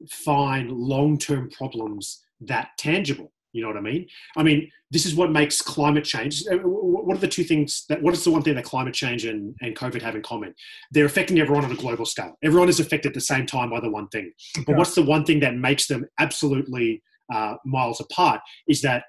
find 0.10 0.72
long-term 0.72 1.50
problems 1.52 2.24
that 2.42 2.70
tangible 2.78 3.32
you 3.54 3.62
know 3.62 3.68
what 3.68 3.78
i 3.78 3.82
mean 3.82 4.08
i 4.38 4.44
mean 4.44 4.70
this 4.92 5.06
is 5.06 5.16
what 5.16 5.32
makes 5.32 5.62
climate 5.62 6.04
change 6.04 6.44
uh, 6.52 6.58
what 6.58 7.16
are 7.16 7.20
the 7.20 7.28
two 7.28 7.44
things 7.44 7.86
that 7.90 8.02
what 8.02 8.14
is 8.14 8.24
the 8.24 8.32
one 8.32 8.42
thing 8.42 8.56
that 8.56 8.64
climate 8.64 8.94
change 8.94 9.26
and, 9.26 9.56
and 9.62 9.76
covid 9.76 10.02
have 10.02 10.16
in 10.16 10.22
common 10.22 10.54
they're 10.92 11.06
affecting 11.06 11.40
everyone 11.40 11.66
on 11.66 11.72
a 11.72 11.76
global 11.76 12.06
scale 12.06 12.38
everyone 12.44 12.70
is 12.70 12.80
affected 12.80 13.10
at 13.10 13.14
the 13.14 13.22
same 13.22 13.46
time 13.46 13.70
by 13.70 13.80
the 13.80 13.90
one 13.90 14.08
thing 14.10 14.32
but 14.66 14.76
what's 14.76 14.96
the 14.96 15.04
one 15.04 15.26
thing 15.26 15.40
that 15.40 15.56
makes 15.56 15.88
them 15.88 16.06
absolutely 16.20 17.02
uh, 17.34 17.56
miles 17.66 18.02
apart 18.02 18.42
is 18.68 18.82
that 18.82 19.04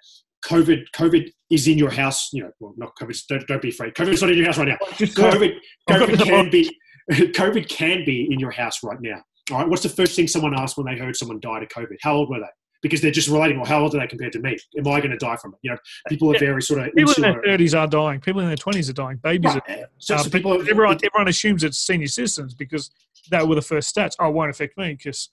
COVID, 0.45 0.87
COVID 0.95 1.31
is 1.51 1.69
in 1.69 1.79
your 1.79 1.91
house. 1.91 2.31
You 2.33 2.45
know, 2.45 2.51
well, 2.61 2.75
not 2.77 2.93
COVID. 3.01 3.21
Don't, 3.29 3.47
don't 3.47 3.63
be 3.63 3.71
afraid. 3.71 3.95
COVID's 3.95 4.23
not 4.23 4.31
in 4.31 4.39
your 4.39 4.47
house 4.47 4.59
right 4.59 4.69
now. 4.69 4.77
COVID, 4.81 5.57
COVID 5.89 6.25
can 6.25 6.51
be, 6.51 6.77
COVID 7.11 7.69
can 7.69 8.05
be 8.05 8.29
in 8.31 8.39
your 8.39 8.51
house 8.51 8.83
right 8.83 8.99
now. 9.01 9.23
All 9.51 9.59
right. 9.59 9.69
What's 9.69 9.83
the 9.83 9.89
first 9.89 10.17
thing 10.17 10.29
someone 10.29 10.59
asked 10.59 10.77
when 10.77 10.87
they 10.87 10.99
heard 11.01 11.17
someone 11.17 11.41
died 11.41 11.63
of 11.63 11.69
COVID? 11.69 11.97
How 12.01 12.15
old 12.15 12.31
were 12.31 12.41
they? 12.41 12.47
Because 12.83 13.01
they're 13.01 13.11
just 13.13 13.29
relating. 13.29 13.57
Well, 13.59 13.67
how 13.67 13.81
old 13.83 13.95
are 13.95 14.01
they 14.01 14.07
compared 14.09 14.33
to 14.33 14.41
me? 14.41 14.59
Am 14.77 14.87
I 14.89 14.99
going 15.01 15.13
to 15.13 15.17
die 15.17 15.37
from 15.37 15.53
it? 15.55 15.59
You 15.63 15.71
know, 15.71 15.79
people 16.09 16.35
are 16.35 16.39
very 16.39 16.61
sort 16.61 16.81
of 16.87 16.93
People 16.95 17.15
in 17.17 17.23
their 17.23 17.41
thirties 17.43 17.75
are 17.75 17.87
dying. 17.87 18.21
People 18.21 18.41
in 18.41 18.49
their 18.49 18.57
twenties 18.57 18.91
are 18.91 18.93
dying. 18.95 19.19
Babies 19.23 19.55
Right. 19.55 19.63
are. 19.83 19.89
So, 19.99 20.15
uh, 20.17 20.19
so 20.19 20.25
but 20.25 20.33
people, 20.33 20.53
are, 20.55 20.69
everyone, 20.69 20.99
everyone 21.05 21.29
assumes 21.29 21.63
it's 21.65 21.79
senior 21.79 22.09
citizens 22.09 22.55
because 22.55 22.91
that 23.31 23.47
were 23.47 23.55
the 23.55 23.63
first 23.63 23.95
stats. 23.95 24.17
Oh, 24.19 24.29
it 24.29 24.33
won't 24.35 24.51
affect 24.51 24.77
me 24.77 24.95
because 24.95 25.29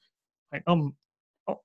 I'm, 0.67 0.93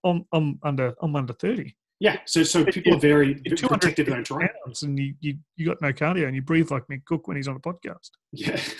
I'm, 0.05 0.25
I'm 0.33 0.59
under, 0.62 0.94
I'm 1.03 1.14
under 1.16 1.35
thirty. 1.35 1.77
yeah. 2.01 2.16
So, 2.25 2.42
so 2.44 2.64
people 2.64 2.92
you- 2.92 2.97
are 2.97 3.01
very 3.01 3.40
You're 3.44 3.57
protective 3.68 4.07
of 4.09 4.12
their 4.12 4.18
own 4.18 4.25
250 4.25 4.25
terrain. 4.25 4.51
and 4.83 4.99
you, 4.99 5.14
you, 5.20 5.37
you 5.57 5.66
got 5.66 5.83
no 5.83 5.92
cardio 5.92 6.27
and 6.27 6.35
you 6.35 6.40
breathe 6.42 6.70
like 6.70 6.87
Mick 6.88 7.05
Cook 7.05 7.29
when 7.29 7.37
he's 7.37 7.47
on 7.49 7.57
a 7.57 7.61
podcast. 7.61 8.11
Yeah. 8.33 8.59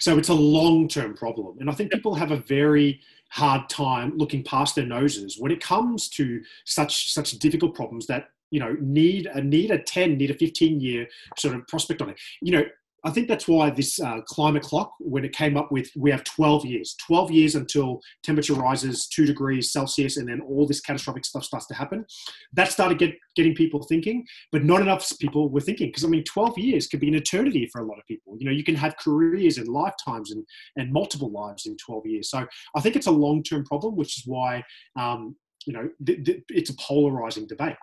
So 0.00 0.18
it's 0.18 0.28
a 0.28 0.34
long 0.34 0.88
term 0.88 1.14
problem. 1.14 1.58
And 1.60 1.70
I 1.70 1.72
think 1.72 1.92
people 1.92 2.12
have 2.16 2.32
a 2.32 2.38
very 2.38 3.00
hard 3.30 3.68
time 3.68 4.16
looking 4.16 4.42
past 4.42 4.74
their 4.74 4.86
noses 4.86 5.36
when 5.38 5.52
it 5.52 5.62
comes 5.62 6.08
to 6.08 6.40
such 6.64 7.12
such 7.12 7.32
difficult 7.32 7.74
problems 7.74 8.06
that, 8.06 8.30
you 8.50 8.60
know, 8.60 8.76
need 8.80 9.26
a 9.26 9.40
need 9.40 9.70
a 9.70 9.78
10, 9.78 10.16
need 10.16 10.30
a 10.30 10.34
15 10.34 10.80
year 10.80 11.06
sort 11.36 11.54
of 11.54 11.66
prospect 11.68 12.02
on 12.02 12.10
it. 12.10 12.20
You 12.40 12.52
know, 12.52 12.64
I 13.04 13.10
think 13.10 13.28
that's 13.28 13.46
why 13.46 13.70
this 13.70 14.00
uh, 14.00 14.20
climate 14.26 14.64
clock, 14.64 14.92
when 14.98 15.24
it 15.24 15.32
came 15.32 15.56
up 15.56 15.70
with, 15.70 15.88
we 15.96 16.10
have 16.10 16.24
12 16.24 16.64
years, 16.64 16.96
12 17.06 17.30
years 17.30 17.54
until 17.54 18.00
temperature 18.24 18.54
rises 18.54 19.06
two 19.06 19.24
degrees 19.24 19.70
Celsius, 19.70 20.16
and 20.16 20.28
then 20.28 20.40
all 20.40 20.66
this 20.66 20.80
catastrophic 20.80 21.24
stuff 21.24 21.44
starts 21.44 21.66
to 21.68 21.74
happen. 21.74 22.04
That 22.52 22.72
started 22.72 22.98
get, 22.98 23.14
getting 23.36 23.54
people 23.54 23.84
thinking, 23.84 24.26
but 24.50 24.64
not 24.64 24.80
enough 24.80 25.08
people 25.20 25.48
were 25.48 25.60
thinking. 25.60 25.88
Because 25.88 26.04
I 26.04 26.08
mean, 26.08 26.24
12 26.24 26.58
years 26.58 26.88
could 26.88 26.98
be 26.98 27.08
an 27.08 27.14
eternity 27.14 27.68
for 27.70 27.80
a 27.80 27.84
lot 27.86 27.98
of 27.98 28.06
people. 28.06 28.36
You 28.38 28.46
know, 28.46 28.52
you 28.52 28.64
can 28.64 28.74
have 28.74 28.96
careers 28.96 29.58
and 29.58 29.68
lifetimes 29.68 30.32
and, 30.32 30.44
and 30.76 30.92
multiple 30.92 31.30
lives 31.30 31.66
in 31.66 31.76
12 31.76 32.06
years. 32.06 32.30
So 32.30 32.46
I 32.74 32.80
think 32.80 32.96
it's 32.96 33.06
a 33.06 33.12
long 33.12 33.44
term 33.44 33.64
problem, 33.64 33.94
which 33.94 34.18
is 34.18 34.24
why, 34.26 34.64
um, 34.98 35.36
you 35.66 35.72
know, 35.72 35.88
th- 36.04 36.24
th- 36.24 36.42
it's 36.48 36.70
a 36.70 36.76
polarizing 36.76 37.46
debate. 37.46 37.76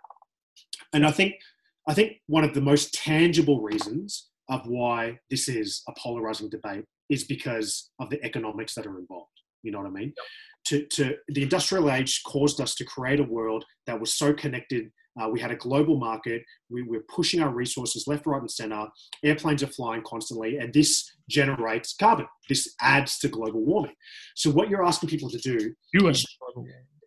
And 0.91 1.06
I 1.06 1.12
think, 1.12 1.36
I 1.88 1.93
think 1.93 2.17
one 2.28 2.43
of 2.43 2.54
the 2.54 2.62
most 2.62 2.93
tangible 2.93 3.62
reasons 3.62 4.30
of 4.49 4.62
why 4.65 5.17
this 5.29 5.47
is 5.47 5.81
a 5.88 5.93
polarizing 5.97 6.49
debate 6.49 6.86
is 7.10 7.23
because 7.23 7.89
of 7.99 8.10
the 8.10 8.23
economics 8.23 8.73
that 8.75 8.86
are 8.86 8.99
involved. 8.99 9.29
You 9.63 9.71
know 9.71 9.79
what 9.79 9.88
I 9.88 9.91
mean? 9.91 10.13
To, 10.67 10.86
to 10.93 11.15
the 11.27 11.43
industrial 11.43 11.91
age 11.91 12.21
caused 12.25 12.60
us 12.62 12.75
to 12.75 12.86
create 12.86 13.19
a 13.19 13.23
world 13.23 13.63
that 13.88 13.99
was 13.99 14.13
so 14.15 14.34
connected. 14.34 14.91
Uh, 15.19 15.29
we 15.29 15.39
had 15.39 15.51
a 15.51 15.55
global 15.55 15.97
market. 15.97 16.43
We 16.69 16.84
were 16.84 17.03
pushing 17.13 17.39
our 17.41 17.49
resources 17.53 18.05
left, 18.08 18.25
right, 18.25 18.41
and 18.41 18.51
center. 18.51 18.88
Airplanes 19.23 19.63
are 19.63 19.67
flying 19.67 20.03
constantly, 20.05 20.58
and 20.58 20.73
this 20.73 21.10
generates 21.29 21.95
carbon. 21.95 22.27
This 22.49 22.73
adds 22.81 23.17
to 23.19 23.27
global 23.29 23.63
warming. 23.63 23.93
So, 24.36 24.51
what 24.51 24.69
you're 24.69 24.86
asking 24.86 25.10
people 25.10 25.29
to 25.29 25.38
do 25.38 25.73
You 25.93 26.08
Yes. 26.08 26.25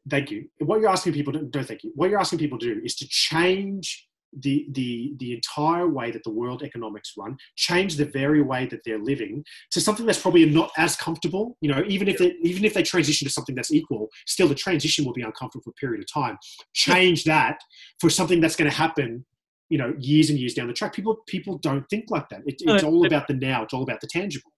thank 0.09 0.31
you. 0.31 0.49
What 0.61 0.81
you're 0.81 0.89
asking 0.91 1.13
people 1.13 1.33
to 1.35 1.43
don't 1.43 1.67
thank 1.67 1.85
you. 1.85 1.93
What 1.97 2.09
you're 2.11 2.21
asking 2.21 2.39
people 2.39 2.59
to 2.59 2.75
do 2.75 2.81
is 2.83 2.95
to 2.97 3.09
change 3.09 4.08
the 4.41 4.67
the 4.73 5.15
the 5.19 5.33
entire 5.33 5.89
way 5.89 6.11
that 6.11 6.23
the 6.25 6.31
world 6.31 6.63
economics 6.63 7.15
run, 7.17 7.37
change 7.57 7.97
the 7.97 8.05
very 8.05 8.43
way 8.43 8.67
that 8.67 8.81
they're 8.85 8.99
living 8.99 9.45
to 9.71 9.81
something 9.81 10.07
that's 10.07 10.21
probably 10.21 10.45
not 10.45 10.71
as 10.77 10.97
comfortable. 10.97 11.57
You 11.61 11.71
know, 11.71 11.85
even 11.87 12.09
if 12.09 12.19
they 12.19 12.35
even 12.43 12.65
if 12.65 12.75
they 12.75 12.83
transition 12.83 13.27
to 13.27 13.33
something 13.33 13.55
that's 13.55 13.73
equal, 13.73 14.09
still 14.27 14.49
the 14.49 14.55
transition 14.55 15.05
will 15.05 15.13
be 15.13 15.23
uncomfortable 15.23 15.63
for 15.63 15.71
a 15.71 15.75
period 15.75 16.03
of 16.03 16.13
time. 16.13 16.39
Change 16.75 17.25
that 17.25 17.59
for 18.01 18.11
something 18.11 18.41
that's 18.41 18.57
going 18.57 18.71
to 18.71 18.77
happen. 18.77 19.25
You 19.71 19.77
know, 19.77 19.95
years 19.99 20.31
and 20.31 20.39
years 20.39 20.55
down 20.55 20.67
the 20.67 20.73
track. 20.73 20.95
People 20.95 21.19
people 21.27 21.59
don't 21.59 21.85
think 21.91 22.07
like 22.09 22.29
that. 22.31 22.41
It, 22.47 22.57
it's 22.61 22.85
all 22.85 23.05
about 23.07 23.29
the 23.29 23.35
now. 23.35 23.63
It's 23.65 23.75
all 23.75 23.83
about 23.83 24.01
the 24.01 24.07
tangible. 24.07 24.51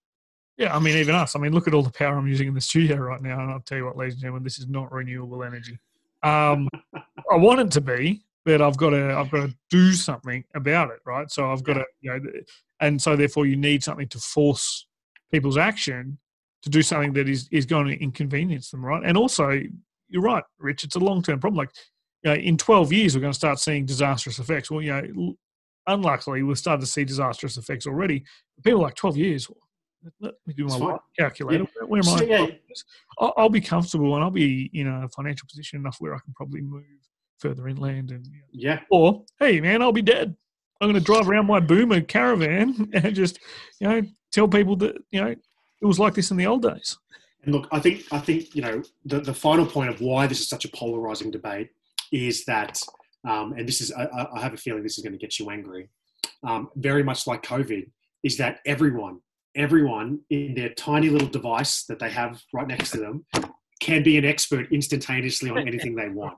Yeah, 0.57 0.77
I 0.77 0.79
mean, 0.79 0.97
even 0.99 1.15
us. 1.15 1.35
I 1.35 1.39
mean, 1.39 1.53
look 1.53 1.67
at 1.67 1.75
all 1.75 1.83
the 1.83 1.91
power 1.91 2.19
I'm 2.19 2.29
using 2.29 2.47
in 2.47 2.55
the 2.55 2.61
studio 2.61 2.97
right 2.97 3.23
now. 3.23 3.41
And 3.41 3.51
I'll 3.51 3.61
tell 3.61 3.79
you 3.79 3.87
what, 3.87 3.97
ladies 3.97 4.15
and 4.15 4.21
gentlemen, 4.21 4.45
this 4.45 4.59
is 4.59 4.69
not 4.69 4.93
renewable 4.93 5.43
energy. 5.43 5.79
Um, 6.23 6.69
I 6.95 7.37
want 7.37 7.61
it 7.61 7.71
to 7.71 7.81
be, 7.81 8.23
but 8.45 8.63
I've 8.63 8.77
got 8.77 8.91
to, 8.91 9.15
I've 9.15 9.31
got 9.31 9.47
to 9.49 9.55
do 9.71 9.93
something 9.93 10.45
about 10.55 10.91
it, 10.91 11.01
right? 11.05 11.31
So 11.31 11.51
I've 11.51 11.63
got 11.63 11.75
to, 11.75 11.85
you 12.01 12.11
know, 12.11 12.21
and 12.81 13.01
so 13.01 13.17
therefore 13.17 13.47
you 13.47 13.57
need 13.57 13.83
something 13.83 14.09
to 14.09 14.19
force 14.19 14.87
people's 15.31 15.59
action 15.59 16.19
to 16.63 16.71
do 16.71 16.83
something 16.83 17.13
that 17.15 17.29
is 17.29 17.49
is 17.51 17.67
going 17.67 17.87
to 17.87 18.03
inconvenience 18.03 18.71
them, 18.71 18.85
right? 18.85 19.03
And 19.05 19.17
also, 19.17 19.61
you're 20.09 20.23
right, 20.23 20.45
Rich. 20.59 20.85
It's 20.85 20.97
a 20.97 21.01
long 21.01 21.23
term 21.23 21.41
problem. 21.41 21.59
Like, 21.59 21.71
you 22.23 22.31
know, 22.31 22.37
in 22.37 22.57
12 22.57 22.93
years, 22.93 23.15
we're 23.15 23.21
going 23.23 23.33
to 23.33 23.39
start 23.39 23.59
seeing 23.59 23.87
disastrous 23.87 24.39
effects. 24.39 24.71
Well, 24.71 24.83
you 24.83 24.93
know, 24.93 25.35
unluckily, 25.87 26.43
we've 26.43 26.59
started 26.59 26.81
to 26.81 26.87
see 26.87 27.05
disastrous 27.05 27.57
effects 27.57 27.87
already. 27.87 28.25
People 28.63 28.81
are 28.81 28.85
like 28.85 28.95
12 28.95 29.17
years. 29.17 29.49
Let 30.21 30.35
me 30.47 30.55
do 30.55 30.67
my 30.67 30.79
work 30.79 31.03
calculator. 31.19 31.65
Where, 31.79 31.87
where 31.87 31.99
am 31.99 32.05
So, 32.05 32.17
I? 32.17 32.23
yeah. 32.23 32.47
I'll, 33.19 33.35
I'll 33.37 33.49
be 33.51 33.61
comfortable 33.61 34.15
and 34.15 34.25
I'll 34.25 34.31
be 34.31 34.71
in 34.73 34.87
a 34.87 35.09
financial 35.11 35.47
position 35.47 35.79
enough 35.79 35.97
where 35.99 36.15
I 36.15 36.19
can 36.25 36.33
probably 36.35 36.63
move 36.63 36.85
further 37.41 37.69
inland 37.69 38.11
and. 38.11 38.27
Yeah, 38.53 38.81
or 38.91 39.25
hey 39.39 39.61
man, 39.61 39.83
I'll 39.83 39.93
be 39.93 40.03
dead. 40.03 40.37
I'm 40.81 40.91
going 40.91 40.95
to 40.95 41.05
drive 41.05 41.29
around 41.29 41.47
my 41.47 41.61
boomer 41.61 42.01
caravan 42.01 42.91
and 42.95 43.15
just 43.15 43.39
you 43.81 43.89
know 43.89 44.03
tell 44.33 44.49
people 44.49 44.77
that 44.77 44.97
you 45.11 45.21
know 45.21 45.29
it 45.29 45.87
was 45.87 45.99
like 45.99 46.15
this 46.15 46.31
in 46.31 46.37
the 46.37 46.47
old 46.47 46.63
days. 46.63 46.99
And 47.45 47.55
look, 47.55 47.69
I 47.73 47.81
think 47.81 48.05
I 48.13 48.19
think 48.19 48.55
you 48.55 48.63
know 48.63 48.83
the, 49.05 49.21
the 49.21 49.35
final 49.35 49.67
point 49.67 49.91
of 49.91 50.01
why 50.01 50.27
this 50.27 50.41
is 50.41 50.49
such 50.49 50.65
a 50.65 50.69
polarizing 50.69 51.31
debate 51.31 51.71
is 52.13 52.45
that, 52.45 52.81
um, 53.27 53.55
and 53.57 53.67
this 53.67 53.81
is 53.81 53.93
I, 53.93 54.27
I, 54.35 54.41
have 54.41 54.53
a 54.53 54.57
feeling 54.57 54.83
this 54.83 54.99
is 54.99 55.05
going 55.05 55.13
to 55.13 55.19
get 55.19 55.39
you 55.39 55.51
angry. 55.51 55.89
Um, 56.43 56.71
very 56.77 57.03
much 57.03 57.27
like 57.27 57.43
COVID, 57.43 57.89
is 58.25 58.37
that 58.39 58.59
everyone, 58.67 59.21
everyone 59.55 60.21
in 60.29 60.55
their 60.55 60.71
tiny 60.71 61.09
little 61.09 61.29
device 61.29 61.85
that 61.85 61.99
they 61.99 62.11
have 62.11 62.43
right 62.53 62.67
next 62.67 62.91
to 62.93 62.99
them 62.99 63.25
can 63.81 64.03
be 64.03 64.19
an 64.19 64.25
expert 64.25 64.71
instantaneously 64.73 65.51
on 65.51 65.67
anything 65.67 65.95
they 65.95 66.09
want. 66.09 66.37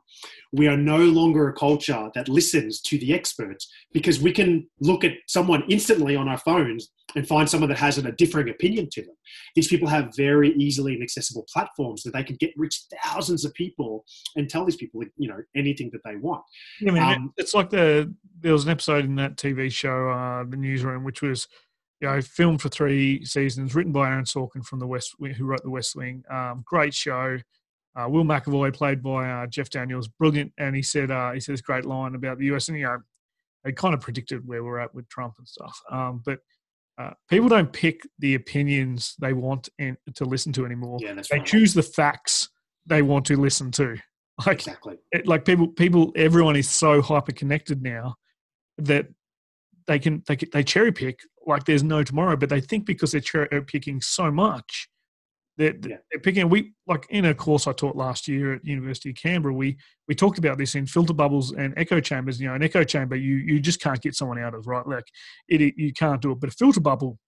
We 0.53 0.68
are 0.68 0.76
no 0.76 0.99
longer 0.99 1.49
a 1.49 1.53
culture 1.53 2.11
that 2.14 2.28
listens 2.28 2.80
to 2.82 2.99
the 2.99 3.12
experts 3.12 3.68
because 3.93 4.20
we 4.20 4.32
can 4.32 4.68
look 4.80 5.03
at 5.05 5.12
someone 5.26 5.64
instantly 5.68 6.14
on 6.14 6.28
our 6.28 6.38
phones 6.38 6.90
and 7.16 7.26
find 7.26 7.49
someone 7.49 7.68
that 7.68 7.78
has 7.78 7.99
a 7.99 8.12
differing 8.12 8.49
opinion 8.49 8.88
to 8.93 9.03
them. 9.03 9.14
These 9.55 9.68
people 9.68 9.88
have 9.88 10.12
very 10.16 10.55
easily 10.55 10.95
and 10.95 11.03
accessible 11.03 11.45
platforms 11.53 12.03
that 12.05 12.14
they 12.14 12.22
can 12.22 12.36
get 12.36 12.53
reach 12.57 12.84
thousands 13.03 13.45
of 13.45 13.53
people 13.55 14.05
and 14.36 14.49
tell 14.49 14.64
these 14.64 14.76
people, 14.76 15.03
you 15.16 15.28
know, 15.28 15.38
anything 15.57 15.90
that 15.93 16.03
they 16.05 16.16
want. 16.16 16.43
Yeah, 16.80 16.90
I 16.90 16.95
mean, 16.95 17.03
um, 17.03 17.32
it's 17.36 17.55
like 17.55 17.70
the 17.70 18.14
there 18.40 18.53
was 18.53 18.64
an 18.64 18.70
episode 18.70 19.05
in 19.05 19.16
that 19.16 19.36
TV 19.36 19.70
show, 19.70 20.09
uh, 20.09 20.45
The 20.45 20.57
Newsroom, 20.57 21.05
which 21.05 21.22
was 21.22 21.49
you 22.03 22.09
know, 22.09 22.21
filmed 22.21 22.61
for 22.61 22.69
three 22.69 23.25
seasons, 23.25 23.77
written 23.77 23.93
by 23.93 24.09
Aaron 24.09 24.25
Sorkin 24.25 24.65
from 24.67 24.81
the 24.81 24.87
West, 24.89 25.15
who 25.21 25.45
wrote 25.45 25.63
The 25.63 25.71
West 25.71 25.95
Wing. 25.95 26.25
Um, 26.29 26.65
great 26.67 26.93
show. 26.93 27.39
Uh, 27.95 28.09
Will 28.09 28.25
McAvoy, 28.25 28.75
played 28.75 29.03
by 29.03 29.31
uh, 29.31 29.47
Jeff 29.47 29.71
Daniels, 29.71 30.09
brilliant. 30.09 30.53
And 30.59 30.75
he 30.75 30.83
said 30.83 31.13
uh, 31.13 31.31
he 31.31 31.39
said 31.39 31.53
this 31.53 31.61
great 31.61 31.85
line 31.85 32.17
about 32.17 32.39
the 32.39 32.47
US, 32.47 32.69
and 32.69 32.77
you 32.77 32.85
know, 32.85 32.99
they 33.63 33.71
kind 33.71 33.95
of 33.95 34.01
predicted 34.01 34.47
where 34.47 34.65
we're 34.65 34.81
at 34.81 34.93
with 34.93 35.09
Trump 35.09 35.35
and 35.39 35.47
stuff. 35.47 35.79
Um, 35.91 36.23
but 36.25 36.41
uh, 36.99 37.11
people 37.31 37.49
don't 37.49 37.73
pick 37.73 38.01
the 38.19 38.35
opinions 38.35 39.15
they 39.21 39.33
want 39.33 39.69
to 39.79 40.25
listen 40.25 40.53
to 40.55 40.67
anymore. 40.67 40.99
Yeah, 41.01 41.15
that's 41.15 41.29
they 41.29 41.39
right. 41.39 41.47
choose 41.47 41.73
the 41.73 41.85
facts 41.85 42.49
they 42.85 43.03
want 43.03 43.27
to 43.27 43.37
listen 43.37 43.71
to. 43.73 43.97
Like, 44.47 44.55
exactly. 44.55 44.97
It, 45.13 45.29
like 45.29 45.45
people, 45.45 45.69
people, 45.69 46.11
everyone 46.17 46.57
is 46.57 46.69
so 46.69 47.03
hyper 47.03 47.33
connected 47.33 47.83
now 47.83 48.17
that 48.79 49.07
they 49.87 49.99
can 49.99 50.22
they 50.26 50.37
can, 50.37 50.49
they 50.53 50.62
cherry 50.62 50.93
pick 50.93 51.20
like 51.47 51.64
there's 51.64 51.83
no 51.83 52.03
tomorrow. 52.03 52.37
But 52.37 52.49
they 52.49 52.61
think 52.61 52.87
because 52.87 53.12
they're 53.12 53.20
cherry 53.20 53.49
picking 53.62 54.01
so 54.01 54.30
much, 54.30 54.89
they're, 55.57 55.74
yeah. 55.87 55.97
they're 56.11 56.20
picking. 56.20 56.49
We 56.49 56.72
like 56.87 57.07
in 57.11 57.26
a 57.26 57.35
course 57.35 57.66
I 57.66 57.72
taught 57.72 57.97
last 57.97 58.26
year 58.26 58.55
at 58.55 58.64
University 58.64 59.11
of 59.11 59.16
Canberra. 59.16 59.55
We 59.55 59.76
we 60.09 60.14
talked 60.14 60.39
about 60.39 60.59
this 60.59 60.74
in 60.74 60.87
filter 60.87 61.12
bubbles 61.12 61.53
and 61.53 61.74
echo 61.76 62.01
chambers. 62.01 62.41
You 62.41 62.49
know, 62.49 62.55
an 62.55 62.62
echo 62.62 62.85
chamber 62.85 63.16
you 63.16 63.37
you 63.37 63.61
just 63.61 63.80
can't 63.80 64.01
get 64.01 64.14
someone 64.14 64.39
out 64.39 64.55
of 64.55 64.66
right. 64.66 64.87
Like 64.87 65.05
it, 65.49 65.74
you 65.76 65.93
can't 65.93 66.22
do 66.22 66.33
it. 66.33 66.41
But 66.41 66.51
a 66.51 66.53
filter 66.53 66.80
bubble, 66.80 67.18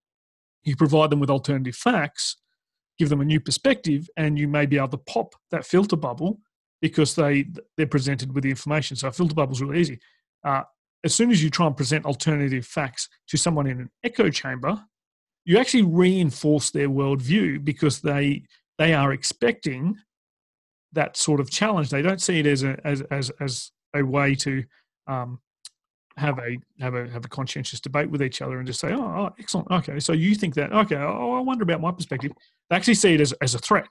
you 0.62 0.74
provide 0.76 1.10
them 1.10 1.20
with 1.20 1.30
alternative 1.30 1.76
facts, 1.76 2.36
give 2.98 3.10
them 3.10 3.20
a 3.20 3.24
new 3.24 3.40
perspective, 3.40 4.08
and 4.16 4.38
you 4.38 4.48
may 4.48 4.64
be 4.66 4.78
able 4.78 4.88
to 4.88 4.98
pop 4.98 5.34
that 5.50 5.66
filter 5.66 5.96
bubble 5.96 6.40
because 6.80 7.14
they 7.14 7.46
they're 7.76 7.86
presented 7.86 8.34
with 8.34 8.44
the 8.44 8.50
information. 8.50 8.96
So 8.96 9.08
a 9.08 9.12
filter 9.12 9.34
bubble 9.34 9.52
is 9.52 9.62
really 9.62 9.80
easy. 9.80 9.98
Uh, 10.42 10.62
as 11.04 11.14
soon 11.14 11.30
as 11.30 11.42
you 11.42 11.50
try 11.50 11.66
and 11.66 11.76
present 11.76 12.06
alternative 12.06 12.66
facts 12.66 13.08
to 13.28 13.36
someone 13.36 13.66
in 13.66 13.80
an 13.80 13.90
echo 14.02 14.30
chamber, 14.30 14.82
you 15.44 15.58
actually 15.58 15.82
reinforce 15.82 16.70
their 16.70 16.88
worldview 16.88 17.64
because 17.64 18.00
they 18.00 18.42
they 18.78 18.94
are 18.94 19.12
expecting 19.12 19.96
that 20.92 21.16
sort 21.16 21.40
of 21.40 21.50
challenge. 21.50 21.90
They 21.90 22.02
don't 22.02 22.20
see 22.20 22.40
it 22.40 22.46
as 22.46 22.62
a 22.62 22.78
as 22.84 23.02
as, 23.10 23.30
as 23.40 23.70
a 23.94 24.02
way 24.02 24.34
to 24.36 24.64
um, 25.06 25.38
have 26.16 26.38
a 26.38 26.56
have 26.80 26.94
a 26.94 27.08
have 27.10 27.24
a 27.24 27.28
conscientious 27.28 27.80
debate 27.80 28.10
with 28.10 28.22
each 28.22 28.40
other 28.40 28.58
and 28.58 28.66
just 28.66 28.80
say, 28.80 28.92
oh, 28.92 29.02
oh, 29.02 29.30
excellent, 29.38 29.70
okay, 29.70 30.00
so 30.00 30.12
you 30.12 30.34
think 30.34 30.54
that, 30.54 30.72
okay, 30.72 30.96
oh, 30.96 31.34
I 31.34 31.40
wonder 31.40 31.62
about 31.62 31.80
my 31.80 31.92
perspective. 31.92 32.32
They 32.70 32.76
actually 32.76 32.94
see 32.94 33.14
it 33.14 33.20
as 33.20 33.32
as 33.42 33.54
a 33.54 33.58
threat 33.58 33.86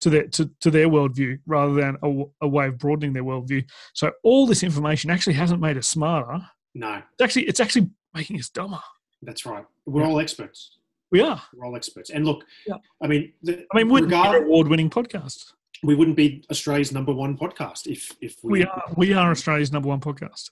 to 0.00 0.10
their 0.10 0.26
to, 0.28 0.50
to 0.60 0.70
their 0.70 0.88
worldview 0.88 1.38
rather 1.46 1.74
than 1.74 1.96
a, 2.02 2.24
a 2.42 2.48
way 2.48 2.66
of 2.66 2.78
broadening 2.78 3.12
their 3.12 3.24
worldview. 3.24 3.64
So 3.94 4.12
all 4.22 4.46
this 4.46 4.62
information 4.62 5.10
actually 5.10 5.34
hasn't 5.34 5.60
made 5.60 5.76
us 5.76 5.88
smarter. 5.88 6.46
No, 6.74 7.02
it's 7.12 7.22
actually 7.22 7.44
it's 7.44 7.60
actually 7.60 7.90
making 8.14 8.38
us 8.38 8.48
dumber. 8.48 8.80
That's 9.22 9.46
right. 9.46 9.64
We're 9.86 10.02
yeah. 10.02 10.08
all 10.08 10.20
experts. 10.20 10.78
We 11.10 11.20
are. 11.20 11.40
We're 11.54 11.66
all 11.66 11.76
experts. 11.76 12.10
And 12.10 12.24
look, 12.24 12.44
yeah. 12.66 12.74
I 13.02 13.06
mean, 13.06 13.32
the, 13.42 13.64
I 13.72 13.76
mean, 13.76 13.88
we're 13.88 14.02
regard- 14.02 14.42
award-winning 14.42 14.90
podcast. 14.90 15.52
We 15.82 15.94
wouldn't 15.94 16.16
be 16.16 16.44
Australia's 16.50 16.92
number 16.92 17.12
one 17.12 17.36
podcast 17.36 17.86
if 17.86 18.10
if 18.20 18.36
we, 18.42 18.60
we 18.60 18.64
are. 18.64 18.84
We 18.96 19.12
are 19.12 19.30
Australia's 19.30 19.70
number 19.70 19.88
one 19.88 20.00
podcast. 20.00 20.50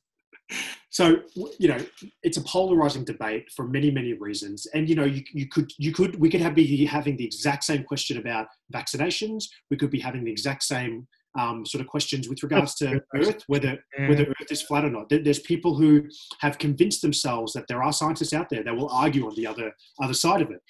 So 0.90 1.20
you 1.58 1.68
know, 1.68 1.78
it's 2.22 2.36
a 2.36 2.42
polarizing 2.42 3.04
debate 3.04 3.50
for 3.54 3.66
many 3.66 3.90
many 3.90 4.12
reasons, 4.12 4.66
and 4.74 4.88
you 4.88 4.94
know, 4.94 5.04
you, 5.04 5.22
you 5.32 5.48
could 5.48 5.70
you 5.78 5.92
could 5.92 6.18
we 6.20 6.28
could 6.28 6.40
have 6.40 6.54
be 6.54 6.84
having 6.84 7.16
the 7.16 7.24
exact 7.24 7.64
same 7.64 7.84
question 7.84 8.18
about 8.18 8.48
vaccinations. 8.72 9.44
We 9.70 9.76
could 9.76 9.90
be 9.90 10.00
having 10.00 10.24
the 10.24 10.30
exact 10.30 10.64
same 10.64 11.06
um, 11.38 11.64
sort 11.64 11.80
of 11.80 11.86
questions 11.86 12.28
with 12.28 12.42
regards 12.42 12.74
to 12.76 13.02
Earth, 13.14 13.42
whether 13.46 13.78
whether 14.06 14.24
Earth 14.24 14.50
is 14.50 14.62
flat 14.62 14.84
or 14.84 14.90
not. 14.90 15.08
There's 15.08 15.38
people 15.38 15.74
who 15.74 16.08
have 16.40 16.58
convinced 16.58 17.02
themselves 17.02 17.52
that 17.54 17.68
there 17.68 17.82
are 17.82 17.92
scientists 17.92 18.32
out 18.32 18.50
there 18.50 18.62
that 18.62 18.76
will 18.76 18.90
argue 18.90 19.26
on 19.26 19.34
the 19.34 19.46
other 19.46 19.72
other 20.02 20.14
side 20.14 20.42
of 20.42 20.50
it. 20.50 20.60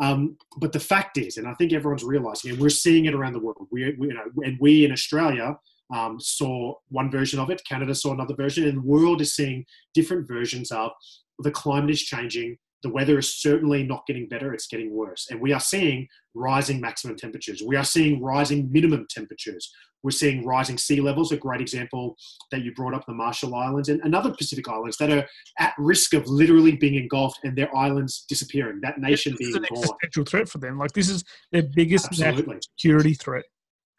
Um, 0.00 0.36
but 0.58 0.72
the 0.72 0.80
fact 0.80 1.18
is, 1.18 1.36
and 1.36 1.46
I 1.46 1.54
think 1.54 1.72
everyone's 1.72 2.04
realizing, 2.04 2.50
and 2.50 2.60
we're 2.60 2.70
seeing 2.70 3.04
it 3.06 3.14
around 3.14 3.34
the 3.34 3.40
world. 3.40 3.68
We, 3.70 3.94
we 3.98 4.08
you 4.08 4.14
know, 4.14 4.24
and 4.44 4.58
we 4.60 4.84
in 4.84 4.92
Australia 4.92 5.56
um, 5.92 6.18
saw 6.20 6.74
one 6.88 7.10
version 7.10 7.38
of 7.38 7.50
it. 7.50 7.62
Canada 7.68 7.94
saw 7.94 8.12
another 8.12 8.34
version, 8.34 8.64
and 8.64 8.78
the 8.78 8.86
world 8.86 9.20
is 9.20 9.34
seeing 9.34 9.64
different 9.94 10.26
versions 10.26 10.70
of 10.70 10.90
the 11.38 11.50
climate 11.50 11.90
is 11.90 12.02
changing 12.02 12.56
the 12.82 12.90
weather 12.90 13.18
is 13.18 13.34
certainly 13.40 13.84
not 13.84 14.06
getting 14.06 14.28
better, 14.28 14.52
it's 14.52 14.66
getting 14.66 14.92
worse. 14.92 15.28
And 15.30 15.40
we 15.40 15.52
are 15.52 15.60
seeing 15.60 16.08
rising 16.34 16.80
maximum 16.80 17.16
temperatures. 17.16 17.62
We 17.64 17.76
are 17.76 17.84
seeing 17.84 18.20
rising 18.20 18.70
minimum 18.72 19.06
temperatures. 19.08 19.72
We're 20.02 20.10
seeing 20.10 20.44
rising 20.44 20.78
sea 20.78 21.00
levels, 21.00 21.30
a 21.30 21.36
great 21.36 21.60
example 21.60 22.16
that 22.50 22.64
you 22.64 22.74
brought 22.74 22.92
up 22.92 23.06
the 23.06 23.14
Marshall 23.14 23.54
Islands 23.54 23.88
and, 23.88 24.00
and 24.02 24.16
other 24.16 24.34
Pacific 24.34 24.68
islands 24.68 24.96
that 24.96 25.12
are 25.12 25.24
at 25.60 25.74
risk 25.78 26.12
of 26.12 26.26
literally 26.26 26.76
being 26.76 26.96
engulfed 26.96 27.38
and 27.44 27.56
their 27.56 27.74
islands 27.76 28.24
disappearing, 28.28 28.80
that 28.82 28.98
nation 28.98 29.36
this 29.38 29.38
being 29.38 29.56
an 29.56 29.62
gone. 29.62 29.78
existential 29.78 30.24
threat 30.24 30.48
for 30.48 30.58
them. 30.58 30.76
Like 30.76 30.92
this 30.92 31.08
is 31.08 31.22
their 31.52 31.62
biggest 31.62 32.06
Absolutely. 32.06 32.58
security 32.76 33.14
threat. 33.14 33.44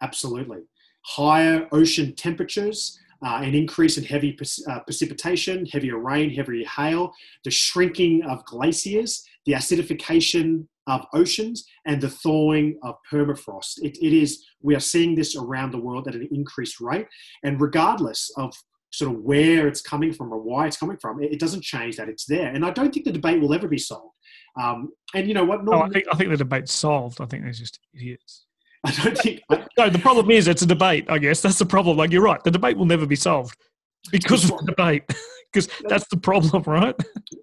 Absolutely. 0.02 0.60
Higher 1.06 1.68
ocean 1.72 2.16
temperatures, 2.16 3.00
uh, 3.26 3.40
an 3.42 3.56
increase 3.56 3.98
in 3.98 4.04
heavy 4.04 4.38
uh, 4.70 4.80
precipitation, 4.82 5.66
heavier 5.66 5.98
rain, 5.98 6.30
heavier 6.30 6.66
hail, 6.68 7.14
the 7.44 7.52
shrinking 7.52 8.24
of 8.24 8.44
glaciers, 8.46 9.24
the 9.46 9.54
acidification 9.54 10.68
of 10.88 11.06
oceans, 11.14 11.66
and 11.86 12.02
the 12.02 12.10
thawing 12.10 12.78
of 12.84 12.96
permafrost. 13.10 13.82
It, 13.82 13.98
it 14.02 14.14
is, 14.14 14.46
we 14.62 14.76
are 14.76 14.82
seeing 14.82 15.16
this 15.16 15.36
around 15.36 15.72
the 15.72 15.80
world 15.80 16.08
at 16.08 16.16
an 16.16 16.28
increased 16.32 16.82
rate. 16.82 17.08
And 17.44 17.62
regardless 17.62 18.32
of 18.36 18.54
sort 18.92 19.12
of 19.12 19.22
where 19.22 19.68
it's 19.68 19.82
coming 19.82 20.14
from 20.14 20.32
or 20.34 20.40
why 20.40 20.68
it's 20.68 20.78
coming 20.78 20.98
from, 20.98 21.24
it, 21.24 21.32
it 21.32 21.40
doesn't 21.40 21.64
change 21.64 21.96
that 21.98 22.10
it's 22.10 22.26
there. 22.26 22.48
And 22.48 22.66
I 22.66 22.72
don't 22.72 22.94
think 22.94 23.06
the 23.06 23.12
debate 23.12 23.42
will 23.42 23.54
ever 23.54 23.68
be 23.68 23.78
solved. 23.78 24.14
Um, 24.62 24.90
and 25.16 25.28
you 25.28 25.34
know 25.34 25.46
what? 25.46 25.64
Normally, 25.64 25.84
oh, 25.84 25.86
I, 25.86 25.90
think, 25.90 26.06
I 26.12 26.16
think 26.16 26.30
the 26.30 26.38
debate's 26.38 26.74
solved. 26.74 27.22
I 27.22 27.26
think 27.26 27.44
there's 27.44 27.60
just 27.60 27.80
idiots. 27.94 28.46
I 28.86 28.92
don't 28.92 29.18
think. 29.18 29.42
no, 29.78 29.90
the 29.90 30.00
problem 30.00 30.30
is 30.32 30.48
it's 30.48 30.62
a 30.62 30.66
debate. 30.66 31.06
I 31.10 31.18
guess 31.18 31.42
that's 31.42 31.60
the 31.60 31.66
problem. 31.66 31.98
Like 31.98 32.12
you're 32.12 32.22
right, 32.22 32.44
the 32.44 32.52
debate 32.52 32.78
will 32.78 32.86
never 32.86 33.06
be 33.06 33.16
solved 33.16 33.58
because 34.12 34.50
of 34.50 34.58
the 34.60 34.66
debate. 34.66 35.04
Because 35.52 35.70
that's 35.88 36.08
the 36.08 36.18
problem, 36.18 36.64
right? 36.66 36.96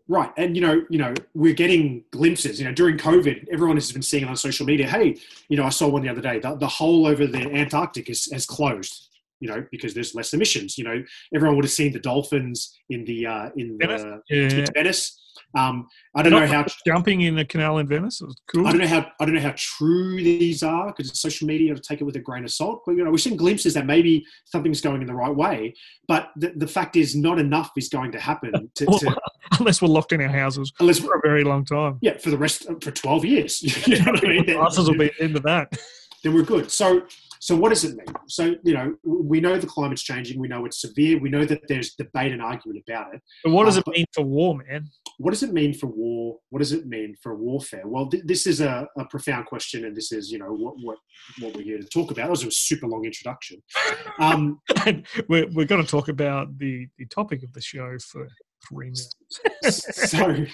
Right, 0.08 0.32
and 0.36 0.56
you 0.56 0.62
know, 0.62 0.84
you 0.90 0.98
know, 0.98 1.14
we're 1.32 1.54
getting 1.54 2.02
glimpses. 2.10 2.58
You 2.58 2.64
know, 2.64 2.72
during 2.72 2.98
COVID, 2.98 3.46
everyone 3.52 3.76
has 3.76 3.92
been 3.92 4.02
seeing 4.02 4.24
on 4.24 4.34
social 4.34 4.66
media. 4.66 4.88
Hey, 4.88 5.16
you 5.48 5.56
know, 5.56 5.62
I 5.62 5.68
saw 5.68 5.86
one 5.86 6.02
the 6.02 6.08
other 6.08 6.20
day. 6.20 6.40
The, 6.40 6.56
the 6.56 6.66
hole 6.66 7.06
over 7.06 7.28
the 7.28 7.38
Antarctic 7.38 8.10
is, 8.10 8.28
has 8.32 8.46
closed. 8.46 9.10
You 9.38 9.48
know, 9.48 9.64
because 9.70 9.94
there's 9.94 10.12
less 10.12 10.34
emissions. 10.34 10.76
You 10.76 10.82
know, 10.82 11.04
everyone 11.32 11.54
would 11.54 11.64
have 11.64 11.70
seen 11.70 11.92
the 11.92 12.00
dolphins 12.00 12.76
in 12.88 13.04
the 13.04 13.26
uh, 13.26 13.50
in 13.56 13.78
Venice. 13.78 14.02
the 14.02 14.22
yeah. 14.28 14.66
Venice 14.74 15.20
um, 15.56 15.88
I 16.14 16.22
don't 16.22 16.32
know 16.32 16.46
how 16.46 16.64
jumping 16.86 17.22
in 17.22 17.36
the 17.36 17.44
canal 17.44 17.78
in 17.78 17.86
Venice. 17.86 18.20
was 18.20 18.36
cool. 18.52 18.66
I 18.66 18.72
don't 18.72 18.80
know 18.80 18.86
how 18.86 19.06
I 19.20 19.24
don't 19.24 19.34
know 19.34 19.40
how 19.40 19.54
true 19.56 20.16
these 20.16 20.62
are 20.62 20.86
because 20.88 21.10
it's 21.10 21.20
social 21.20 21.46
media 21.46 21.74
to 21.74 21.80
take 21.80 22.00
it 22.00 22.04
with 22.04 22.16
a 22.16 22.20
grain 22.20 22.44
of 22.44 22.50
salt. 22.50 22.82
But 22.86 22.96
you 22.96 23.04
know, 23.04 23.10
we're 23.10 23.18
seeing 23.18 23.36
glimpses 23.36 23.74
that 23.74 23.86
maybe 23.86 24.24
something's 24.44 24.80
going 24.80 25.00
in 25.00 25.06
the 25.06 25.14
right 25.14 25.34
way. 25.34 25.74
But 26.08 26.30
the, 26.36 26.52
the 26.56 26.66
fact 26.66 26.96
is, 26.96 27.14
not 27.14 27.38
enough 27.38 27.70
is 27.76 27.88
going 27.88 28.12
to 28.12 28.20
happen 28.20 28.52
to, 28.74 28.86
to, 28.86 29.16
unless 29.58 29.82
we're 29.82 29.88
locked 29.88 30.12
in 30.12 30.20
our 30.20 30.28
houses 30.28 30.72
unless 30.80 30.98
for 30.98 31.16
a 31.16 31.20
very 31.22 31.44
long 31.44 31.64
time. 31.64 31.98
Yeah, 32.00 32.18
for 32.18 32.30
the 32.30 32.38
rest 32.38 32.66
for 32.80 32.90
twelve 32.90 33.24
years. 33.24 33.62
you 33.86 33.98
know 33.98 34.12
what 34.12 34.26
I 34.26 34.28
mean? 34.28 34.44
Classes 34.44 34.88
will 34.88 34.98
be 34.98 35.10
into 35.18 35.40
that. 35.40 35.78
Then 36.22 36.34
we're 36.34 36.42
good. 36.42 36.70
So 36.70 37.02
so 37.42 37.56
what 37.56 37.70
does 37.70 37.84
it 37.84 37.96
mean? 37.96 38.06
So, 38.28 38.54
you 38.62 38.74
know, 38.74 38.94
we 39.02 39.40
know 39.40 39.58
the 39.58 39.66
climate's 39.66 40.02
changing. 40.02 40.38
We 40.38 40.46
know 40.46 40.66
it's 40.66 40.82
severe. 40.82 41.18
We 41.18 41.30
know 41.30 41.46
that 41.46 41.66
there's 41.68 41.94
debate 41.94 42.32
and 42.32 42.42
argument 42.42 42.84
about 42.86 43.14
it. 43.14 43.22
But 43.42 43.52
what 43.52 43.64
does 43.64 43.78
um, 43.78 43.84
it 43.86 43.96
mean 43.96 44.06
for 44.12 44.22
war, 44.22 44.58
man? 44.58 44.90
What 45.16 45.30
does 45.30 45.42
it 45.42 45.54
mean 45.54 45.72
for 45.72 45.86
war? 45.86 46.38
What 46.50 46.58
does 46.58 46.72
it 46.72 46.86
mean 46.86 47.16
for 47.22 47.34
warfare? 47.34 47.86
Well, 47.86 48.10
th- 48.10 48.24
this 48.26 48.46
is 48.46 48.60
a, 48.60 48.86
a, 48.98 49.06
profound 49.06 49.46
question, 49.46 49.86
and 49.86 49.96
this 49.96 50.12
is, 50.12 50.30
you 50.30 50.38
know, 50.38 50.52
what, 50.52 50.74
what, 50.82 50.98
what 51.40 51.56
we're 51.56 51.62
here 51.62 51.78
to 51.78 51.88
talk 51.88 52.10
about. 52.10 52.24
That 52.24 52.30
was 52.30 52.44
a 52.44 52.50
super 52.50 52.86
long 52.86 53.06
introduction. 53.06 53.62
Um, 54.18 54.60
we're, 55.28 55.48
we're 55.48 55.64
going 55.64 55.82
to 55.82 55.90
talk 55.90 56.08
about 56.08 56.58
the, 56.58 56.88
the 56.98 57.06
topic 57.06 57.42
of 57.42 57.54
the 57.54 57.62
show 57.62 57.96
for 58.00 58.28
three 58.68 58.90
minutes. 58.90 59.16
so, 60.10 60.44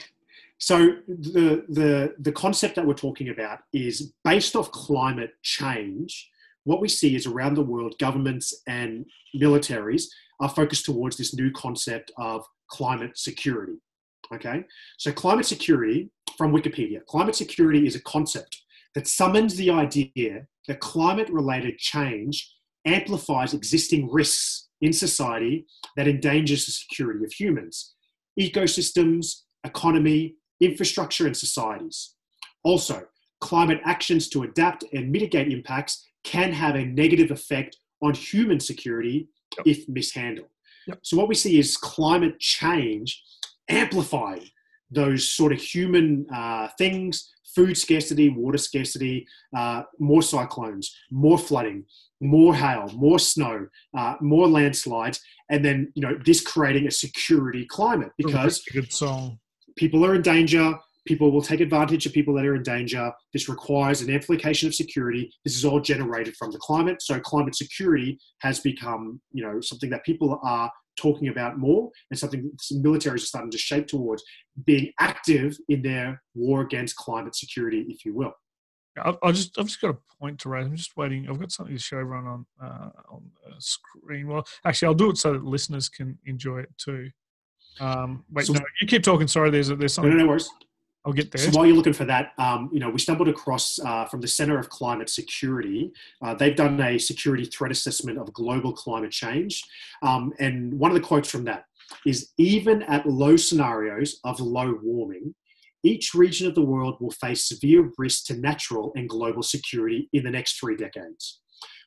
So 0.59 0.97
the 1.07 1.65
the 1.69 2.15
the 2.19 2.33
concept 2.33 2.77
that 2.77 2.87
we're 2.87 2.95
talking 2.95 3.29
about 3.29 3.59
is 3.75 4.15
based 4.25 4.57
off 4.57 4.71
climate 4.71 5.33
change. 5.43 6.31
What 6.67 6.81
we 6.81 6.89
see 6.89 7.15
is 7.15 7.27
around 7.27 7.55
the 7.55 7.63
world, 7.63 7.95
governments 8.01 8.53
and 8.67 9.07
militaries 9.41 10.07
are 10.41 10.49
focused 10.49 10.85
towards 10.85 11.17
this 11.17 11.33
new 11.33 11.53
concept 11.53 12.11
of 12.19 12.45
climate 12.69 13.17
security. 13.17 13.75
Okay, 14.35 14.65
so 14.99 15.13
climate 15.13 15.47
security 15.47 16.11
from 16.37 16.53
Wikipedia. 16.53 17.05
Climate 17.07 17.37
security 17.37 17.87
is 17.87 17.95
a 17.95 18.03
concept 18.03 18.65
that 18.97 19.07
summons 19.07 19.55
the 19.55 19.71
idea 19.71 20.45
that 20.67 20.81
climate 20.81 21.29
related 21.31 21.79
change 21.79 22.53
amplifies 22.85 23.55
existing 23.55 24.11
risks 24.11 24.67
in 24.81 24.93
society 24.93 25.67
that 25.97 26.09
endangers 26.09 26.67
the 26.67 26.73
security 26.73 27.25
of 27.25 27.33
humans, 27.33 27.95
ecosystems, 28.41 29.43
economy, 29.63 30.35
infrastructure, 30.61 31.27
and 31.27 31.37
societies. 31.37 32.17
Also, 32.65 33.05
climate 33.41 33.81
actions 33.85 34.29
to 34.31 34.43
adapt 34.43 34.85
and 34.93 35.13
mitigate 35.13 35.53
impacts 35.53 36.05
can 36.27 36.53
have 36.53 36.75
a 36.75 36.85
negative 36.85 37.31
effect 37.31 37.79
on 38.03 38.13
human 38.13 38.61
security 38.61 39.29
yep. 39.57 39.67
if 39.67 39.89
mishandled. 39.89 40.49
Yep. 40.89 40.99
So, 41.03 41.17
what 41.17 41.29
we 41.29 41.35
see 41.35 41.59
is 41.59 41.77
climate 41.77 42.39
change 42.41 43.23
amplifying 43.69 44.49
those 44.91 45.29
sort 45.29 45.53
of 45.53 45.61
human 45.61 46.27
uh, 46.35 46.69
things 46.79 47.33
food 47.57 47.77
scarcity, 47.77 48.29
water 48.29 48.59
scarcity, 48.59 49.27
uh, 49.57 49.83
more 49.99 50.21
cyclones, 50.21 50.95
more 51.11 51.39
flooding, 51.39 51.85
more 52.21 52.55
hail, 52.55 52.91
more 52.95 53.19
snow, 53.19 53.67
uh, 53.97 54.15
more 54.21 54.47
landslides, 54.47 55.21
and 55.49 55.65
then 55.65 55.91
you 55.95 56.03
know 56.03 56.19
this 56.25 56.41
creating 56.41 56.87
a 56.87 56.91
security 56.91 57.65
climate 57.65 58.13
because 58.19 58.63
people 59.77 60.05
are 60.05 60.15
in 60.15 60.23
danger. 60.23 60.75
People 61.07 61.31
will 61.31 61.43
take 61.43 61.61
advantage 61.61 62.05
of 62.07 62.13
people 62.13 62.35
that 62.35 62.45
are 62.45 62.57
in 62.57 62.63
danger. 62.63 63.13
This 63.33 63.49
requires 63.49 64.03
an 64.03 64.11
amplification 64.11 64.67
of 64.69 64.75
security. 64.75 65.31
This 65.45 65.57
is 65.57 65.65
all 65.65 65.81
generated 65.81 66.37
from 66.37 66.51
the 66.51 66.59
climate. 66.59 67.01
So 67.01 67.19
climate 67.21 67.55
security 67.55 68.19
has 68.41 68.61
become, 68.61 69.21
you 69.33 69.43
know, 69.45 69.61
something 69.61 69.91
that 69.91 70.05
people 70.05 70.39
are 70.43 70.71
talking 70.97 71.29
about 71.29 71.59
more 71.59 71.91
and 72.11 72.19
something 72.19 72.51
some 72.59 72.83
militaries 72.83 73.17
are 73.17 73.19
starting 73.19 73.51
to 73.51 73.59
shape 73.59 73.87
towards 73.87 74.25
being 74.65 74.91
active 74.99 75.57
in 75.69 75.83
their 75.83 76.23
war 76.35 76.63
against 76.63 76.97
climate 76.97 77.35
security, 77.35 77.87
if 77.89 78.05
you 78.05 78.15
will. 78.15 78.33
I, 78.99 79.33
just 79.33 79.59
I've 79.59 79.67
just 79.67 79.81
got 79.81 79.91
a 79.91 79.99
point 80.19 80.39
to 80.41 80.49
raise. 80.49 80.65
I'm 80.65 80.75
just 80.75 80.97
waiting. 80.97 81.29
I've 81.29 81.39
got 81.39 81.53
something 81.53 81.77
to 81.77 81.83
show 81.83 81.99
everyone 81.99 82.27
on 82.27 82.47
uh, 82.63 82.91
on 83.11 83.31
the 83.45 83.55
screen. 83.59 84.27
Well, 84.27 84.47
actually, 84.65 84.87
I'll 84.87 84.95
do 84.95 85.11
it 85.11 85.19
so 85.19 85.35
that 85.35 85.45
listeners 85.45 85.89
can 85.89 86.19
enjoy 86.25 86.61
it 86.61 86.71
too. 86.79 87.11
Um, 87.79 88.25
wait, 88.33 88.47
so, 88.47 88.55
no, 88.55 88.61
you 88.81 88.87
keep 88.87 89.03
talking. 89.03 89.29
Sorry, 89.29 89.51
there's 89.51 89.69
there's 89.69 89.93
something. 89.93 90.13
No, 90.13 90.17
no, 90.17 90.25
no 90.25 90.29
worries. 90.31 90.51
I'll 91.07 91.13
get 91.13 91.31
there. 91.31 91.41
So 91.41 91.57
while 91.57 91.65
you're 91.65 91.77
looking 91.77 91.93
for 91.93 92.05
that, 92.07 92.33
um, 92.37 92.69
you 92.73 92.81
know, 92.81 92.91
we 92.91 92.99
stumbled 92.99 93.29
across 93.29 93.79
uh, 93.79 94.07
from 94.07 94.21
the 94.21 94.27
Center 94.27 94.59
of 94.59 94.69
Climate 94.69 95.09
Security. 95.09 95.93
Uh, 96.21 96.35
they've 96.35 96.57
done 96.57 96.81
a 96.81 96.99
security 96.99 97.45
threat 97.45 97.71
assessment 97.71 98.19
of 98.19 98.33
global 98.33 98.73
climate 98.73 99.13
change, 99.13 99.63
um, 100.03 100.33
and 100.41 100.75
one 100.75 100.91
of 100.91 100.97
the 100.97 101.07
quotes 101.07 101.31
from 101.31 101.45
that 101.45 101.65
is: 102.05 102.33
"Even 102.39 102.83
at 102.83 103.07
low 103.07 103.37
scenarios 103.37 104.19
of 104.25 104.41
low 104.41 104.79
warming, 104.83 105.33
each 105.85 106.13
region 106.13 106.49
of 106.49 106.57
the 106.57 106.65
world 106.65 106.97
will 107.01 107.13
face 107.13 107.49
severe 107.49 107.93
risks 107.99 108.25
to 108.25 108.37
natural 108.37 108.93
and 108.97 109.09
global 109.09 109.45
security 109.45 110.09
in 110.13 110.25
the 110.25 110.31
next 110.31 110.59
three 110.59 110.77
decades." 110.77 111.41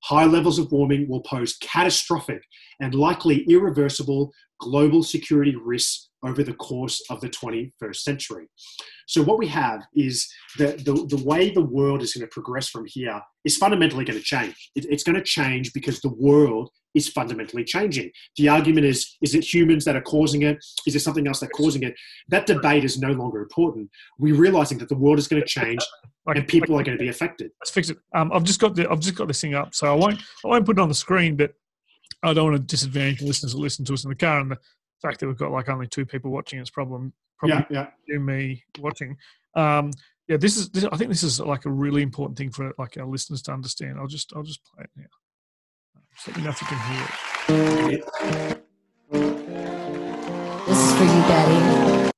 High 0.04 0.26
levels 0.26 0.60
of 0.60 0.72
warming 0.72 1.10
will 1.10 1.22
pose 1.22 1.58
catastrophic 1.58 2.42
and 2.80 2.96
likely 2.96 3.44
irreversible 3.50 4.32
global 4.62 5.04
security 5.04 5.56
risks 5.56 6.09
over 6.24 6.44
the 6.44 6.54
course 6.54 7.02
of 7.10 7.22
the 7.22 7.30
21st 7.30 7.96
century. 7.96 8.48
So 9.08 9.24
what 9.24 9.40
we 9.40 9.48
have 9.48 9.82
is 9.96 10.32
that 10.58 10.86
the, 10.86 10.94
the 11.10 11.24
way 11.24 11.50
the 11.50 11.62
world 11.62 12.02
is 12.02 12.14
going 12.14 12.28
to 12.28 12.32
progress 12.32 12.70
from 12.70 12.86
here 12.88 13.22
is 13.44 13.58
fundamentally 13.58 14.06
going 14.06 14.20
to 14.20 14.24
change. 14.24 14.72
It, 14.76 14.86
it's 14.90 15.04
going 15.04 15.16
to 15.16 15.24
change 15.24 15.74
because 15.74 16.00
the 16.02 16.14
world 16.14 16.70
is 16.96 17.08
fundamentally 17.08 17.64
changing. 17.64 18.12
The 18.38 18.50
argument 18.50 18.86
is, 18.86 19.18
is 19.22 19.36
it 19.36 19.44
humans 19.44 19.86
that 19.86 19.96
are 19.96 20.02
causing 20.02 20.42
it? 20.44 20.58
Is 20.86 20.94
there 20.94 21.00
something 21.00 21.28
else 21.28 21.40
that's 21.40 21.52
causing 21.54 21.84
it? 21.84 21.96
That 22.30 22.46
debate 22.46 22.84
is 22.84 23.00
no 23.00 23.12
longer 23.12 23.42
important. 23.42 23.90
We're 24.18 24.36
realizing 24.36 24.78
that 24.80 24.90
the 24.90 24.98
world 24.98 25.20
is 25.20 25.28
going 25.28 25.42
to 25.42 25.48
change 25.48 25.80
and 26.28 26.48
people 26.48 26.80
are 26.80 26.84
going 26.84 26.98
to 26.98 27.02
be 27.02 27.10
affected. 27.10 27.52
Let's 27.62 27.72
fix 27.72 27.90
it. 27.90 27.98
Um, 28.14 28.32
I've 28.32 28.44
just 28.44 28.60
got 28.60 28.76
the, 28.76 28.90
I've 28.90 29.00
just 29.00 29.16
got 29.16 29.28
this 29.28 29.42
thing 29.42 29.56
up, 29.56 29.74
so 29.74 29.92
I 29.92 29.96
won't 29.96 30.20
I 30.46 30.48
won't 30.48 30.66
put 30.66 30.78
it 30.78 30.82
on 30.82 30.90
the 30.90 30.96
screen, 30.96 31.36
but 31.36 31.54
I 32.22 32.34
don't 32.34 32.52
want 32.52 32.58
to 32.58 32.64
disadvantage 32.64 33.22
listeners 33.22 33.54
who 33.54 33.60
listen 33.60 33.86
to 33.86 33.94
us 33.94 34.04
in 34.04 34.10
the 34.10 34.16
car. 34.16 34.40
And 34.40 34.52
the 34.52 34.58
fact 35.02 35.20
that 35.20 35.28
we've 35.28 35.38
got 35.38 35.52
like 35.52 35.70
only 35.70 35.88
two 35.88 36.06
people 36.06 36.32
watching 36.32 36.60
is 36.60 36.70
problem 36.70 37.14
probably 37.38 37.66
yeah, 37.70 37.88
yeah. 38.08 38.18
me 38.18 38.64
watching. 38.80 39.18
Um, 39.56 39.92
yeah, 40.28 40.38
this 40.38 40.58
is. 40.58 40.70
This, 40.70 40.84
I 40.86 40.98
think 40.98 41.10
this 41.10 41.24
is 41.24 41.40
like 41.40 41.66
a 41.66 41.72
really 41.72 42.02
important 42.02 42.38
thing 42.38 42.52
for 42.52 42.72
like 42.78 42.98
our 42.98 43.06
listeners 43.06 43.42
to 43.44 43.52
understand. 43.52 43.98
I'll 44.00 44.08
just 44.08 44.34
I'll 44.36 44.44
just 44.44 44.62
play 44.64 44.84
it 44.84 44.90
now. 44.96 45.06
Just 46.14 46.28
let 46.28 46.38
me 46.38 46.44
know 46.44 46.50
if 46.50 46.62
you 46.62 46.68
can 46.68 46.80
hear 46.92 47.08
it. 47.92 48.64
This 50.68 50.78
is 50.78 50.94
for 50.94 51.04
you, 51.04 51.10
Daddy. 51.10 52.12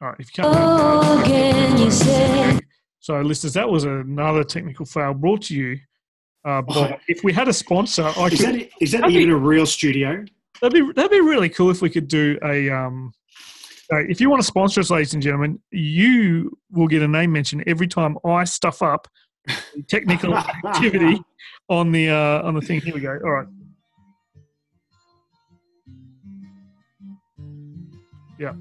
All 0.00 0.08
right, 0.08 0.16
if 0.20 0.26
you 0.26 0.42
can't. 0.42 0.56
Oh, 0.56 1.22
can 1.24 1.78
you 1.78 1.90
say? 1.90 2.60
So, 3.00 3.20
listeners, 3.20 3.54
that 3.54 3.68
was 3.68 3.82
another 3.82 4.44
technical 4.44 4.86
fail 4.86 5.14
brought 5.14 5.42
to 5.42 5.54
you 5.56 5.78
uh, 6.44 6.60
but 6.62 6.76
oh. 6.76 6.96
if 7.06 7.22
we 7.22 7.32
had 7.32 7.48
a 7.48 7.52
sponsor, 7.52 8.04
I 8.04 8.26
is 8.26 8.40
could, 8.40 8.54
that, 8.54 8.68
is 8.80 8.92
that 8.92 9.08
even 9.10 9.28
be, 9.28 9.32
a 9.32 9.36
real 9.36 9.66
studio? 9.66 10.24
That'd 10.62 10.86
be 10.86 10.92
that'd 10.92 11.10
be 11.10 11.20
really 11.20 11.48
cool 11.48 11.70
if 11.70 11.82
we 11.82 11.90
could 11.90 12.06
do 12.06 12.38
a. 12.44 12.70
Um, 12.70 13.12
uh, 13.92 13.98
if 14.08 14.20
you 14.20 14.30
want 14.30 14.40
to 14.40 14.46
sponsor 14.46 14.80
us, 14.80 14.90
ladies 14.90 15.12
and 15.12 15.20
gentlemen, 15.22 15.60
you 15.72 16.56
will 16.70 16.86
get 16.86 17.02
a 17.02 17.08
name 17.08 17.32
mention 17.32 17.64
every 17.66 17.88
time 17.88 18.16
I 18.24 18.44
stuff 18.44 18.80
up 18.80 19.08
technical 19.88 20.36
activity 20.36 21.20
on 21.68 21.90
the 21.90 22.10
uh, 22.10 22.42
on 22.42 22.54
the 22.54 22.60
thing. 22.60 22.80
Here 22.80 22.94
we 22.94 23.00
go. 23.00 23.18
All 23.24 23.30
right. 23.32 23.46
Yeah. 28.38 28.52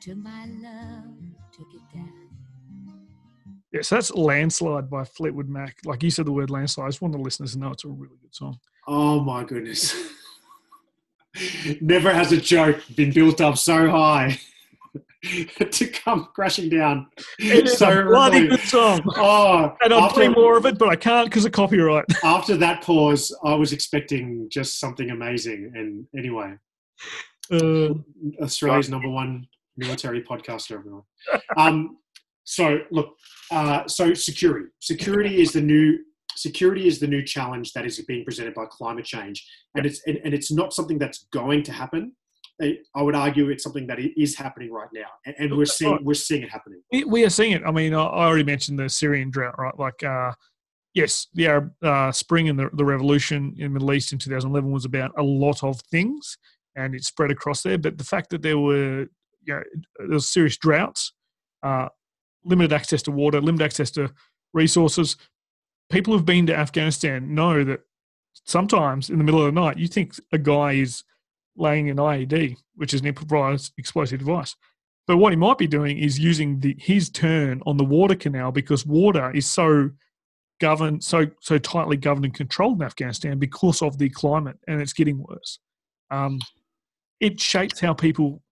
To 0.00 0.14
my 0.14 0.46
love 0.46 0.64
took 0.64 0.64
it 0.64 0.72
down. 0.72 1.03
Yeah, 3.74 3.82
so 3.82 3.96
that's 3.96 4.14
Landslide 4.14 4.88
by 4.88 5.02
Fleetwood 5.02 5.48
Mac. 5.48 5.78
Like 5.84 6.04
you 6.04 6.10
said 6.10 6.26
the 6.26 6.32
word 6.32 6.48
landslide. 6.48 6.86
I 6.86 6.88
just 6.90 7.02
want 7.02 7.10
the 7.10 7.18
listeners 7.18 7.54
to 7.54 7.58
know 7.58 7.72
it's 7.72 7.84
a 7.84 7.88
really 7.88 8.14
good 8.22 8.32
song. 8.32 8.60
Oh 8.86 9.18
my 9.18 9.42
goodness. 9.42 9.96
Never 11.80 12.12
has 12.12 12.30
a 12.30 12.36
joke 12.36 12.80
been 12.94 13.12
built 13.12 13.40
up 13.40 13.58
so 13.58 13.90
high 13.90 14.38
to 15.58 15.88
come 15.88 16.28
crashing 16.36 16.68
down. 16.68 17.08
It's 17.40 17.78
so 17.78 18.02
a 18.02 18.04
bloody 18.04 18.46
good 18.46 18.60
song. 18.60 19.00
Oh, 19.16 19.76
and 19.82 19.92
I'd 19.92 20.10
play 20.12 20.28
more 20.28 20.56
of 20.56 20.66
it, 20.66 20.78
but 20.78 20.88
I 20.88 20.94
can't 20.94 21.28
because 21.28 21.44
of 21.44 21.50
copyright. 21.50 22.04
after 22.22 22.56
that 22.56 22.80
pause, 22.84 23.36
I 23.42 23.56
was 23.56 23.72
expecting 23.72 24.46
just 24.52 24.78
something 24.78 25.10
amazing. 25.10 25.72
And 25.74 26.06
anyway, 26.16 26.54
uh, 27.50 27.94
Australia's 28.40 28.88
number 28.88 29.08
one 29.08 29.48
military 29.76 30.22
podcaster, 30.22 30.78
everyone. 30.78 31.02
Um, 31.56 31.96
so 32.44 32.78
look, 32.90 33.16
uh, 33.50 33.86
so 33.86 34.14
security. 34.14 34.68
Security 34.80 35.40
is 35.40 35.52
the 35.52 35.60
new 35.60 35.98
security 36.36 36.86
is 36.86 37.00
the 37.00 37.06
new 37.06 37.22
challenge 37.22 37.72
that 37.72 37.86
is 37.86 38.00
being 38.06 38.24
presented 38.24 38.54
by 38.54 38.64
climate 38.70 39.04
change, 39.04 39.46
and 39.74 39.86
it's 39.86 40.00
and, 40.06 40.18
and 40.24 40.34
it's 40.34 40.52
not 40.52 40.72
something 40.72 40.98
that's 40.98 41.26
going 41.32 41.62
to 41.64 41.72
happen. 41.72 42.12
I 42.62 43.02
would 43.02 43.16
argue 43.16 43.50
it's 43.50 43.64
something 43.64 43.86
that 43.88 43.98
is 44.16 44.36
happening 44.36 44.70
right 44.72 44.88
now, 44.92 45.08
and 45.38 45.56
we're 45.56 45.64
seeing 45.64 45.98
we're 46.02 46.14
seeing 46.14 46.42
it 46.42 46.50
happening. 46.50 46.82
We 47.06 47.24
are 47.24 47.30
seeing 47.30 47.52
it. 47.52 47.62
I 47.66 47.72
mean, 47.72 47.94
I 47.94 47.98
already 47.98 48.44
mentioned 48.44 48.78
the 48.78 48.88
Syrian 48.88 49.30
drought, 49.30 49.58
right? 49.58 49.76
Like, 49.76 50.02
uh, 50.04 50.32
yes, 50.94 51.26
the 51.34 51.48
Arab 51.48 51.72
uh, 51.82 52.12
Spring 52.12 52.48
and 52.48 52.58
the, 52.58 52.70
the 52.74 52.84
revolution 52.84 53.54
in 53.58 53.64
the 53.64 53.70
Middle 53.70 53.92
East 53.92 54.12
in 54.12 54.18
2011 54.18 54.70
was 54.70 54.84
about 54.84 55.10
a 55.18 55.22
lot 55.22 55.64
of 55.64 55.80
things, 55.90 56.38
and 56.76 56.94
it 56.94 57.04
spread 57.04 57.32
across 57.32 57.62
there. 57.62 57.76
But 57.76 57.98
the 57.98 58.04
fact 58.04 58.30
that 58.30 58.42
there 58.42 58.58
were, 58.58 59.06
you 59.42 59.54
know, 59.54 59.62
there 59.98 60.08
was 60.08 60.28
serious 60.28 60.56
droughts, 60.56 61.12
uh, 61.64 61.88
limited 62.44 62.72
access 62.72 63.02
to 63.02 63.10
water, 63.10 63.40
limited 63.40 63.64
access 63.64 63.90
to 63.92 64.12
resources. 64.52 65.16
People 65.90 66.12
who've 66.12 66.24
been 66.24 66.46
to 66.46 66.56
Afghanistan 66.56 67.34
know 67.34 67.64
that 67.64 67.80
sometimes 68.44 69.10
in 69.10 69.18
the 69.18 69.24
middle 69.24 69.40
of 69.40 69.54
the 69.54 69.60
night, 69.60 69.78
you 69.78 69.88
think 69.88 70.14
a 70.32 70.38
guy 70.38 70.72
is 70.72 71.04
laying 71.56 71.90
an 71.90 71.98
IED, 71.98 72.56
which 72.74 72.94
is 72.94 73.00
an 73.00 73.06
improvised 73.06 73.72
explosive 73.78 74.18
device. 74.18 74.56
But 75.06 75.18
what 75.18 75.32
he 75.32 75.36
might 75.36 75.58
be 75.58 75.66
doing 75.66 75.98
is 75.98 76.18
using 76.18 76.60
the, 76.60 76.74
his 76.78 77.10
turn 77.10 77.62
on 77.66 77.76
the 77.76 77.84
water 77.84 78.14
canal 78.14 78.52
because 78.52 78.86
water 78.86 79.30
is 79.32 79.46
so 79.46 79.90
governed, 80.60 81.04
so 81.04 81.26
so 81.40 81.58
tightly 81.58 81.96
governed 81.96 82.24
and 82.24 82.34
controlled 82.34 82.80
in 82.80 82.86
Afghanistan 82.86 83.38
because 83.38 83.82
of 83.82 83.98
the 83.98 84.08
climate, 84.08 84.56
and 84.66 84.80
it's 84.80 84.94
getting 84.94 85.22
worse. 85.22 85.58
Um, 86.10 86.40
it 87.20 87.38
shapes 87.38 87.80
how 87.80 87.92
people 87.92 88.42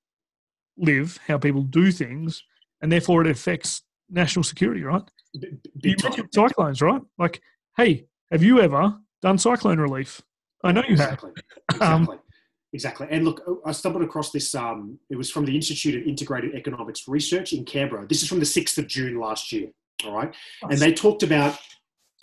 live, 0.77 1.19
how 1.27 1.39
people 1.39 1.63
do 1.63 1.91
things, 1.91 2.43
and 2.83 2.93
therefore 2.93 3.23
it 3.23 3.29
affects 3.29 3.83
national 4.11 4.43
security, 4.43 4.83
right? 4.83 5.03
B- 5.41 5.49
you 5.83 5.97
mentioned 6.03 6.29
cyclones, 6.35 6.83
right? 6.83 7.01
Like, 7.19 7.41
hey, 7.77 8.05
have 8.31 8.43
you 8.43 8.61
ever 8.61 8.95
done 9.23 9.39
cyclone 9.39 9.79
relief. 9.79 10.21
I 10.63 10.73
know 10.73 10.83
you 10.87 10.97
have. 10.97 11.15
exactly. 11.15 11.33
Um, 11.81 12.03
Exactly. 12.03 12.19
exactly. 12.75 13.07
And 13.11 13.25
look, 13.25 13.63
I 13.65 13.73
stumbled 13.73 14.05
across 14.05 14.31
this. 14.31 14.55
Um, 14.55 14.99
it 15.09 15.17
was 15.17 15.31
from 15.31 15.47
the 15.47 15.55
Institute 15.55 16.01
of 16.01 16.07
Integrated 16.07 16.55
Economics 16.55 17.09
Research 17.09 17.53
in 17.53 17.65
Canberra. 17.65 18.07
This 18.07 18.23
is 18.23 18.29
from 18.29 18.41
the 18.41 18.45
6th 18.45 18.79
of 18.79 18.87
June 18.87 19.19
last 19.19 19.53
year. 19.53 19.71
All 20.05 20.13
right. 20.13 20.35
And 20.69 20.79
they 20.79 20.93
talked 20.93 21.23
about 21.23 21.59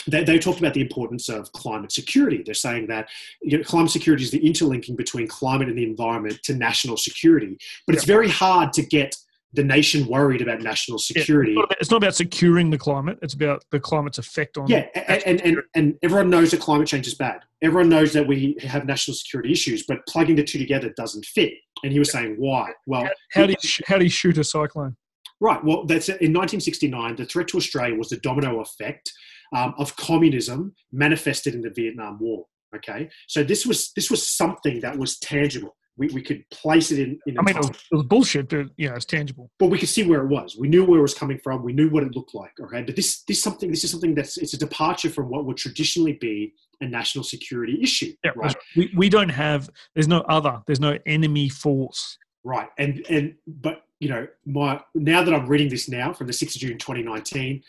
they, 0.07 0.23
they 0.23 0.39
talked 0.39 0.59
about 0.59 0.73
the 0.73 0.81
importance 0.81 1.29
of 1.29 1.51
climate 1.51 1.91
security. 1.91 2.41
They're 2.43 2.53
saying 2.53 2.87
that 2.87 3.09
you 3.41 3.57
know, 3.57 3.63
climate 3.63 3.91
security 3.91 4.23
is 4.23 4.31
the 4.31 4.45
interlinking 4.45 4.95
between 4.95 5.27
climate 5.27 5.67
and 5.67 5.77
the 5.77 5.83
environment 5.83 6.39
to 6.43 6.53
national 6.53 6.97
security. 6.97 7.57
But 7.85 7.95
it's 7.95 8.05
very 8.05 8.29
hard 8.29 8.71
to 8.73 8.81
get 8.81 9.15
the 9.53 9.63
nation 9.63 10.07
worried 10.07 10.41
about 10.41 10.61
national 10.61 10.99
Yeah, 11.09 11.21
security. 11.21 11.51
It's 11.51 11.57
not, 11.57 11.63
about, 11.65 11.77
it's 11.81 11.91
not 11.91 11.97
about 11.97 12.15
securing 12.15 12.69
the 12.69 12.77
climate. 12.77 13.17
It's 13.21 13.33
about 13.33 13.63
the 13.71 13.79
climate's 13.79 14.17
effect 14.17 14.57
on. 14.57 14.67
Yeah, 14.67 14.85
and, 14.95 15.41
and, 15.41 15.57
and 15.75 15.95
everyone 16.03 16.29
knows 16.29 16.51
that 16.51 16.59
climate 16.59 16.87
change 16.87 17.07
is 17.07 17.15
bad. 17.15 17.39
Everyone 17.61 17.89
knows 17.89 18.13
that 18.13 18.27
we 18.27 18.57
have 18.61 18.85
national 18.85 19.15
security 19.15 19.51
issues, 19.51 19.85
but 19.87 19.99
plugging 20.07 20.35
the 20.35 20.43
two 20.43 20.59
together 20.59 20.93
doesn't 20.95 21.25
fit. 21.25 21.53
And 21.83 21.91
he 21.91 21.99
was 21.99 22.11
saying, 22.11 22.35
why? 22.37 22.71
Well, 22.85 23.09
How 23.31 23.45
do 23.45 23.51
you 23.53 23.57
sh- 23.67 23.81
how 23.87 23.97
do 23.97 24.03
you 24.03 24.09
shoot 24.09 24.37
a 24.37 24.43
cyclone? 24.43 24.95
right. 25.41 25.63
Well, 25.63 25.85
that's 25.85 26.09
in 26.09 26.33
1969. 26.33 27.15
The 27.15 27.25
threat 27.25 27.47
to 27.49 27.57
Australia 27.57 27.95
was 27.95 28.09
the 28.09 28.17
domino 28.17 28.59
effect 28.61 29.11
um, 29.55 29.73
of 29.77 29.95
communism 29.95 30.75
manifested 30.91 31.55
in 31.55 31.61
the 31.61 31.69
Vietnam 31.69 32.19
War. 32.19 32.45
Okay, 32.75 33.09
so 33.27 33.43
this 33.43 33.65
was 33.65 33.91
this 33.95 34.11
was 34.11 34.27
something 34.29 34.79
that 34.81 34.95
was 34.99 35.17
tangible. 35.19 35.75
We, 35.99 36.07
we 36.07 36.21
could 36.21 36.49
place 36.49 36.91
it 36.91 36.99
in. 36.99 37.19
in 37.27 37.37
I 37.37 37.41
mean, 37.41 37.49
it 37.57 37.61
time. 37.61 37.71
was, 37.71 37.83
it 37.91 37.95
was 37.95 38.05
bullshit, 38.05 38.49
but 38.49 38.67
you 38.77 38.89
know, 38.89 38.95
it's 38.95 39.05
tangible. 39.05 39.51
but 39.59 39.67
we 39.67 39.77
could 39.77 39.89
see 39.89 40.03
where 40.07 40.21
it 40.21 40.27
was. 40.27 40.55
We 40.57 40.69
knew 40.69 40.85
where 40.85 40.99
it 40.99 41.01
was 41.01 41.13
coming 41.13 41.37
from. 41.37 41.61
We 41.61 41.73
knew 41.73 41.89
what 41.89 42.03
it 42.03 42.15
looked 42.15 42.33
like. 42.33 42.53
Okay, 42.59 42.81
but 42.81 42.95
this 42.95 43.23
this 43.23 43.43
something 43.43 43.69
this 43.69 43.83
is 43.83 43.91
something 43.91 44.15
that's 44.15 44.37
it's 44.37 44.53
a 44.53 44.57
departure 44.57 45.09
from 45.09 45.29
what 45.29 45.45
would 45.45 45.57
traditionally 45.57 46.13
be 46.13 46.53
a 46.81 46.87
national 46.87 47.25
security 47.25 47.77
issue. 47.81 48.13
Yeah, 48.23 48.31
right, 48.35 48.55
we, 48.75 48.91
we 48.95 49.09
don't 49.09 49.29
have. 49.29 49.69
There's 49.93 50.07
no 50.07 50.21
other. 50.21 50.61
There's 50.65 50.79
no 50.79 50.97
enemy 51.05 51.49
force. 51.49 52.17
right. 52.43 52.69
And 52.77 53.05
and 53.09 53.35
but 53.45 53.83
you 53.99 54.09
know 54.09 54.27
my 54.45 54.81
now 54.95 55.23
that 55.23 55.33
I'm 55.33 55.47
reading 55.47 55.69
this 55.69 55.89
now 55.89 56.13
from 56.13 56.27
the 56.27 56.33
sixth 56.33 56.55
of 56.55 56.61
June 56.61 56.77
2019, 56.77 57.61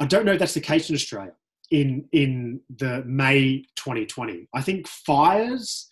I 0.00 0.06
don't 0.06 0.24
know 0.26 0.32
if 0.32 0.38
that's 0.40 0.54
the 0.54 0.60
case 0.60 0.90
in 0.90 0.96
Australia 0.96 1.32
in 1.70 2.08
in 2.12 2.60
the 2.76 3.02
May 3.04 3.64
2020. 3.76 4.48
I 4.54 4.62
think 4.62 4.86
fires. 4.86 5.88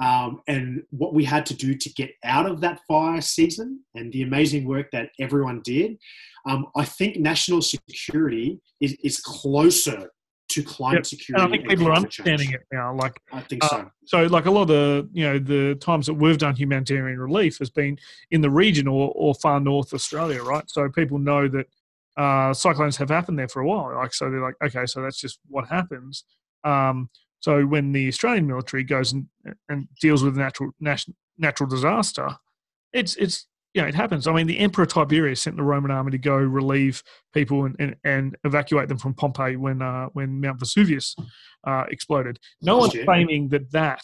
Um, 0.00 0.40
and 0.48 0.82
what 0.90 1.14
we 1.14 1.24
had 1.24 1.46
to 1.46 1.54
do 1.54 1.74
to 1.74 1.92
get 1.94 2.10
out 2.24 2.46
of 2.46 2.60
that 2.62 2.80
fire 2.88 3.20
season 3.20 3.80
and 3.94 4.12
the 4.12 4.22
amazing 4.22 4.66
work 4.66 4.90
that 4.92 5.10
everyone 5.20 5.60
did, 5.64 5.98
um, 6.46 6.66
I 6.76 6.84
think 6.84 7.16
national 7.18 7.62
security 7.62 8.60
is, 8.80 8.96
is 9.04 9.20
closer 9.20 10.10
to 10.50 10.62
climate 10.62 10.98
Yep. 10.98 11.06
security. 11.06 11.42
And 11.44 11.48
I 11.48 11.56
think 11.56 11.68
people 11.68 11.86
are 11.86 11.92
climate 11.92 12.10
change. 12.10 12.28
understanding 12.28 12.54
it 12.60 12.66
now. 12.72 12.94
Like 12.94 13.18
I 13.32 13.40
think 13.40 13.64
Uh, 13.64 13.68
so. 13.68 13.90
so, 14.04 14.22
like 14.26 14.46
a 14.46 14.50
lot 14.50 14.62
of 14.62 14.68
the 14.68 15.08
you 15.12 15.24
know 15.24 15.38
the 15.38 15.74
times 15.76 16.06
that 16.06 16.14
we've 16.14 16.38
done 16.38 16.54
humanitarian 16.54 17.18
relief 17.18 17.58
has 17.58 17.70
been 17.70 17.96
in 18.30 18.40
the 18.40 18.50
region 18.50 18.86
or, 18.86 19.10
or 19.14 19.34
far 19.36 19.58
north 19.58 19.94
Australia, 19.94 20.42
right? 20.42 20.64
So 20.68 20.88
people 20.90 21.18
know 21.18 21.48
that 21.48 21.66
uh, 22.16 22.52
cyclones 22.52 22.96
have 22.98 23.08
happened 23.08 23.38
there 23.38 23.48
for 23.48 23.62
a 23.62 23.66
while. 23.66 23.94
Like 23.96 24.12
so, 24.14 24.30
they're 24.30 24.40
like, 24.40 24.54
okay, 24.62 24.86
so 24.86 25.02
that's 25.02 25.18
just 25.18 25.38
what 25.48 25.66
happens. 25.68 26.24
Um, 26.62 27.08
so 27.44 27.60
when 27.66 27.92
the 27.92 28.08
Australian 28.08 28.46
military 28.46 28.84
goes 28.84 29.12
and, 29.12 29.26
and 29.68 29.86
deals 30.00 30.24
with 30.24 30.34
a 30.34 30.40
natural 30.40 30.70
nat- 30.80 31.04
natural 31.36 31.68
disaster, 31.68 32.30
it's 32.94 33.16
it's 33.16 33.46
you 33.74 33.82
know 33.82 33.88
it 33.88 33.94
happens. 33.94 34.26
I 34.26 34.32
mean, 34.32 34.46
the 34.46 34.58
Emperor 34.58 34.86
Tiberius 34.86 35.42
sent 35.42 35.58
the 35.58 35.62
Roman 35.62 35.90
army 35.90 36.10
to 36.12 36.16
go 36.16 36.36
relieve 36.36 37.02
people 37.34 37.66
and, 37.66 37.76
and, 37.78 37.96
and 38.02 38.34
evacuate 38.44 38.88
them 38.88 38.96
from 38.96 39.12
Pompeii 39.12 39.56
when 39.56 39.82
uh, 39.82 40.06
when 40.14 40.40
Mount 40.40 40.58
Vesuvius 40.58 41.14
uh, 41.66 41.84
exploded. 41.90 42.38
No 42.62 42.78
one's 42.78 42.96
claiming 43.04 43.50
that 43.50 43.70
that 43.72 44.00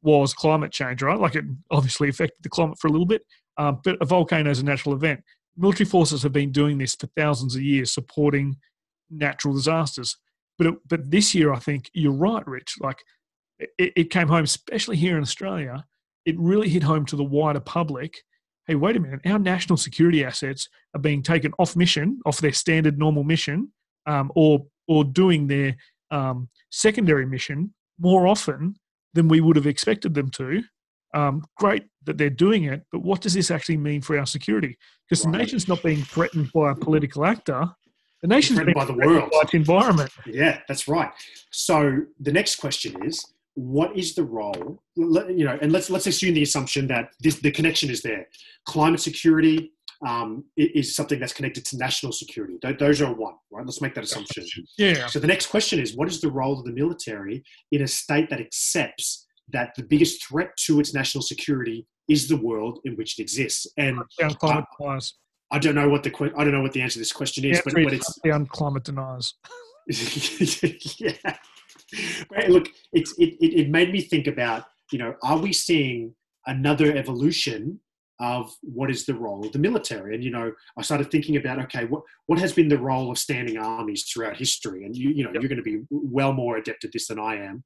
was 0.00 0.32
climate 0.32 0.72
change, 0.72 1.02
right? 1.02 1.20
Like 1.20 1.34
it 1.34 1.44
obviously 1.70 2.08
affected 2.08 2.38
the 2.42 2.48
climate 2.48 2.78
for 2.78 2.88
a 2.88 2.90
little 2.90 3.04
bit, 3.04 3.26
um, 3.58 3.82
but 3.84 3.98
a 4.00 4.06
volcano 4.06 4.48
is 4.48 4.60
a 4.60 4.64
natural 4.64 4.94
event. 4.94 5.22
Military 5.54 5.84
forces 5.84 6.22
have 6.22 6.32
been 6.32 6.50
doing 6.50 6.78
this 6.78 6.94
for 6.94 7.08
thousands 7.08 7.54
of 7.56 7.60
years, 7.60 7.92
supporting 7.92 8.56
natural 9.10 9.52
disasters. 9.52 10.16
But 10.60 10.66
it, 10.66 10.74
but 10.86 11.10
this 11.10 11.34
year, 11.34 11.54
I 11.54 11.58
think 11.58 11.90
you're 11.94 12.12
right, 12.12 12.46
Rich. 12.46 12.74
Like 12.80 13.02
it, 13.58 13.94
it 13.96 14.10
came 14.10 14.28
home, 14.28 14.44
especially 14.44 14.98
here 14.98 15.16
in 15.16 15.22
Australia. 15.22 15.86
It 16.26 16.38
really 16.38 16.68
hit 16.68 16.82
home 16.82 17.06
to 17.06 17.16
the 17.16 17.24
wider 17.24 17.60
public. 17.60 18.18
Hey, 18.66 18.74
wait 18.74 18.94
a 18.94 19.00
minute! 19.00 19.22
Our 19.24 19.38
national 19.38 19.78
security 19.78 20.22
assets 20.22 20.68
are 20.94 21.00
being 21.00 21.22
taken 21.22 21.54
off 21.58 21.76
mission, 21.76 22.20
off 22.26 22.42
their 22.42 22.52
standard 22.52 22.98
normal 22.98 23.24
mission, 23.24 23.72
um, 24.04 24.30
or 24.34 24.66
or 24.86 25.02
doing 25.02 25.46
their 25.46 25.76
um, 26.10 26.50
secondary 26.70 27.24
mission 27.24 27.72
more 27.98 28.26
often 28.26 28.74
than 29.14 29.28
we 29.28 29.40
would 29.40 29.56
have 29.56 29.66
expected 29.66 30.12
them 30.12 30.28
to. 30.32 30.62
Um, 31.14 31.42
great 31.56 31.84
that 32.04 32.18
they're 32.18 32.28
doing 32.28 32.64
it, 32.64 32.82
but 32.92 33.00
what 33.00 33.22
does 33.22 33.32
this 33.32 33.50
actually 33.50 33.78
mean 33.78 34.02
for 34.02 34.18
our 34.18 34.26
security? 34.26 34.76
Because 35.08 35.22
the 35.22 35.30
nation's 35.30 35.68
not 35.68 35.82
being 35.82 36.02
threatened 36.02 36.52
by 36.52 36.72
a 36.72 36.74
political 36.74 37.24
actor. 37.24 37.66
The 38.22 38.28
nation's 38.28 38.58
Threatened 38.58 38.74
being 38.74 38.86
by 38.86 38.92
the 38.92 38.98
world. 39.06 39.32
environment. 39.54 40.10
Yeah, 40.26 40.60
that's 40.68 40.86
right. 40.88 41.10
So 41.50 42.02
the 42.20 42.32
next 42.32 42.56
question 42.56 43.02
is, 43.04 43.24
what 43.54 43.96
is 43.96 44.14
the 44.14 44.24
role? 44.24 44.82
You 44.96 45.44
know, 45.44 45.58
and 45.60 45.72
let's 45.72 45.90
let's 45.90 46.06
assume 46.06 46.34
the 46.34 46.42
assumption 46.42 46.86
that 46.88 47.10
this, 47.20 47.36
the 47.40 47.50
connection 47.50 47.90
is 47.90 48.02
there. 48.02 48.26
Climate 48.66 49.00
security 49.00 49.72
um, 50.06 50.44
is 50.56 50.94
something 50.94 51.18
that's 51.18 51.32
connected 51.32 51.64
to 51.66 51.76
national 51.76 52.12
security. 52.12 52.58
Those 52.78 53.00
are 53.02 53.12
one, 53.12 53.34
right? 53.50 53.64
Let's 53.64 53.80
make 53.82 53.94
that 53.94 54.04
assumption. 54.04 54.44
Yeah, 54.78 55.06
So 55.06 55.18
the 55.18 55.26
next 55.26 55.46
question 55.46 55.78
is, 55.78 55.94
what 55.94 56.08
is 56.08 56.20
the 56.20 56.30
role 56.30 56.58
of 56.58 56.64
the 56.64 56.72
military 56.72 57.42
in 57.72 57.82
a 57.82 57.86
state 57.86 58.30
that 58.30 58.40
accepts 58.40 59.26
that 59.48 59.74
the 59.76 59.82
biggest 59.82 60.26
threat 60.26 60.56
to 60.66 60.80
its 60.80 60.94
national 60.94 61.22
security 61.22 61.86
is 62.08 62.28
the 62.28 62.36
world 62.36 62.78
in 62.84 62.94
which 62.96 63.18
it 63.18 63.22
exists? 63.22 63.66
And 63.76 63.98
climate 64.38 64.64
deniers. 64.78 65.14
I 65.52 65.58
don't 65.58 65.74
know 65.74 65.88
what 65.88 66.02
the 66.02 66.10
que- 66.10 66.32
I 66.36 66.44
don't 66.44 66.52
know 66.52 66.62
what 66.62 66.72
the 66.72 66.80
answer 66.82 66.94
to 66.94 66.98
this 67.00 67.12
question 67.12 67.44
is, 67.44 67.56
Yeah, 67.56 67.62
but, 67.64 67.74
but 67.74 67.92
it's 67.92 68.18
down 68.24 68.46
climate 68.46 68.84
deniers. 68.84 69.34
yeah. 70.98 71.12
Look, 72.48 72.68
it's 72.92 73.12
it, 73.18 73.34
it, 73.40 73.60
it 73.62 73.68
made 73.70 73.92
me 73.92 74.00
think 74.00 74.26
about, 74.26 74.64
you 74.92 74.98
know, 74.98 75.14
are 75.22 75.38
we 75.38 75.52
seeing 75.52 76.14
another 76.46 76.94
evolution 76.96 77.80
of 78.20 78.54
what 78.62 78.90
is 78.90 79.06
the 79.06 79.14
role 79.14 79.44
of 79.44 79.52
the 79.52 79.58
military? 79.58 80.14
And 80.14 80.22
you 80.22 80.30
know, 80.30 80.52
I 80.76 80.82
started 80.82 81.10
thinking 81.10 81.36
about, 81.36 81.58
okay, 81.64 81.86
what 81.86 82.02
what 82.26 82.38
has 82.38 82.52
been 82.52 82.68
the 82.68 82.78
role 82.78 83.10
of 83.10 83.18
standing 83.18 83.58
armies 83.58 84.04
throughout 84.04 84.36
history? 84.36 84.84
And 84.84 84.94
you 84.96 85.10
you 85.10 85.24
know, 85.24 85.30
Yep. 85.32 85.42
you're 85.42 85.48
going 85.48 85.56
to 85.56 85.62
be 85.62 85.80
well 85.90 86.32
more 86.32 86.56
adept 86.58 86.84
at 86.84 86.92
this 86.92 87.08
than 87.08 87.18
I 87.18 87.36
am. 87.36 87.64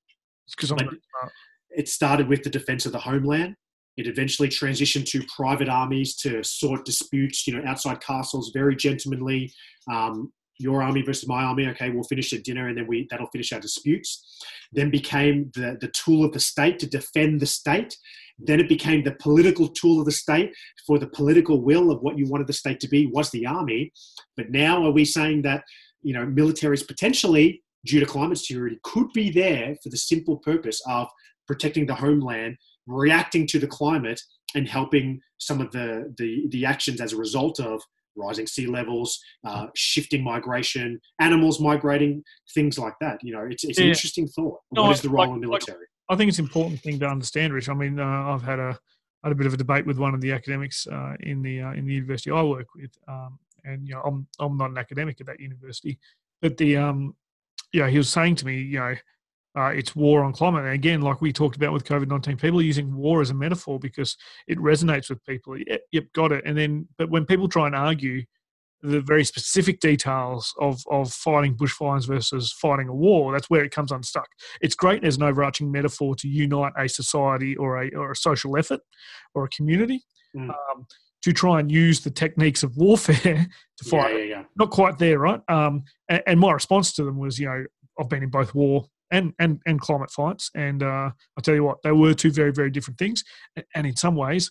because 0.57 0.70
I'm 0.70 0.76
But- 0.78 0.85
not 0.87 0.95
smart. 1.20 1.32
It 1.76 1.89
started 1.89 2.28
with 2.28 2.45
the 2.45 2.51
defense 2.51 2.87
of 2.87 2.93
the 2.93 3.01
homeland. 3.01 3.57
It 3.97 4.07
eventually 4.07 4.49
transitioned 4.49 5.07
to 5.07 5.23
private 5.35 5.69
armies 5.69 6.17
to 6.17 6.43
sort 6.43 6.85
disputes, 6.85 7.47
you 7.47 7.57
know, 7.57 7.63
outside 7.67 8.01
castles, 8.01 8.51
very 8.53 8.77
gentlemanly. 8.77 9.53
Um, 9.91 10.33
your 10.59 10.83
army 10.83 11.03
versus 11.03 11.29
my 11.29 11.43
army. 11.43 11.67
Okay, 11.69 11.91
we'll 11.91 12.05
finish 12.05 12.33
at 12.33 12.45
dinner, 12.45 12.69
and 12.69 12.79
then 12.79 12.87
we 12.87 13.07
that'll 13.11 13.29
finish 13.29 13.53
our 13.53 13.61
disputes. 13.61 14.41
Then 14.73 14.91
became 14.91 15.51
the 15.55 15.77
the 15.81 15.89
tool 15.89 16.25
of 16.25 16.33
the 16.33 16.41
state 16.41 16.79
to 16.81 16.87
defend 16.87 17.41
the 17.41 17.47
state. 17.47 17.97
Then 18.39 18.61
it 18.61 18.69
became 18.69 19.03
the 19.03 19.15
political 19.17 19.69
tool 19.69 20.01
of 20.01 20.07
the 20.07 20.13
state 20.13 20.53
for 20.87 20.99
the 20.99 21.07
political 21.07 21.63
will 21.63 21.91
of 21.91 22.01
what 22.03 22.19
you 22.19 22.27
wanted 22.27 22.47
the 22.47 22.53
state 22.53 22.81
to 22.81 22.89
be 22.89 23.07
was 23.07 23.31
the 23.31 23.47
army. 23.47 23.93
But 24.37 24.51
now 24.51 24.85
are 24.85 24.93
we 24.93 25.05
saying 25.05 25.43
that 25.43 25.65
you 26.03 26.15
know 26.15 26.27
militaries 26.27 26.87
potentially 26.87 27.63
due 27.85 28.01
to 28.01 28.07
climate 28.07 28.39
security 28.39 28.79
could 28.83 29.13
be 29.13 29.31
there 29.31 29.77
for 29.83 29.91
the 29.91 29.97
simple 29.97 30.39
purpose 30.39 30.81
of 30.89 31.09
protecting 31.47 31.87
the 31.87 31.95
homeland, 31.95 32.57
reacting 32.87 33.47
to 33.49 33.59
the 33.59 33.66
climate, 33.66 34.20
and 34.55 34.68
helping 34.68 35.20
some 35.39 35.61
of 35.61 35.70
the 35.72 36.14
the, 36.18 36.47
the 36.51 36.64
actions 36.64 37.01
as 37.01 37.12
a 37.12 37.16
result 37.16 37.61
of 37.61 37.82
rising 38.16 38.47
sea 38.47 38.66
levels, 38.66 39.20
uh, 39.45 39.66
shifting 39.74 40.22
migration, 40.22 41.01
animals 41.20 41.61
migrating, 41.61 42.22
things 42.55 42.78
like 42.78 42.95
that. 43.01 43.18
You 43.22 43.35
know, 43.35 43.47
it's, 43.51 43.64
it's 43.64 43.78
an 43.78 43.89
interesting 43.89 44.28
thought. 44.28 44.61
No, 44.72 44.85
what 44.85 44.93
is 44.93 45.03
the 45.03 45.09
role 45.09 45.26
like- 45.26 45.28
of 45.30 45.41
the 45.41 45.47
military? 45.47 45.87
I 46.09 46.16
think 46.16 46.28
it's 46.28 46.39
an 46.39 46.45
important 46.45 46.80
thing 46.80 46.99
to 47.01 47.07
understand, 47.07 47.55
Rich. 47.55 47.70
I 47.70 47.74
mean, 47.74 47.99
uh, 47.99 48.05
I've 48.05 48.43
had 48.43 48.59
a 48.59 48.78
had 49.22 49.32
a 49.32 49.35
bit 49.35 49.47
of 49.47 49.55
a 49.55 49.57
debate 49.57 49.87
with 49.87 49.99
one 49.99 50.12
of 50.12 50.20
the 50.20 50.32
academics 50.32 50.87
uh, 50.87 51.14
in 51.20 51.41
the 51.41 51.62
uh, 51.62 51.72
in 51.72 51.87
the 51.87 51.95
university 51.95 52.30
I 52.30 52.43
work 52.43 52.66
with, 52.76 52.91
um, 53.09 53.39
and 53.64 53.89
you 53.89 53.95
know, 53.95 54.03
I'm 54.03 54.26
I'm 54.39 54.59
not 54.59 54.70
an 54.70 54.76
academic 54.76 55.18
at 55.20 55.26
that 55.28 55.41
university, 55.41 55.99
but 56.43 56.59
the 56.59 56.76
um, 56.76 57.16
yeah, 57.72 57.89
he 57.89 57.97
was 57.97 58.11
saying 58.11 58.37
to 58.37 58.47
me, 58.47 58.61
you 58.61 58.78
know, 58.78 58.95
uh, 59.57 59.67
it's 59.75 59.95
war 59.95 60.25
on 60.25 60.33
climate. 60.33 60.65
And 60.65 60.73
again, 60.75 61.01
like 61.01 61.21
we 61.21 61.33
talked 61.33 61.57
about 61.57 61.73
with 61.73 61.85
COVID 61.85 62.09
nineteen, 62.09 62.37
people 62.37 62.61
are 62.61 62.63
using 62.63 62.95
war 62.95 63.21
as 63.21 63.31
a 63.31 63.35
metaphor 63.35 63.79
because 63.79 64.17
it 64.49 64.59
resonates 64.59 65.09
with 65.09 65.25
people. 65.25 65.57
Yep, 65.59 65.81
yep, 65.93 66.05
got 66.13 66.33
it. 66.33 66.43
And 66.47 66.57
then, 66.59 66.89
but 66.99 67.11
when 67.11 67.25
people 67.27 67.49
try 67.49 67.67
and 67.67 67.75
argue 67.77 68.23
the 68.83 69.01
very 69.01 69.25
specific 69.25 69.81
details 69.81 70.53
of 70.61 70.83
of 70.91 71.11
fighting 71.13 71.57
bushfires 71.57 72.07
versus 72.07 72.53
fighting 72.53 72.89
a 72.89 72.95
war, 72.95 73.33
that's 73.33 73.49
where 73.49 73.65
it 73.65 73.71
comes 73.73 73.91
unstuck 73.91 74.29
it's 74.61 74.75
great 74.75 75.03
as 75.05 75.17
an 75.17 75.23
overarching 75.23 75.73
metaphor 75.73 76.15
to 76.15 76.29
unite 76.29 76.73
a 76.79 76.87
society 76.87 77.57
or 77.57 77.83
a, 77.83 77.91
or 77.95 78.11
a 78.13 78.17
social 78.17 78.59
effort 78.59 78.81
or 79.35 79.45
a 79.45 79.49
community 79.49 80.03
Mm. 80.37 80.51
um, 80.51 80.85
to 81.23 81.33
try 81.33 81.61
and 81.61 81.71
use 81.73 82.01
the 82.01 82.11
techniques 82.11 82.63
of 82.65 82.77
warfare 82.77 83.15
to 83.79 83.85
Yeah, 83.85 83.91
fight. 83.91 84.13
yeah, 84.19 84.25
yeah. 84.25 84.43
Not 84.57 84.71
quite 84.71 84.99
there, 84.99 85.19
right? 85.21 85.41
Um, 85.49 85.85
and, 86.09 86.23
and 86.27 86.41
my 86.41 86.51
response 86.53 86.93
to 86.95 87.05
them 87.05 87.19
was, 87.19 87.39
you 87.39 87.47
know, 87.47 87.65
I've 88.01 88.09
been 88.09 88.25
in 88.25 88.31
both 88.31 88.53
war 88.55 88.87
and 89.15 89.33
and 89.39 89.61
and 89.65 89.81
climate 89.81 90.11
fights. 90.11 90.51
And 90.55 90.83
uh, 90.83 91.11
I 91.39 91.41
tell 91.41 91.55
you 91.55 91.65
what, 91.65 91.83
they 91.83 91.93
were 91.93 92.12
two 92.12 92.33
very 92.33 92.53
very 92.53 92.71
different 92.71 92.99
things. 92.99 93.25
And 93.75 93.87
in 93.87 93.97
some 93.97 94.17
ways, 94.17 94.51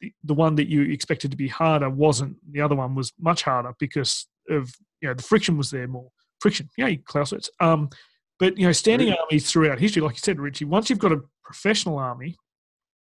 the, 0.00 0.12
the 0.24 0.34
one 0.34 0.54
that 0.56 0.68
you 0.68 0.82
expected 0.82 1.30
to 1.30 1.36
be 1.36 1.48
harder 1.48 1.90
wasn't. 1.90 2.36
The 2.50 2.62
other 2.62 2.74
one 2.74 2.94
was 2.94 3.12
much 3.20 3.42
harder 3.42 3.74
because 3.78 4.26
of 4.48 4.74
you 5.00 5.08
know 5.08 5.14
the 5.14 5.22
friction 5.22 5.56
was 5.58 5.70
there 5.70 5.86
more 5.86 6.10
friction. 6.40 6.70
Yeah, 6.76 6.94
Clausewitz. 7.04 7.50
Um, 7.60 7.90
but 8.38 8.56
you 8.56 8.66
know, 8.66 8.72
standing 8.72 9.12
armies 9.12 9.50
throughout 9.50 9.78
history, 9.78 10.00
like 10.02 10.14
you 10.14 10.20
said, 10.20 10.40
Richie, 10.40 10.64
once 10.64 10.88
you've 10.88 10.98
got 10.98 11.12
a 11.12 11.22
professional 11.44 11.98
army, 11.98 12.36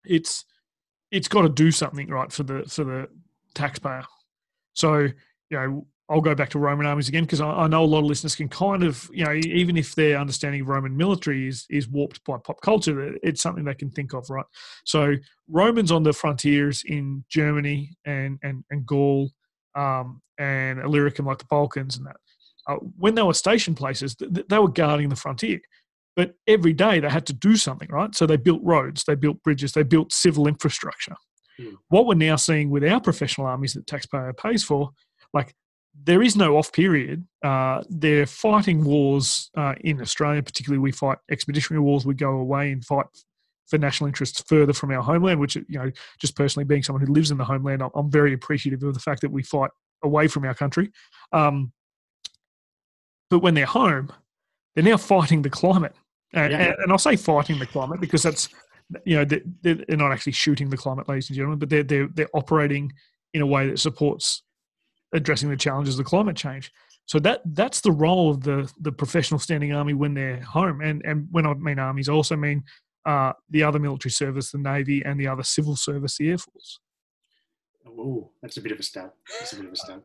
it's 0.05 0.47
it's 1.13 1.29
got 1.29 1.43
to 1.43 1.51
do 1.51 1.71
something 1.71 2.09
right 2.09 2.33
for 2.33 2.43
the 2.43 2.65
for 2.65 2.85
the 2.85 3.09
taxpayer. 3.55 4.05
So 4.73 5.09
you 5.51 5.57
know, 5.59 5.87
I'll 6.09 6.21
go 6.21 6.35
back 6.37 6.51
to 6.51 6.59
Roman 6.59 6.87
armies 6.87 7.09
again 7.09 7.25
because 7.25 7.41
I, 7.41 7.49
I 7.51 7.67
know 7.67 7.83
a 7.83 7.85
lot 7.85 7.99
of 8.01 8.05
listeners 8.05 8.37
can 8.37 8.49
kind 8.49 8.85
of 8.85 9.11
you 9.13 9.25
know 9.25 9.33
even 9.33 9.77
if 9.77 9.95
their 9.95 10.19
understanding 10.19 10.61
of 10.61 10.69
Roman 10.69 10.97
military 10.97 11.49
is 11.49 11.67
is 11.69 11.89
warped 11.89 12.25
by 12.25 12.37
pop 12.39 12.61
culture, 12.61 13.17
it's 13.23 13.43
something 13.43 13.65
they 13.65 13.75
can 13.75 13.91
think 13.91 14.15
of, 14.15 14.29
right? 14.31 14.45
So 14.85 15.15
Romans 15.49 15.91
on 15.91 16.05
the 16.05 16.13
frontiers 16.13 16.83
in 16.87 17.25
Germany 17.29 17.97
and 18.05 18.39
and 18.43 18.65
and 18.71 18.87
Gaul 18.87 19.31
um, 19.75 20.23
and 20.39 20.81
Illyricum, 20.81 21.27
like 21.27 21.39
the 21.39 21.47
Balkans 21.47 21.97
and 21.97 22.07
that. 22.07 22.17
Uh, 22.69 22.77
when 22.99 23.15
they 23.15 23.23
were 23.23 23.35
station 23.35 23.75
places, 23.75 24.17
th- 24.17 24.33
th- 24.33 24.47
they 24.49 24.59
were 24.59 24.69
guarding 24.69 25.09
the 25.09 25.17
frontier. 25.17 25.61
But 26.17 26.35
every 26.49 26.73
day 26.73 26.99
they 26.99 27.11
had 27.11 27.27
to 27.27 27.33
do 27.33 27.57
something, 27.57 27.89
right? 27.91 28.15
So 28.15 28.27
they 28.27 28.37
built 28.39 28.61
roads, 28.65 29.05
they 29.05 29.15
built 29.15 29.43
bridges, 29.43 29.73
they 29.73 29.83
built 29.83 30.13
civil 30.13 30.49
infrastructure. 30.49 31.15
Hmm. 31.59 31.75
What 31.89 32.07
we're 32.07 32.15
now 32.15 32.37
seeing 32.37 32.71
with 32.71 32.85
our 32.85 33.01
professional 33.01 33.47
armies 33.47 33.75
that 33.75 33.87
taxpayer 33.87 34.33
pays 34.33 34.65
for, 34.65 34.91
like 35.33 35.55
there 36.05 36.23
is 36.23 36.37
no 36.37 36.57
off 36.57 36.73
period. 36.73 37.27
Uh, 37.43 37.83
they're 37.89 38.27
fighting 38.27 38.85
wars 38.85 39.51
uh, 39.57 39.75
in 39.81 40.01
Australia, 40.01 40.43
particularly 40.43 40.79
we 40.79 40.93
fight 40.93 41.19
expeditionary 41.31 41.83
wars. 41.83 42.07
We 42.07 42.15
go 42.15 42.33
away 42.39 42.73
and 42.73 42.85
fight 42.85 43.07
for 43.67 43.79
national 43.79 44.07
interests 44.07 44.41
further 44.47 44.73
from 44.73 44.93
our 44.93 45.03
homeland, 45.03 45.41
which, 45.41 45.57
you 45.57 45.65
know, 45.71 45.91
just 46.21 46.37
personally 46.37 46.65
being 46.65 46.83
someone 46.83 47.05
who 47.05 47.13
lives 47.13 47.31
in 47.31 47.39
the 47.39 47.45
homeland, 47.45 47.83
I'm, 47.95 48.11
very 48.11 48.33
appreciative 48.33 48.83
of 48.85 48.95
the 48.95 49.01
fact 49.01 49.23
that 49.23 49.31
we 49.31 49.43
fight 49.43 49.71
away 50.05 50.29
from 50.29 50.45
our 50.45 50.55
country. 50.55 50.93
Um, 51.33 51.73
but 53.29 53.41
when 53.41 53.55
they're 53.55 53.67
home, 53.67 54.13
they're 54.75 54.85
now 54.85 54.97
fighting 54.97 55.43
the 55.43 55.51
climate. 55.51 55.95
And, 56.33 56.53
Yeah. 56.53 56.59
and, 56.59 56.75
and 56.79 56.93
I'll 56.93 56.99
say 56.99 57.17
fighting 57.17 57.59
the 57.59 57.67
climate 57.67 58.01
because 58.01 58.23
that's, 58.23 58.49
you 59.05 59.17
know, 59.17 59.25
they're, 59.25 59.41
they're 59.63 59.97
not 59.97 60.13
actually 60.13 60.33
shooting 60.33 60.71
the 60.71 60.77
climate, 60.77 61.09
ladies 61.09 61.29
and 61.29 61.37
gentlemen, 61.37 61.59
but 61.59 61.69
they're, 61.69 61.83
they're, 61.83 62.07
they're 62.07 62.29
operating 62.35 62.93
in 63.35 63.43
a 63.43 63.47
way 63.47 63.69
that 63.69 63.81
supports 63.81 64.43
addressing 65.17 65.51
the 65.51 65.57
challenges 65.57 65.99
of 65.99 66.07
climate 66.07 66.37
change. 66.37 66.71
So 67.07 67.19
that 67.21 67.41
that's 67.47 67.81
the 67.81 67.93
role 67.93 68.31
of 68.31 68.43
the 68.43 68.71
the 68.81 68.93
professional 68.93 69.41
standing 69.41 69.73
army 69.73 69.95
when 69.95 70.15
they're 70.15 70.41
home. 70.41 70.81
And 70.81 71.03
and 71.05 71.29
when 71.31 71.47
I 71.47 71.55
mean 71.55 71.79
armies, 71.79 72.09
I 72.09 72.13
also 72.13 72.37
mean 72.37 72.65
uh, 73.05 73.33
the 73.51 73.63
other 73.63 73.79
military 73.79 74.11
service, 74.11 74.51
the 74.51 74.59
navy, 74.59 75.03
and 75.05 75.19
the 75.19 75.29
other 75.29 75.45
civil 75.45 75.77
service, 75.77 76.17
the 76.19 76.31
air 76.31 76.39
force. 76.39 76.81
Oh, 77.89 78.31
that's 78.43 78.57
a 78.57 78.61
bit 78.61 78.73
of 78.73 78.79
a 78.79 78.83
stab. 78.83 79.11
That's 79.39 79.53
a 79.53 79.57
bit 79.57 79.67
of 79.67 79.73
a 79.73 79.77
stab. 79.77 80.03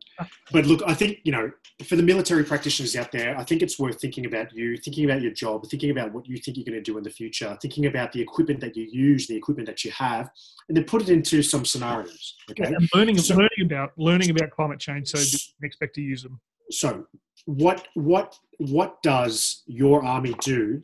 But 0.52 0.66
look, 0.66 0.82
I 0.86 0.94
think, 0.94 1.18
you 1.24 1.32
know, 1.32 1.50
for 1.84 1.96
the 1.96 2.02
military 2.02 2.44
practitioners 2.44 2.94
out 2.96 3.12
there, 3.12 3.36
I 3.36 3.44
think 3.44 3.62
it's 3.62 3.78
worth 3.78 4.00
thinking 4.00 4.26
about 4.26 4.52
you, 4.52 4.76
thinking 4.76 5.04
about 5.04 5.20
your 5.20 5.32
job, 5.32 5.66
thinking 5.68 5.90
about 5.90 6.12
what 6.12 6.26
you 6.26 6.38
think 6.38 6.56
you're 6.56 6.64
going 6.64 6.82
to 6.82 6.82
do 6.82 6.96
in 6.98 7.04
the 7.04 7.10
future, 7.10 7.56
thinking 7.60 7.86
about 7.86 8.12
the 8.12 8.20
equipment 8.20 8.60
that 8.60 8.76
you 8.76 8.88
use, 8.90 9.26
the 9.26 9.36
equipment 9.36 9.66
that 9.66 9.84
you 9.84 9.90
have, 9.92 10.30
and 10.68 10.76
then 10.76 10.84
put 10.84 11.02
it 11.02 11.08
into 11.08 11.42
some 11.42 11.64
scenarios. 11.64 12.36
Okay. 12.50 12.64
And 12.64 12.88
learning 12.94 13.18
So- 13.18 13.34
learning 13.36 13.62
about 13.64 13.90
learning 13.98 14.30
about 14.30 14.50
climate 14.50 14.78
change, 14.78 15.08
so 15.08 15.18
you 15.18 15.38
can 15.58 15.66
expect 15.66 15.94
to 15.96 16.02
use 16.02 16.22
them. 16.22 16.40
So, 16.70 17.06
what 17.46 17.88
what 17.94 18.38
what 18.58 19.02
does 19.02 19.62
your 19.66 20.04
army 20.04 20.34
do 20.40 20.82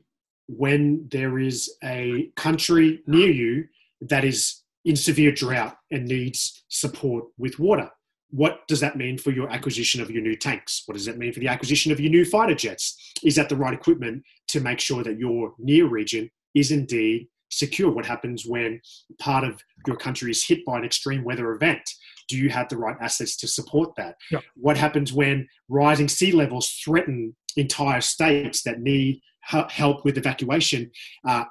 when 0.48 1.06
there 1.10 1.38
is 1.38 1.76
a 1.84 2.30
country 2.36 3.02
near 3.06 3.30
you 3.30 3.66
that 4.00 4.24
is 4.24 4.62
in 4.88 4.96
severe 4.96 5.30
drought 5.30 5.76
and 5.90 6.06
needs 6.06 6.64
support 6.68 7.26
with 7.36 7.58
water? 7.58 7.90
What 8.30 8.66
does 8.68 8.80
that 8.80 8.96
mean 8.96 9.18
for 9.18 9.32
your 9.32 9.50
acquisition 9.50 10.00
of 10.00 10.10
your 10.10 10.22
new 10.22 10.34
tanks? 10.34 10.82
What 10.86 10.94
does 10.94 11.04
that 11.04 11.18
mean 11.18 11.32
for 11.34 11.40
the 11.40 11.48
acquisition 11.48 11.92
of 11.92 12.00
your 12.00 12.10
new 12.10 12.24
fighter 12.24 12.54
jets? 12.54 13.12
Is 13.22 13.36
that 13.36 13.50
the 13.50 13.56
right 13.56 13.74
equipment 13.74 14.22
to 14.48 14.60
make 14.60 14.80
sure 14.80 15.04
that 15.04 15.18
your 15.18 15.52
near 15.58 15.86
region 15.86 16.30
is 16.54 16.70
indeed 16.70 17.28
secure? 17.50 17.90
What 17.90 18.06
happens 18.06 18.46
when 18.46 18.80
part 19.18 19.44
of 19.44 19.60
your 19.86 19.96
country 19.96 20.30
is 20.30 20.46
hit 20.46 20.64
by 20.64 20.78
an 20.78 20.84
extreme 20.84 21.22
weather 21.22 21.52
event? 21.52 21.82
Do 22.28 22.38
you 22.38 22.48
have 22.48 22.70
the 22.70 22.78
right 22.78 22.96
assets 22.98 23.36
to 23.38 23.48
support 23.48 23.94
that? 23.96 24.16
Yeah. 24.30 24.40
What 24.54 24.78
happens 24.78 25.12
when 25.12 25.48
rising 25.68 26.08
sea 26.08 26.32
levels 26.32 26.70
threaten 26.82 27.36
entire 27.56 28.00
states 28.00 28.62
that 28.62 28.80
need 28.80 29.20
help 29.42 30.04
with 30.06 30.16
evacuation? 30.16 30.90
Uh, 31.26 31.44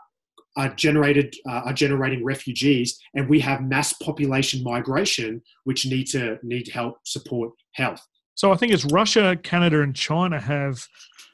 are 0.58 0.70
generated 0.76 1.34
uh, 1.50 1.62
are 1.66 1.74
generating 1.74 2.24
refugees, 2.26 3.00
and 3.14 3.30
we 3.30 3.40
have 3.40 3.62
mass 3.62 3.94
population 3.94 4.64
migration, 4.64 5.42
which 5.64 5.86
need 5.86 6.08
to 6.08 6.38
need 6.44 6.68
help 6.68 6.98
support 7.06 7.52
health. 7.74 8.06
So 8.36 8.52
I 8.52 8.58
think 8.58 8.74
it's 8.74 8.86
Russia, 8.86 9.38
Canada, 9.42 9.82
and 9.82 9.96
China 9.96 10.40
have 10.40 10.86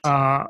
uh, 0.04 0.44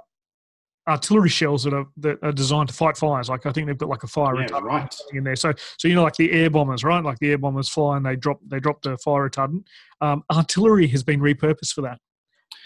artillery 0.88 1.30
shells 1.30 1.64
that 1.64 1.74
are 1.74 1.86
that 1.98 2.18
are 2.22 2.32
designed 2.32 2.68
to 2.70 2.74
fight 2.76 2.98
fires. 2.98 3.30
Like 3.30 3.46
I 3.46 3.52
think 3.52 3.68
they've 3.68 3.78
got 3.78 3.90
like 3.90 4.04
a 4.04 4.08
fire 4.08 4.36
Yeah, 4.40 4.48
retardant 4.48 4.64
right. 4.64 4.96
in 5.14 5.24
there. 5.24 5.36
So 5.36 5.54
so 5.78 5.88
you 5.88 5.96
know 5.96 6.04
like 6.04 6.16
the 6.16 6.32
air 6.32 6.50
bombers, 6.50 6.84
right? 6.84 7.04
Like 7.04 7.20
the 7.20 7.32
air 7.32 7.38
bombers 7.38 7.70
fly 7.70 7.98
and 7.98 8.06
they 8.06 8.16
drop 8.16 8.40
they 8.48 8.60
drop 8.60 8.82
the 8.82 8.98
fire 8.98 9.30
retardant. 9.30 9.64
Um, 10.02 10.24
artillery 10.32 10.88
has 10.88 11.04
been 11.04 11.22
repurposed 11.22 11.74
for 11.74 11.82
that. 11.82 12.00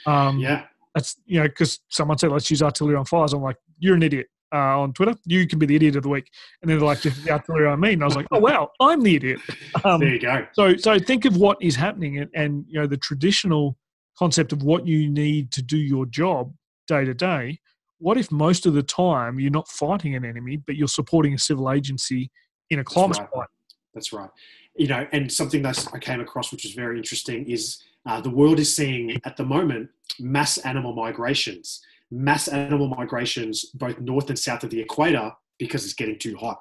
Um, 0.05 0.39
Yeah, 0.39 0.63
that's 0.95 1.17
you 1.25 1.39
know 1.39 1.47
because 1.47 1.79
someone 1.89 2.17
said 2.17 2.31
let's 2.31 2.49
use 2.49 2.63
artillery 2.63 2.95
on 2.95 3.05
fires. 3.05 3.33
I'm 3.33 3.41
like 3.41 3.57
you're 3.79 3.95
an 3.95 4.03
idiot. 4.03 4.27
Uh, 4.53 4.79
on 4.79 4.93
Twitter, 4.93 5.13
you 5.25 5.45
can 5.45 5.59
be 5.59 5.65
the 5.65 5.75
idiot 5.75 5.97
of 5.97 6.03
the 6.03 6.09
week, 6.09 6.31
and 6.61 6.69
then 6.69 6.77
they're 6.77 6.87
like, 6.87 7.01
"This 7.01 7.17
is 7.17 7.23
the 7.25 7.31
artillery 7.31 7.67
I 7.67 7.75
mean." 7.75 7.93
And 7.93 8.03
I 8.03 8.05
was 8.05 8.15
like, 8.15 8.27
"Oh 8.31 8.39
wow, 8.39 8.71
I'm 8.79 9.03
the 9.03 9.15
idiot." 9.15 9.39
Um, 9.83 9.99
there 9.99 10.13
you 10.13 10.19
go. 10.19 10.47
so, 10.53 10.75
so 10.77 10.97
think 10.97 11.25
of 11.25 11.35
what 11.35 11.57
is 11.61 11.75
happening, 11.75 12.19
and, 12.19 12.29
and 12.33 12.65
you 12.67 12.79
know 12.79 12.87
the 12.87 12.97
traditional 12.97 13.77
concept 14.17 14.51
of 14.51 14.63
what 14.63 14.87
you 14.87 15.09
need 15.09 15.51
to 15.51 15.61
do 15.61 15.77
your 15.77 16.05
job 16.05 16.53
day 16.87 17.05
to 17.05 17.13
day. 17.13 17.59
What 17.99 18.17
if 18.17 18.31
most 18.31 18.65
of 18.65 18.73
the 18.73 18.83
time 18.83 19.39
you're 19.39 19.51
not 19.51 19.67
fighting 19.67 20.15
an 20.15 20.23
enemy, 20.23 20.57
but 20.57 20.75
you're 20.75 20.87
supporting 20.87 21.33
a 21.33 21.37
civil 21.37 21.71
agency 21.71 22.31
in 22.69 22.79
a 22.79 22.83
climate 22.83 23.17
right. 23.17 23.29
fight? 23.33 23.47
That's 23.93 24.13
right. 24.13 24.29
You 24.75 24.87
know, 24.87 25.07
and 25.11 25.31
something 25.31 25.61
that 25.63 25.87
I 25.93 25.99
came 25.99 26.21
across, 26.21 26.51
which 26.51 26.63
was 26.63 26.73
very 26.73 26.97
interesting, 26.97 27.49
is 27.49 27.81
uh, 28.05 28.21
the 28.21 28.29
world 28.29 28.59
is 28.59 28.75
seeing 28.75 29.19
at 29.25 29.37
the 29.37 29.43
moment 29.43 29.89
mass 30.19 30.57
animal 30.59 30.93
migrations, 30.93 31.81
mass 32.11 32.47
animal 32.47 32.87
migrations 32.87 33.65
both 33.73 33.99
north 33.99 34.29
and 34.29 34.39
south 34.39 34.63
of 34.63 34.69
the 34.69 34.79
equator 34.79 35.31
because 35.59 35.83
it's 35.83 35.93
getting 35.93 36.17
too 36.19 36.35
hot. 36.37 36.57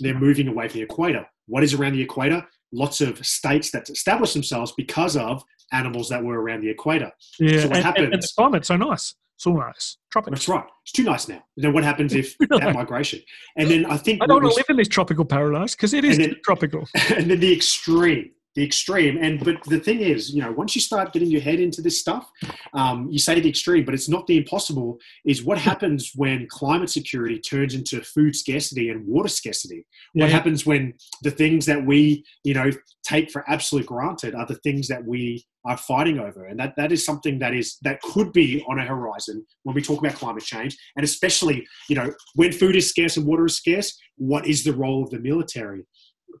They're 0.00 0.18
moving 0.18 0.48
away 0.48 0.68
from 0.68 0.78
the 0.78 0.84
equator. 0.84 1.26
What 1.46 1.62
is 1.62 1.74
around 1.74 1.92
the 1.94 2.02
equator? 2.02 2.46
Lots 2.72 3.00
of 3.00 3.24
states 3.26 3.70
that 3.72 3.88
established 3.90 4.34
themselves 4.34 4.72
because 4.76 5.16
of 5.16 5.42
animals 5.72 6.08
that 6.08 6.22
were 6.22 6.40
around 6.40 6.60
the 6.62 6.68
equator. 6.70 7.10
Yeah, 7.38 7.60
So 7.62 7.68
what 7.68 7.76
and, 7.78 7.96
and- 7.98 8.14
and 8.14 8.22
the 8.22 8.28
climate's 8.36 8.68
so 8.68 8.76
nice, 8.76 9.14
so 9.36 9.52
nice, 9.52 9.96
tropical. 10.12 10.34
That's 10.34 10.48
right. 10.48 10.64
It's 10.84 10.92
too 10.92 11.02
nice 11.04 11.28
now. 11.28 11.42
Then 11.56 11.72
what 11.72 11.82
happens 11.84 12.12
if 12.14 12.36
that 12.50 12.74
migration? 12.74 13.20
And 13.56 13.70
then 13.70 13.86
I 13.86 13.96
think 13.96 14.22
I 14.22 14.26
don't 14.26 14.42
want 14.42 14.52
to 14.52 14.56
live 14.56 14.66
in 14.68 14.76
this 14.76 14.88
tropical 14.88 15.24
paradise 15.24 15.74
because 15.74 15.94
it 15.94 16.04
is 16.04 16.18
then- 16.18 16.36
tropical. 16.44 16.86
and 17.16 17.30
then 17.30 17.40
the 17.40 17.52
extreme 17.52 18.30
the 18.54 18.64
extreme. 18.64 19.16
And 19.20 19.42
but 19.44 19.62
the 19.64 19.78
thing 19.78 20.00
is 20.00 20.34
you 20.34 20.42
know 20.42 20.52
once 20.52 20.74
you 20.74 20.80
start 20.80 21.12
getting 21.12 21.30
your 21.30 21.40
head 21.40 21.60
into 21.60 21.80
this 21.80 22.00
stuff 22.00 22.30
um, 22.74 23.08
you 23.10 23.18
say 23.18 23.38
the 23.40 23.48
extreme 23.48 23.84
but 23.84 23.94
it's 23.94 24.08
not 24.08 24.26
the 24.26 24.36
impossible 24.36 24.98
is 25.24 25.44
what 25.44 25.58
happens 25.58 26.12
when 26.16 26.46
climate 26.48 26.90
security 26.90 27.38
turns 27.38 27.74
into 27.74 28.00
food 28.00 28.34
scarcity 28.34 28.88
and 28.90 29.06
water 29.06 29.28
scarcity? 29.28 29.86
Yeah, 30.14 30.24
what 30.24 30.32
happens 30.32 30.66
when 30.66 30.94
the 31.22 31.30
things 31.30 31.66
that 31.66 31.84
we 31.84 32.24
you 32.44 32.54
know 32.54 32.70
take 33.04 33.30
for 33.30 33.48
absolute 33.48 33.86
granted 33.86 34.34
are 34.34 34.46
the 34.46 34.56
things 34.56 34.88
that 34.88 35.04
we 35.04 35.44
are 35.64 35.76
fighting 35.76 36.18
over? 36.18 36.46
And 36.46 36.58
that 36.58 36.74
that 36.76 36.90
is 36.90 37.04
something 37.04 37.38
that 37.38 37.54
is 37.54 37.78
that 37.82 38.02
could 38.02 38.32
be 38.32 38.64
on 38.68 38.78
a 38.78 38.84
horizon 38.84 39.46
when 39.62 39.74
we 39.74 39.82
talk 39.82 40.00
about 40.00 40.14
climate 40.14 40.42
change. 40.42 40.76
And 40.96 41.04
especially 41.04 41.64
you 41.88 41.96
know 41.96 42.12
when 42.34 42.52
food 42.52 42.74
is 42.74 42.88
scarce 42.88 43.16
and 43.16 43.26
water 43.26 43.46
is 43.46 43.56
scarce 43.56 43.96
what 44.16 44.46
is 44.46 44.64
the 44.64 44.72
role 44.72 45.02
of 45.02 45.10
the 45.10 45.18
military 45.18 45.82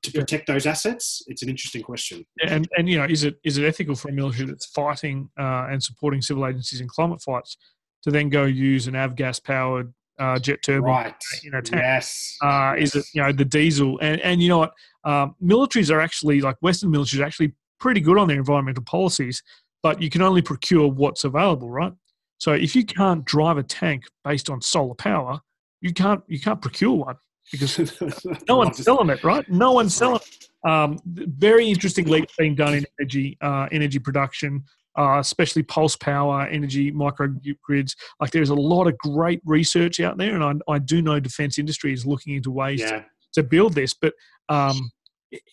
to 0.02 0.12
protect 0.12 0.46
those 0.46 0.66
assets 0.66 1.22
it's 1.26 1.42
an 1.42 1.48
interesting 1.48 1.82
question 1.82 2.24
and 2.46 2.68
and 2.76 2.88
you 2.88 2.98
know, 2.98 3.04
is 3.04 3.24
it 3.24 3.38
is 3.44 3.58
it 3.58 3.64
ethical 3.64 3.94
for 3.94 4.08
a 4.08 4.12
military 4.12 4.46
that's 4.46 4.66
fighting 4.66 5.28
uh, 5.38 5.66
and 5.70 5.82
supporting 5.82 6.22
civil 6.22 6.46
agencies 6.46 6.80
in 6.80 6.88
climate 6.88 7.20
fights 7.22 7.56
to 8.02 8.10
then 8.10 8.28
go 8.28 8.44
use 8.44 8.86
an 8.86 8.94
avgas 8.94 9.42
powered 9.42 9.92
uh, 10.18 10.38
jet 10.38 10.62
turbine? 10.62 10.90
right 10.90 11.14
you 11.42 11.50
know, 11.50 11.60
tank. 11.60 11.82
yes 11.82 12.36
Uh, 12.42 12.74
Is 12.78 12.94
it 12.94 13.04
you 13.14 13.22
know 13.22 13.32
the 13.32 13.44
diesel? 13.44 13.98
And 14.00 14.20
and 14.20 14.42
you 14.42 14.48
know 14.48 14.58
what? 14.58 14.72
Um, 15.04 15.34
militaries 15.42 15.90
are 15.92 16.00
actually 16.00 16.40
like 16.40 16.56
Western 16.60 16.92
militaries 16.92 17.20
are 17.20 17.24
actually 17.24 17.54
pretty 17.78 18.00
good 18.00 18.18
on 18.18 18.28
their 18.28 18.36
environmental 18.36 18.84
policies, 18.84 19.42
but 19.82 20.00
you 20.02 20.10
can 20.10 20.22
only 20.22 20.42
procure 20.42 20.88
what's 20.88 21.24
available, 21.24 21.70
right? 21.70 21.92
So 22.38 22.52
if 22.52 22.76
you 22.76 22.84
can't 22.84 23.24
drive 23.24 23.58
a 23.58 23.62
tank 23.62 24.04
based 24.24 24.50
on 24.50 24.60
solar 24.60 24.94
power, 24.94 25.40
you 25.80 25.92
can't 25.92 26.22
you 26.26 26.40
can't 26.40 26.60
procure 26.60 26.92
one 26.92 27.16
because 27.52 27.78
no 28.48 28.56
one's 28.56 28.78
selling 28.84 29.10
it, 29.10 29.22
right? 29.24 29.48
No 29.48 29.72
one's 29.72 29.94
selling. 29.94 30.20
It. 30.64 30.68
Um, 30.70 30.98
very 31.04 31.68
interesting 31.68 32.06
leap 32.06 32.28
being 32.38 32.54
done 32.54 32.74
in 32.74 32.84
energy 33.00 33.38
uh, 33.40 33.66
energy 33.72 33.98
production. 33.98 34.64
uh, 34.98 35.18
especially 35.20 35.62
pulse 35.62 35.96
power, 35.96 36.42
energy, 36.50 36.90
microgrids. 36.92 37.94
Like 38.20 38.32
there's 38.32 38.50
a 38.50 38.54
lot 38.54 38.86
of 38.88 38.98
great 38.98 39.40
research 39.44 40.00
out 40.00 40.18
there, 40.18 40.34
and 40.34 40.42
I, 40.68 40.72
I 40.72 40.78
do 40.80 41.00
know 41.00 41.20
defense 41.20 41.58
industry 41.58 41.92
is 41.92 42.04
looking 42.04 42.34
into 42.34 42.50
ways 42.50 42.80
Yeah. 42.80 42.90
to, 42.98 43.04
to 43.34 43.42
build 43.44 43.74
this, 43.74 43.94
but 43.94 44.12
um, 44.48 44.90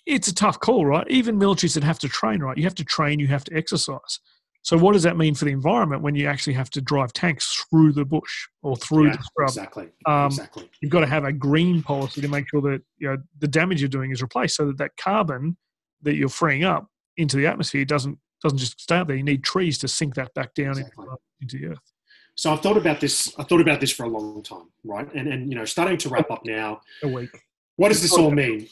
it's 0.08 0.28
a 0.28 0.34
tough 0.34 0.60
call, 0.60 0.86
right? 0.88 1.08
Even 1.10 1.38
militaries 1.40 1.76
that 1.76 1.84
have 1.84 2.00
to 2.00 2.10
train, 2.10 2.40
right? 2.42 2.58
You 2.58 2.64
have 2.64 2.76
to 2.76 2.84
train, 2.84 3.20
you 3.20 3.28
have 3.28 3.44
to 3.46 3.56
exercise. 3.56 4.20
So 4.68 4.78
what 4.78 4.92
does 4.92 5.04
that 5.04 5.16
mean 5.16 5.34
for 5.34 5.46
the 5.46 5.52
environment 5.52 6.02
when 6.02 6.14
you 6.14 6.28
actually 6.28 6.52
have 6.56 6.70
to 6.72 6.82
drive 6.82 7.14
tanks 7.14 7.66
through 7.70 7.94
the 7.94 8.04
bush 8.04 8.48
or 8.64 8.76
through 8.76 9.06
Yeah, 9.08 9.16
the 9.16 9.24
scrub? 9.24 9.48
exactly. 9.48 9.88
Um, 10.06 10.26
exactly. 10.26 10.70
You've 10.82 10.92
got 10.92 11.00
to 11.00 11.08
have 11.08 11.24
a 11.24 11.32
green 11.32 11.82
policy 11.82 12.20
to 12.20 12.28
make 12.28 12.50
sure 12.50 12.60
that 12.64 12.82
you 12.98 13.08
know 13.08 13.18
the 13.40 13.48
damage 13.48 13.80
you're 13.80 13.88
doing 13.88 14.12
is 14.12 14.22
replaced, 14.22 14.58
so 14.58 14.66
that 14.66 14.78
that 14.80 14.92
carbon 15.00 15.56
that 16.02 16.16
you're 16.16 16.28
freeing 16.28 16.66
up 16.66 16.86
into 17.16 17.38
the 17.38 17.48
atmosphere 17.48 17.86
doesn't 17.86 18.20
doesn't 18.44 18.58
just 18.58 18.82
stay 18.82 18.98
up 18.98 19.08
there. 19.08 19.16
You 19.16 19.24
need 19.24 19.42
trees 19.42 19.78
to 19.78 19.88
sink 19.88 20.16
that 20.16 20.34
back 20.34 20.54
down 20.54 20.72
Exactly. 20.72 21.06
into, 21.06 21.18
into 21.40 21.58
the 21.60 21.66
earth. 21.72 21.94
So 22.36 22.52
I've 22.52 22.60
thought 22.62 22.76
about 22.76 23.00
this. 23.00 23.34
I 23.40 23.44
thought 23.44 23.62
about 23.62 23.80
this 23.80 23.94
for 23.94 24.04
a 24.04 24.10
long 24.10 24.44
time, 24.44 24.70
right? 24.84 25.08
And 25.16 25.30
and 25.32 25.50
you 25.50 25.58
know, 25.58 25.64
starting 25.64 25.98
to 26.00 26.10
wrap 26.10 26.30
up 26.30 26.42
now. 26.44 26.82
A 27.04 27.08
week. 27.08 27.30
What 27.78 27.90
does 27.90 28.02
this 28.02 28.14
all 28.14 28.32
mean? 28.32 28.68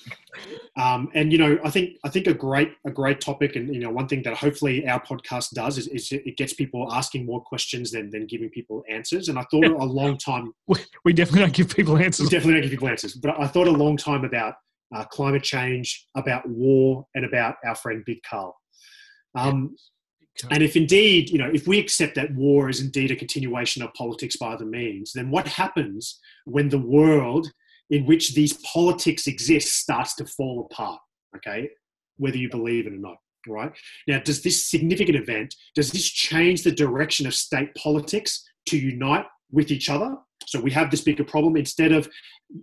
Um, 0.77 1.09
and 1.13 1.31
you 1.31 1.37
know, 1.37 1.57
I 1.63 1.69
think 1.69 1.97
I 2.03 2.09
think 2.09 2.27
a 2.27 2.33
great 2.33 2.73
a 2.85 2.91
great 2.91 3.21
topic, 3.21 3.55
and 3.55 3.73
you 3.73 3.79
know, 3.79 3.89
one 3.89 4.07
thing 4.07 4.23
that 4.23 4.35
hopefully 4.35 4.85
our 4.87 5.01
podcast 5.01 5.51
does 5.51 5.77
is, 5.77 5.87
is 5.87 6.11
it 6.11 6.35
gets 6.35 6.53
people 6.53 6.91
asking 6.91 7.25
more 7.25 7.41
questions 7.41 7.91
than 7.91 8.09
than 8.09 8.25
giving 8.25 8.49
people 8.49 8.83
answers. 8.89 9.29
And 9.29 9.39
I 9.39 9.43
thought 9.43 9.63
a 9.65 9.85
long 9.85 10.17
time 10.29 10.53
We, 10.67 10.79
we 11.05 11.13
definitely 11.13 11.41
don't 11.41 11.53
give 11.53 11.73
people 11.73 11.95
We 11.95 12.03
answers. 12.03 12.27
definitely 12.29 12.55
don't 12.55 12.63
give 12.63 12.71
people 12.71 12.89
answers. 12.89 13.13
But 13.13 13.39
I 13.39 13.47
thought 13.47 13.67
a 13.67 13.71
long 13.71 13.95
time 13.95 14.25
about 14.25 14.55
uh, 14.93 15.05
climate 15.05 15.43
change, 15.43 16.07
about 16.15 16.47
war, 16.49 17.05
and 17.15 17.25
about 17.25 17.55
our 17.65 17.75
friend 17.75 18.03
Big 18.05 18.21
Carl. 18.23 18.55
Um, 19.35 19.75
and 20.51 20.61
if 20.61 20.75
indeed, 20.75 21.29
you 21.29 21.37
know, 21.37 21.49
if 21.53 21.67
we 21.67 21.79
accept 21.79 22.15
that 22.15 22.33
war 22.33 22.69
is 22.69 22.81
indeed 22.81 23.11
a 23.11 23.15
continuation 23.15 23.81
of 23.81 23.93
politics 23.93 24.35
by 24.35 24.53
other 24.53 24.65
means, 24.65 25.13
then 25.13 25.31
what 25.31 25.47
happens 25.47 26.19
when 26.45 26.69
the 26.69 26.79
world 26.79 27.51
in 27.89 28.05
which 28.05 28.33
these 28.33 28.53
politics 28.53 29.27
exist 29.27 29.75
starts 29.75 30.15
to 30.15 30.25
fall 30.25 30.67
apart? 30.69 30.99
Okay, 31.35 31.69
whether 32.17 32.37
you 32.37 32.49
believe 32.49 32.87
it 32.87 32.93
or 32.93 32.97
not. 32.97 33.17
Right 33.47 33.71
now, 34.07 34.19
does 34.19 34.41
this 34.41 34.67
significant 34.71 35.17
event 35.17 35.53
does 35.75 35.91
this 35.91 36.09
change 36.09 36.63
the 36.63 36.71
direction 36.71 37.27
of 37.27 37.35
state 37.35 37.75
politics 37.75 38.43
to 38.69 38.77
unite 38.77 39.25
with 39.51 39.69
each 39.69 39.87
other? 39.87 40.15
So 40.47 40.59
we 40.59 40.71
have 40.71 40.89
this 40.89 41.01
bigger 41.01 41.23
problem 41.23 41.55
instead 41.55 41.91
of 41.91 42.09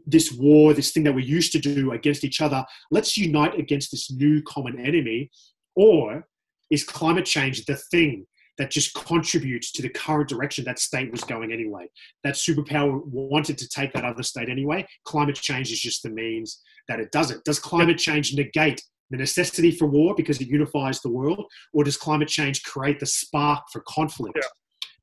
this 0.06 0.32
war, 0.32 0.74
this 0.74 0.90
thing 0.90 1.04
that 1.04 1.14
we 1.14 1.24
used 1.24 1.52
to 1.52 1.60
do 1.60 1.92
against 1.92 2.24
each 2.24 2.40
other. 2.40 2.64
Let's 2.90 3.16
unite 3.16 3.58
against 3.58 3.92
this 3.92 4.10
new 4.10 4.42
common 4.42 4.78
enemy, 4.78 5.30
or 5.76 6.26
is 6.70 6.84
climate 6.84 7.26
change 7.26 7.64
the 7.66 7.76
thing 7.76 8.26
that 8.58 8.70
just 8.70 8.94
contributes 8.94 9.72
to 9.72 9.82
the 9.82 9.88
current 9.88 10.28
direction 10.28 10.64
that 10.64 10.78
state 10.78 11.10
was 11.10 11.24
going 11.24 11.52
anyway? 11.52 11.88
That 12.24 12.34
superpower 12.34 13.04
wanted 13.06 13.58
to 13.58 13.68
take 13.68 13.92
that 13.94 14.04
other 14.04 14.22
state 14.22 14.48
anyway. 14.48 14.86
Climate 15.04 15.36
change 15.36 15.72
is 15.72 15.80
just 15.80 16.02
the 16.02 16.10
means 16.10 16.60
that 16.88 17.00
it 17.00 17.10
does 17.12 17.30
it. 17.30 17.44
Does 17.44 17.58
climate 17.58 17.98
change 17.98 18.34
negate 18.34 18.82
the 19.10 19.16
necessity 19.18 19.70
for 19.70 19.86
war 19.86 20.14
because 20.16 20.40
it 20.40 20.48
unifies 20.48 21.00
the 21.00 21.10
world, 21.10 21.44
or 21.72 21.84
does 21.84 21.96
climate 21.96 22.28
change 22.28 22.62
create 22.62 22.98
the 22.98 23.06
spark 23.06 23.62
for 23.72 23.82
conflict? 23.86 24.36
Yeah. 24.36 24.48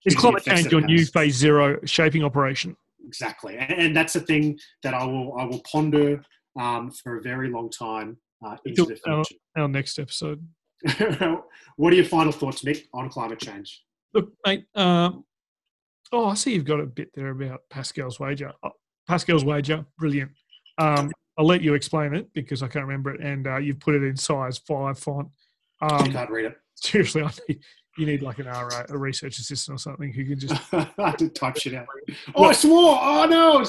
Is 0.06 0.16
due 0.16 0.16
to 0.16 0.16
the 0.16 0.22
climate 0.22 0.43
change 0.43 0.72
your 0.72 0.82
it 0.82 0.86
new 0.86 1.06
phase 1.06 1.36
zero 1.36 1.80
shaping 1.86 2.24
operation? 2.24 2.76
Exactly, 3.06 3.58
and, 3.58 3.72
and 3.74 3.95
that's 3.95 4.16
a 4.16 4.20
thing 4.20 4.58
that 4.84 4.93
I 4.93 5.06
will 5.06 5.36
I 5.38 5.45
will 5.45 5.62
ponder 5.72 6.24
um, 6.60 6.91
for 6.91 7.18
a 7.18 7.22
very 7.22 7.50
long 7.50 7.70
time 7.70 8.18
uh, 8.45 8.58
into 8.66 8.86
the 8.86 8.93
Until- 8.93 9.24
future. 9.24 9.39
Our 9.58 9.68
next 9.68 10.00
episode. 10.00 10.45
What 11.75 11.93
are 11.93 11.95
your 11.95 12.05
final 12.05 12.32
thoughts, 12.32 12.63
Mick, 12.63 12.86
on 12.93 13.09
climate 13.09 13.39
change? 13.39 13.84
Look, 14.13 14.32
mate. 14.45 14.65
Um, 14.75 15.25
oh, 16.11 16.27
I 16.27 16.34
see 16.36 16.53
you've 16.53 16.65
got 16.65 16.80
a 16.80 16.86
bit 16.86 17.11
there 17.13 17.30
about 17.30 17.61
Pascal's 17.69 18.19
wager. 18.19 18.53
Oh, 18.63 18.71
Pascal's 19.07 19.43
wager, 19.43 19.86
brilliant. 19.97 20.32
Um, 20.77 21.11
I'll 21.38 21.45
let 21.45 21.61
you 21.61 21.73
explain 21.73 22.13
it 22.13 22.32
because 22.34 22.61
I 22.63 22.67
can't 22.67 22.86
remember 22.86 23.13
it, 23.13 23.21
and 23.21 23.47
uh, 23.47 23.57
you've 23.57 23.80
put 23.80 23.95
it 23.95 24.03
in 24.03 24.15
size 24.15 24.57
five 24.57 24.99
font. 24.99 25.30
Um, 25.82 26.11
can't 26.11 26.30
read 26.30 26.45
it. 26.45 26.57
seriously, 26.75 27.23
I 27.23 27.32
need, 27.47 27.59
you 27.97 28.05
need 28.05 28.21
like 28.21 28.39
an 28.39 28.47
RA, 28.47 28.84
a 28.89 28.97
research 28.97 29.39
assistant 29.39 29.75
or 29.75 29.80
something 29.80 30.11
who 30.11 30.25
can 30.25 30.39
just. 30.39 30.61
I 30.73 31.11
type 31.11 31.57
shit 31.57 31.73
out. 31.75 31.88
Oh, 32.36 32.45
I 32.45 32.53
swore! 32.53 32.99
Oh 33.01 33.25
no! 33.25 33.65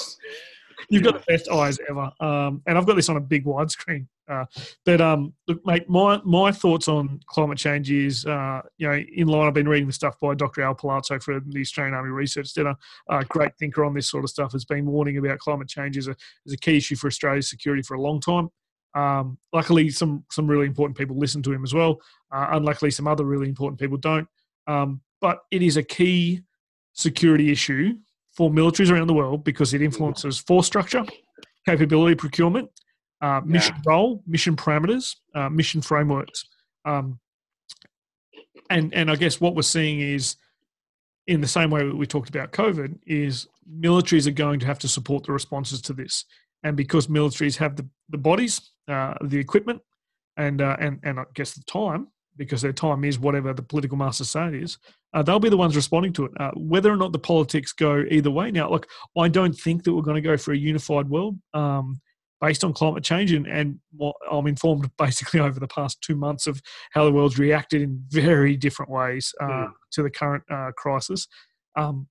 You've 0.89 1.03
got 1.03 1.15
the 1.15 1.25
best 1.27 1.49
eyes 1.49 1.79
ever, 1.89 2.11
um, 2.21 2.63
and 2.67 2.79
I've 2.79 2.87
got 2.87 2.97
this 2.97 3.09
on 3.09 3.17
a 3.17 3.21
big 3.21 3.45
widescreen. 3.45 4.07
Uh, 4.29 4.45
but 4.85 5.01
um, 5.01 5.33
look, 5.49 5.61
mate, 5.67 5.89
my 5.89 6.21
my 6.25 6.53
thoughts 6.53 6.87
on 6.87 7.21
climate 7.27 7.59
change 7.59 7.91
is, 7.91 8.25
uh, 8.27 8.63
you 8.79 8.87
know, 8.87 8.95
in 9.15 9.27
line. 9.27 9.49
I've 9.49 9.55
been 9.55 9.69
reading 9.69 9.89
the 9.89 9.93
stuff 9.93 10.15
by 10.21 10.35
Dr. 10.35 10.63
Al 10.63 10.75
Palazzo 10.75 11.19
for 11.19 11.41
the 11.41 11.61
Australian 11.61 11.95
Army 11.95 12.11
Research 12.11 12.49
Centre. 12.49 12.77
A 13.09 13.25
great 13.25 13.57
thinker 13.59 13.85
on 13.85 13.93
this 13.93 14.09
sort 14.09 14.25
of 14.25 14.31
stuff 14.31 14.53
has 14.53 14.65
been 14.65 14.87
warning 14.87 15.19
about 15.19 15.41
climate 15.41 15.69
change 15.69 15.99
as 15.99 16.07
a 16.07 16.15
as 16.47 16.53
a 16.53 16.57
key 16.57 16.77
issue 16.77 16.97
for 16.97 17.09
Australia's 17.09 17.51
security 17.51 17.83
for 17.83 17.95
a 17.95 18.01
long 18.01 18.21
time. 18.21 18.49
Um, 18.95 19.39
luckily, 19.53 19.91
some 19.91 20.25
some 20.31 20.47
really 20.47 20.67
important 20.67 20.97
people 20.97 21.19
listen 21.19 21.43
to 21.43 21.53
him 21.53 21.65
as 21.65 21.75
well. 21.75 22.01
Uh, 22.33 22.49
unluckily, 22.53 22.93
some 22.93 23.09
other 23.09 23.25
really 23.25 23.49
important 23.49 23.81
people 23.81 23.99
don't. 23.99 24.29
Um, 24.69 25.01
but 25.21 25.41
it 25.51 25.63
is 25.63 25.77
a 25.77 25.83
key 25.83 26.43
security 26.93 27.51
issue 27.51 27.95
for 28.41 28.51
militaries 28.51 28.91
around 28.91 29.07
the 29.07 29.13
world 29.13 29.45
because 29.45 29.75
it 29.75 29.83
influences 29.83 30.39
force 30.39 30.67
structure, 30.67 31.05
capability 31.67 32.15
procurement, 32.15 32.71
uh, 33.21 33.43
mission 33.45 33.77
role, 33.85 34.23
mission 34.27 34.57
parameters, 34.57 35.17
uh, 35.35 35.51
mission 35.51 35.83
frameworks. 35.83 36.47
Um, 36.87 37.21
and 38.71 38.95
and 38.95 39.11
I 39.11 39.17
guess 39.17 39.43
what 39.43 39.55
we're 39.55 39.61
seeing 39.61 40.01
is, 40.01 40.37
in 41.27 41.43
the 41.43 41.47
same 41.47 41.69
way 41.69 41.85
that 41.85 41.95
we 41.95 42.07
talked 42.07 42.31
about 42.31 42.51
COVID, 42.53 43.01
is 43.07 43.47
militaries 43.71 44.27
are 44.27 44.31
going 44.31 44.59
to 44.61 44.67
have 44.67 44.79
to 44.79 44.89
support 44.89 45.25
the 45.25 45.33
responses 45.33 45.83
to 45.83 45.93
this, 45.93 46.25
and 46.63 46.79
because 46.79 47.09
militaries 47.09 47.59
have 47.59 47.77
the, 47.77 47.87
the 48.09 48.17
bodies, 48.17 48.71
uh, 48.89 49.13
the 49.23 49.37
equipment, 49.37 49.83
and 50.39 50.63
uh, 50.63 50.79
and 50.81 50.99
and 51.03 51.21
I 51.21 51.25
guess 51.35 51.53
the 51.53 51.65
time, 51.65 52.09
because 52.41 52.63
their 52.63 52.73
time 52.73 53.05
is 53.05 53.19
whatever 53.19 53.53
the 53.53 53.63
political 53.63 53.99
masters 53.99 54.31
say 54.31 54.49
it 54.49 54.55
is, 54.55 54.79
uh, 55.13 55.23
they'll 55.23 55.39
be 55.39 55.51
the 55.51 55.57
ones 55.59 55.77
responding 55.77 56.13
to 56.15 56.25
it. 56.25 56.33
Uh, 56.41 56.51
whether 56.57 56.91
or 56.91 56.97
not 56.97 57.13
the 57.13 57.19
politics 57.19 57.73
go 57.73 58.03
either 58.11 58.31
way. 58.31 58.51
Now, 58.51 58.71
look, 58.71 58.87
I 59.17 59.29
don't 59.29 59.53
think 59.53 59.85
that 59.85 59.93
we're 59.95 60.01
going 60.01 60.23
to 60.23 60.29
go 60.29 60.39
for 60.39 60.53
a 60.53 60.57
unified 60.57 61.11
world 61.11 61.37
um, 61.53 62.01
based 62.41 62.65
on 62.65 62.73
climate 62.73 63.05
change, 63.05 63.33
and, 63.33 63.47
and 63.47 63.79
what 63.95 64.17
I'm 64.31 64.47
informed 64.47 64.91
basically 64.99 65.41
over 65.41 65.61
the 65.61 65.69
past 65.69 66.01
two 66.01 66.17
months 66.17 66.47
of 66.47 66.63
how 66.93 67.05
the 67.05 67.13
world's 67.13 67.39
reacted 67.39 67.83
in 67.83 68.03
very 68.09 68.57
different 68.57 68.91
ways 68.91 69.35
uh, 69.41 69.47
Mm. 69.47 69.73
to 69.93 70.03
the 70.03 70.11
current 70.11 70.43
uh, 70.51 70.71
crisis. 70.79 71.29
Um, 71.77 72.09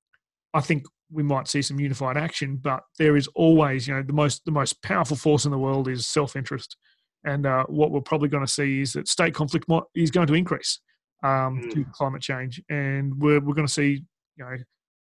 I 0.53 0.61
think 0.61 0.83
we 1.11 1.23
might 1.23 1.47
see 1.47 1.63
some 1.63 1.79
unified 1.79 2.17
action, 2.17 2.57
but 2.61 2.81
there 2.99 3.17
is 3.17 3.27
always, 3.33 3.87
you 3.87 3.95
know, 3.95 4.03
the 4.03 4.13
most 4.13 4.45
the 4.45 4.51
most 4.51 4.81
powerful 4.83 5.17
force 5.17 5.45
in 5.45 5.51
the 5.51 5.57
world 5.57 5.87
is 5.87 6.05
self 6.05 6.35
interest, 6.35 6.77
and 7.25 7.45
uh, 7.45 7.65
what 7.67 7.91
we're 7.91 8.01
probably 8.01 8.29
going 8.29 8.45
to 8.45 8.51
see 8.51 8.81
is 8.81 8.93
that 8.93 9.07
state 9.07 9.33
conflict 9.33 9.65
is 9.95 10.11
going 10.11 10.27
to 10.27 10.33
increase 10.33 10.79
um, 11.23 11.61
Mm. 11.61 11.71
to 11.73 11.85
climate 11.91 12.21
change, 12.21 12.61
and 12.69 13.13
we're 13.19 13.39
we're 13.41 13.53
going 13.53 13.67
to 13.67 13.73
see, 13.73 14.03
you 14.37 14.45
know, 14.45 14.55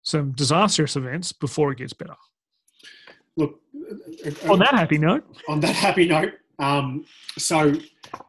some 0.03 0.33
disastrous 0.33 0.97
events 0.97 1.33
before 1.33 1.73
it 1.73 1.79
gets 1.79 1.93
better. 1.93 2.17
Look, 3.37 3.61
On 4.49 4.59
that 4.59 4.75
happy 4.75 4.99
note, 4.99 5.25
on 5.49 5.61
that 5.61 5.75
happy 5.75 6.07
note, 6.07 6.35
um, 6.59 7.07
so 7.39 7.73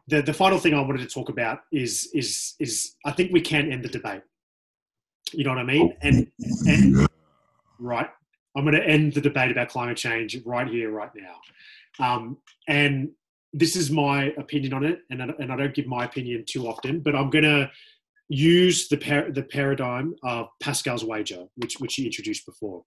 the 0.08 0.22
the 0.22 0.32
final 0.32 0.58
thing 0.58 0.72
I 0.72 0.80
wanted 0.80 1.00
to 1.00 1.06
talk 1.14 1.28
about 1.28 1.60
is 1.72 2.10
is 2.14 2.54
is 2.58 2.94
I 3.04 3.10
think 3.12 3.32
we 3.32 3.40
can 3.42 3.70
end 3.70 3.84
the 3.84 3.88
debate. 3.90 4.22
You 5.32 5.44
know 5.44 5.50
what 5.50 5.58
I 5.58 5.64
mean? 5.64 5.94
And 6.00 6.30
and 6.66 7.06
right, 7.78 8.08
I'm 8.56 8.64
going 8.64 8.74
to 8.76 8.86
end 8.86 9.12
the 9.12 9.20
debate 9.20 9.50
about 9.50 9.68
climate 9.68 9.96
change 9.98 10.38
right 10.46 10.68
here, 10.68 10.90
right 10.90 11.10
now. 11.14 11.36
Um, 12.04 12.38
and 12.66 13.10
this 13.54 13.76
is 13.76 13.90
my 13.90 14.24
opinion 14.36 14.72
on 14.74 14.84
it, 14.84 14.98
and 15.10 15.22
I, 15.22 15.26
and 15.38 15.52
I 15.52 15.56
don't 15.56 15.74
give 15.74 15.86
my 15.86 16.04
opinion 16.04 16.44
too 16.46 16.66
often, 16.68 17.00
but 17.00 17.14
I'm 17.16 17.30
going 17.30 17.44
to 17.44 17.70
use 18.28 18.88
the 18.88 18.96
par- 18.96 19.30
the 19.30 19.42
paradigm 19.42 20.14
of 20.24 20.48
Pascal's 20.60 21.04
wager, 21.04 21.44
which 21.56 21.74
which 21.78 21.94
he 21.94 22.04
introduced 22.06 22.44
before. 22.46 22.82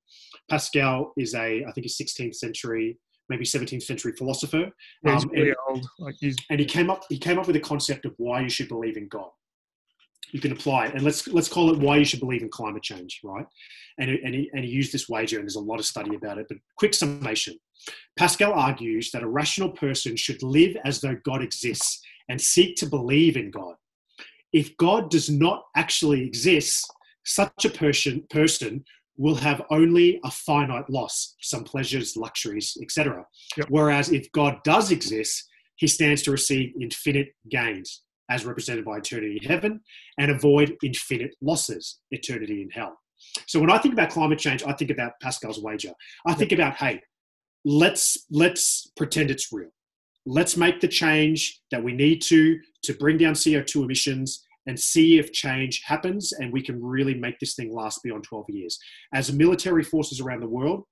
Pascal 0.49 1.13
is 1.17 1.33
a 1.35 1.63
I 1.65 1.71
think 1.71 1.85
a 1.85 1.89
16th 1.89 2.35
century, 2.35 2.97
maybe 3.29 3.45
17th 3.45 3.83
century 3.83 4.13
philosopher, 4.17 4.71
yeah, 5.03 5.13
he's 5.13 5.23
Um, 5.23 5.29
really 5.31 5.49
and- 5.49 5.57
old. 5.69 5.87
Like 5.99 6.15
he's 6.19 6.35
and 6.49 6.59
he 6.59 6.65
came 6.65 6.89
up 6.89 7.03
he 7.09 7.17
came 7.17 7.39
up 7.39 7.47
with 7.47 7.55
a 7.55 7.59
concept 7.61 8.05
of 8.05 8.13
why 8.17 8.41
you 8.41 8.49
should 8.49 8.67
believe 8.67 8.97
in 8.97 9.07
God. 9.07 9.29
You 10.31 10.39
can 10.39 10.51
apply 10.51 10.87
it, 10.87 10.93
and 10.93 11.03
let's 11.03 11.27
let's 11.27 11.49
call 11.49 11.71
it 11.71 11.79
why 11.79 11.97
you 11.97 12.05
should 12.05 12.19
believe 12.19 12.41
in 12.41 12.49
climate 12.49 12.83
change, 12.83 13.21
right? 13.23 13.45
And 13.99 14.09
and 14.09 14.35
he, 14.35 14.49
and 14.53 14.63
he 14.63 14.71
used 14.71 14.91
this 14.91 15.07
wager, 15.07 15.37
and 15.37 15.45
there's 15.45 15.55
a 15.55 15.61
lot 15.61 15.79
of 15.79 15.85
study 15.85 16.15
about 16.15 16.37
it. 16.37 16.47
But 16.49 16.57
quick 16.77 16.93
summation: 16.93 17.57
Pascal 18.17 18.53
argues 18.53 19.11
that 19.11 19.23
a 19.23 19.27
rational 19.27 19.69
person 19.69 20.15
should 20.15 20.43
live 20.43 20.75
as 20.85 21.01
though 21.01 21.15
God 21.23 21.41
exists 21.41 22.01
and 22.29 22.39
seek 22.39 22.75
to 22.77 22.85
believe 22.85 23.37
in 23.37 23.51
God. 23.51 23.75
If 24.53 24.75
God 24.77 25.09
does 25.09 25.29
not 25.29 25.63
actually 25.75 26.25
exist, 26.25 26.85
such 27.25 27.65
a 27.65 27.69
person 27.69 28.25
person 28.29 28.83
will 29.17 29.35
have 29.35 29.63
only 29.71 30.19
a 30.23 30.31
finite 30.31 30.89
loss, 30.89 31.35
some 31.41 31.63
pleasures, 31.63 32.15
luxuries, 32.15 32.77
etc. 32.81 33.25
Yep. 33.57 33.67
Whereas 33.69 34.11
if 34.11 34.31
God 34.31 34.57
does 34.63 34.91
exist, 34.91 35.49
he 35.75 35.87
stands 35.87 36.21
to 36.23 36.31
receive 36.31 36.73
infinite 36.79 37.29
gains. 37.49 38.03
As 38.29 38.45
represented 38.45 38.85
by 38.85 38.97
eternity 38.97 39.39
in 39.41 39.49
heaven, 39.49 39.81
and 40.17 40.31
avoid 40.31 40.75
infinite 40.83 41.35
losses, 41.41 41.99
eternity 42.11 42.61
in 42.61 42.69
hell. 42.69 42.97
So 43.47 43.59
when 43.59 43.71
I 43.71 43.77
think 43.77 43.93
about 43.93 44.09
climate 44.09 44.39
change, 44.39 44.63
I 44.63 44.73
think 44.73 44.91
about 44.91 45.13
Pascal's 45.21 45.61
wager. 45.61 45.91
I 46.25 46.33
think 46.33 46.51
about, 46.51 46.75
hey, 46.75 47.01
let's 47.65 48.25
let's 48.31 48.91
pretend 48.95 49.31
it's 49.31 49.51
real. 49.51 49.69
Let's 50.25 50.57
make 50.57 50.79
the 50.81 50.87
change 50.87 51.61
that 51.71 51.83
we 51.83 51.93
need 51.93 52.21
to 52.23 52.59
to 52.83 52.93
bring 52.93 53.17
down 53.17 53.33
CO2 53.33 53.83
emissions 53.83 54.43
and 54.67 54.79
see 54.79 55.17
if 55.17 55.31
change 55.31 55.81
happens 55.85 56.33
and 56.33 56.51
we 56.51 56.61
can 56.61 56.83
really 56.83 57.13
make 57.13 57.39
this 57.39 57.55
thing 57.55 57.73
last 57.73 58.03
beyond 58.03 58.23
12 58.25 58.45
years. 58.49 58.77
As 59.13 59.31
military 59.31 59.83
forces 59.83 60.19
around 60.19 60.41
the 60.41 60.49
world, 60.49 60.83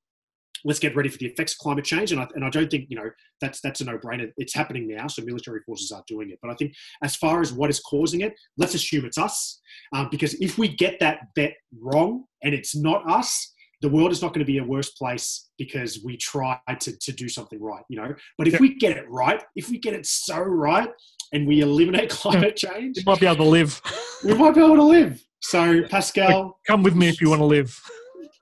let's 0.66 0.80
get 0.80 0.96
ready 0.96 1.08
for 1.08 1.18
the 1.20 1.28
effects 1.28 1.54
of 1.54 1.60
climate 1.60 1.86
change. 1.86 2.12
And 2.12 2.20
I, 2.20 2.28
and 2.36 2.44
I 2.44 2.50
don't 2.50 2.70
think, 2.70 2.88
you 2.90 2.98
know, 2.98 3.10
that's, 3.40 3.62
that's 3.62 3.82
a 3.82 3.86
no 3.86 3.98
brainer. 3.98 4.30
It's 4.38 4.54
happening 4.54 4.88
now. 4.88 5.08
So 5.08 5.24
military 5.24 5.62
forces 5.66 5.92
are 5.92 6.04
doing 6.08 6.32
it. 6.32 6.40
But 6.42 6.52
I 6.52 6.56
think 6.56 6.74
as 7.04 7.16
far 7.16 7.40
as 7.40 7.54
what 7.54 7.70
is 7.70 7.80
causing 7.80 8.22
it, 8.22 8.34
let's 8.58 8.74
assume 8.74 9.06
it's 9.06 9.18
us. 9.18 9.62
Um, 9.94 10.10
because 10.12 10.34
if 10.42 10.58
we 10.58 10.68
get 10.68 11.00
that 11.00 11.20
bet 11.36 11.54
wrong 11.80 12.26
and 12.44 12.54
it's 12.54 12.76
not 12.76 13.10
us, 13.10 13.54
the 13.82 13.90
world 13.90 14.12
is 14.12 14.22
not 14.22 14.30
going 14.34 14.40
to 14.40 14.46
be 14.52 14.58
a 14.58 14.64
worse 14.64 14.90
place 14.92 15.50
because 15.60 16.02
we 16.04 16.18
try 16.18 16.60
to, 16.80 16.98
to 16.98 17.12
do 17.12 17.30
something 17.30 17.62
right, 17.62 17.84
you 17.90 17.98
know. 18.02 18.16
But 18.38 18.48
if 18.48 18.54
Yeah. 18.54 18.60
we 18.62 18.76
get 18.76 18.98
it 18.98 19.06
right, 19.10 19.44
if 19.56 19.70
we 19.70 19.78
get 19.78 19.94
it 19.94 20.06
so 20.08 20.40
right 20.40 20.90
and 21.34 21.46
we 21.48 21.62
eliminate 21.62 22.10
climate 22.22 22.56
change, 22.56 22.96
we 22.98 23.04
might 23.06 23.20
be 23.20 23.28
able 23.28 23.46
to 23.46 23.50
live. 23.52 23.80
we 24.24 24.34
might 24.34 24.56
be 24.56 24.62
able 24.62 24.78
to 24.78 24.84
live. 24.84 25.22
So 25.42 25.84
Pascal, 25.84 26.60
Come 26.66 26.82
with 26.82 26.96
me 26.96 27.08
if 27.08 27.22
you 27.22 27.30
want 27.30 27.42
to 27.42 27.46
live. 27.46 27.80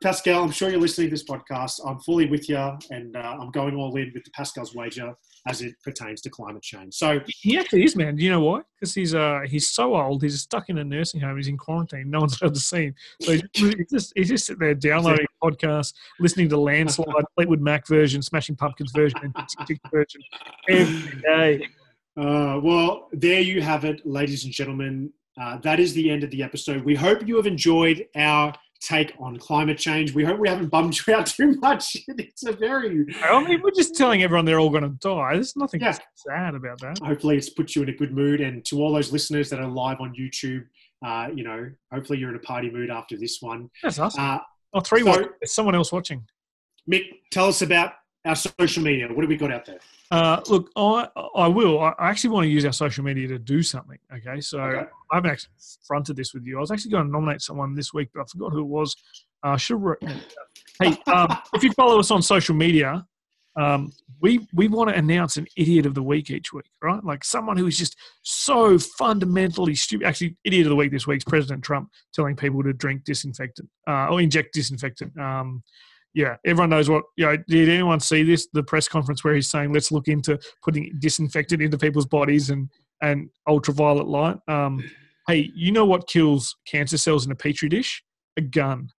Pascal, 0.04 0.44
I'm 0.44 0.52
sure 0.52 0.70
you're 0.70 0.82
listening 0.82 1.08
to 1.08 1.12
this 1.12 1.24
podcast. 1.24 1.80
I'm 1.88 1.98
fully 2.02 2.26
with 2.26 2.50
you, 2.50 2.58
and 2.92 3.16
uh, 3.16 3.38
I'm 3.40 3.52
going 3.52 3.76
all 3.76 3.96
in 3.96 4.12
with 4.14 4.26
the 4.26 4.32
Pascal's 4.32 4.76
wager 4.76 5.14
as 5.48 5.62
it 5.62 5.76
pertains 5.82 6.20
to 6.22 6.30
climate 6.30 6.62
change. 6.62 6.94
So 6.94 7.22
He 7.28 7.58
actually 7.58 7.86
is, 7.86 7.96
man. 7.96 8.18
Do 8.18 8.24
you 8.24 8.30
know 8.30 8.42
why? 8.42 8.62
Because 8.76 8.94
he's 8.94 9.16
uh 9.16 9.42
he's 9.46 9.70
so 9.70 9.96
old. 9.96 10.22
He's 10.22 10.42
stuck 10.42 10.68
in 10.68 10.78
a 10.78 10.84
nursing 10.84 11.22
home. 11.22 11.38
He's 11.38 11.48
in 11.48 11.58
quarantine. 11.58 12.10
No 12.10 12.20
one's 12.20 12.38
allowed 12.42 12.54
to 12.56 12.60
see 12.60 12.88
him. 12.88 12.96
So 13.22 13.38
he's 13.54 13.90
just 13.90 14.14
he's 14.16 14.28
just 14.28 14.46
sitting 14.46 14.60
there 14.60 14.76
downloading 14.76 15.26
podcasts, 15.42 15.94
listening 16.20 16.50
to 16.50 16.58
Landslide, 16.58 17.08
Fleetwood 17.36 17.62
Mac 17.62 17.88
version, 17.88 18.22
Smashing 18.22 18.58
Pumpkins 18.58 18.92
version, 18.94 19.20
and 19.24 19.80
version 19.90 20.22
every 20.68 21.22
day. 21.22 21.68
Uh, 22.18 22.60
well, 22.62 23.08
there 23.14 23.40
you 23.40 23.62
have 23.62 23.86
it, 23.86 24.06
ladies 24.06 24.44
and 24.44 24.54
gentlemen. 24.54 25.12
Uh, 25.42 25.58
that 25.60 25.80
is 25.80 25.94
the 25.94 26.12
end 26.12 26.24
of 26.24 26.30
the 26.30 26.44
episode. 26.44 26.84
We 26.84 26.94
hope 26.94 27.28
you 27.28 27.38
have 27.38 27.48
enjoyed 27.48 28.06
our 28.16 28.54
take 28.84 29.14
on 29.20 29.38
climate 29.38 29.78
change. 29.78 30.14
We 30.14 30.24
hope 30.26 30.40
we 30.40 30.50
haven't 30.50 30.68
bummed 30.68 30.98
you 31.08 31.16
out 31.16 31.26
too 31.38 31.54
much. 31.62 31.96
it's 32.08 32.46
a 32.46 32.52
very, 32.52 33.06
I 33.24 33.44
mean, 33.44 33.62
we're 33.64 33.72
just 33.72 33.96
telling 33.96 34.24
everyone 34.24 34.46
they're 34.46 34.60
all 34.60 34.70
going 34.70 34.84
to 34.84 34.90
die. 35.00 35.36
There's 35.36 35.56
nothing 35.56 35.82
Yeah. 35.82 35.98
sad 36.16 36.56
about 36.56 36.80
that. 36.82 37.00
hopefully, 37.00 37.38
it's 37.38 37.50
put 37.50 37.76
you 37.76 37.84
in 37.84 37.90
a 37.90 37.94
good 37.94 38.14
mood. 38.14 38.42
And 38.42 38.64
to 38.66 38.82
all 38.82 38.94
those 38.94 39.12
listeners 39.12 39.50
that 39.50 39.60
are 39.60 39.68
live 39.68 40.02
on 40.02 40.14
YouTube, 40.14 40.66
uh, 41.06 41.30
you 41.34 41.44
know, 41.44 41.70
hopefully 41.94 42.20
you're 42.20 42.30
in 42.30 42.36
a 42.36 42.40
party 42.40 42.70
mood 42.70 42.90
after 42.90 43.18
this 43.18 43.38
one. 43.42 43.70
That's 43.82 44.00
us. 44.00 44.18
Uh, 44.18 44.40
oh, 44.74 44.82
three 44.82 45.02
so-. 45.04 45.14
There's 45.40 45.54
someone 45.54 45.76
else 45.76 45.92
watching. 45.92 46.26
Mick, 46.92 47.04
tell 47.32 47.48
us 47.48 47.62
about 47.62 47.94
our 48.26 48.36
social 48.36 48.84
media. 48.84 49.08
What 49.08 49.22
have 49.22 49.30
we 49.30 49.38
got 49.38 49.52
out 49.52 49.66
there? 49.66 49.80
Uh, 50.12 50.42
look, 50.50 50.70
I 50.76 51.08
I 51.36 51.48
will. 51.48 51.80
I 51.80 51.94
actually 52.00 52.30
want 52.32 52.46
to 52.46 52.50
use 52.50 52.66
our 52.66 52.74
social 52.74 53.04
media 53.04 53.28
to 53.28 53.40
do 53.40 53.62
something. 53.62 53.98
Okay, 54.16 54.40
so 54.42 54.62
Okay. 54.62 54.90
I 55.12 55.16
haven't 55.16 55.32
actually 55.32 55.54
fronted 55.86 56.16
this 56.16 56.34
with 56.34 56.46
you. 56.46 56.58
I 56.58 56.62
was 56.62 56.72
actually 56.72 56.92
going 56.92 57.06
to 57.06 57.12
nominate 57.12 57.42
someone 57.42 57.76
this 57.76 57.94
week, 57.94 58.10
but 58.14 58.22
I 58.22 58.26
forgot 58.26 58.52
who 58.52 58.62
it 58.62 58.68
was. 58.68 58.96
Uh, 59.44 59.58
should. 59.58 59.82
Hey, 60.82 60.98
um, 61.08 61.28
if 61.54 61.64
you 61.64 61.72
follow 61.74 62.00
us 62.00 62.12
on 62.12 62.22
social 62.22 62.56
media, 62.56 63.06
um, 63.56 63.92
we 64.22 64.48
we 64.54 64.68
want 64.68 64.90
to 64.90 64.96
announce 64.96 65.38
an 65.38 65.48
idiot 65.58 65.86
of 65.86 65.94
the 65.94 66.02
week 66.02 66.30
each 66.32 66.54
week, 66.54 66.66
right? 66.82 67.04
Like 67.04 67.24
someone 67.24 67.58
who 67.58 67.68
is 67.68 67.78
just 67.78 67.96
so 68.24 68.80
fundamentally 68.80 69.76
stupid. 69.76 70.08
Actually, 70.08 70.38
idiot 70.46 70.66
of 70.66 70.70
the 70.70 70.76
week 70.76 70.92
this 70.92 71.06
week 71.06 71.18
is 71.18 71.24
President 71.26 71.64
Trump 71.64 71.90
telling 72.14 72.36
people 72.36 72.64
to 72.64 72.74
drink 72.74 73.04
disinfectant 73.04 73.70
uh, 73.88 74.08
or 74.08 74.22
inject 74.22 74.54
disinfectant. 74.54 75.18
Um, 75.20 75.62
yeah, 76.14 76.36
everyone 76.46 76.70
knows 76.70 76.90
what. 76.90 77.04
You 77.18 77.26
know, 77.26 77.38
did 77.48 77.70
anyone 77.70 78.00
see 78.00 78.24
this? 78.24 78.48
The 78.54 78.64
press 78.64 78.88
conference 78.88 79.24
where 79.24 79.34
he's 79.36 79.50
saying, 79.50 79.74
"Let's 79.74 79.92
look 79.92 80.08
into 80.08 80.40
putting 80.64 80.92
disinfectant 81.00 81.62
into 81.62 81.78
people's 81.78 82.06
bodies 82.06 82.50
and 82.50 82.70
and 83.02 83.30
ultraviolet 83.48 84.08
light." 84.08 84.38
Um, 84.48 84.84
hey, 85.28 85.52
you 85.56 85.72
know 85.72 85.86
what 85.86 86.08
kills 86.08 86.56
cancer 86.66 86.98
cells 86.98 87.26
in 87.26 87.32
a 87.32 87.36
petri 87.36 87.70
dish? 87.70 88.04
A 88.38 88.42
gun. 88.42 88.90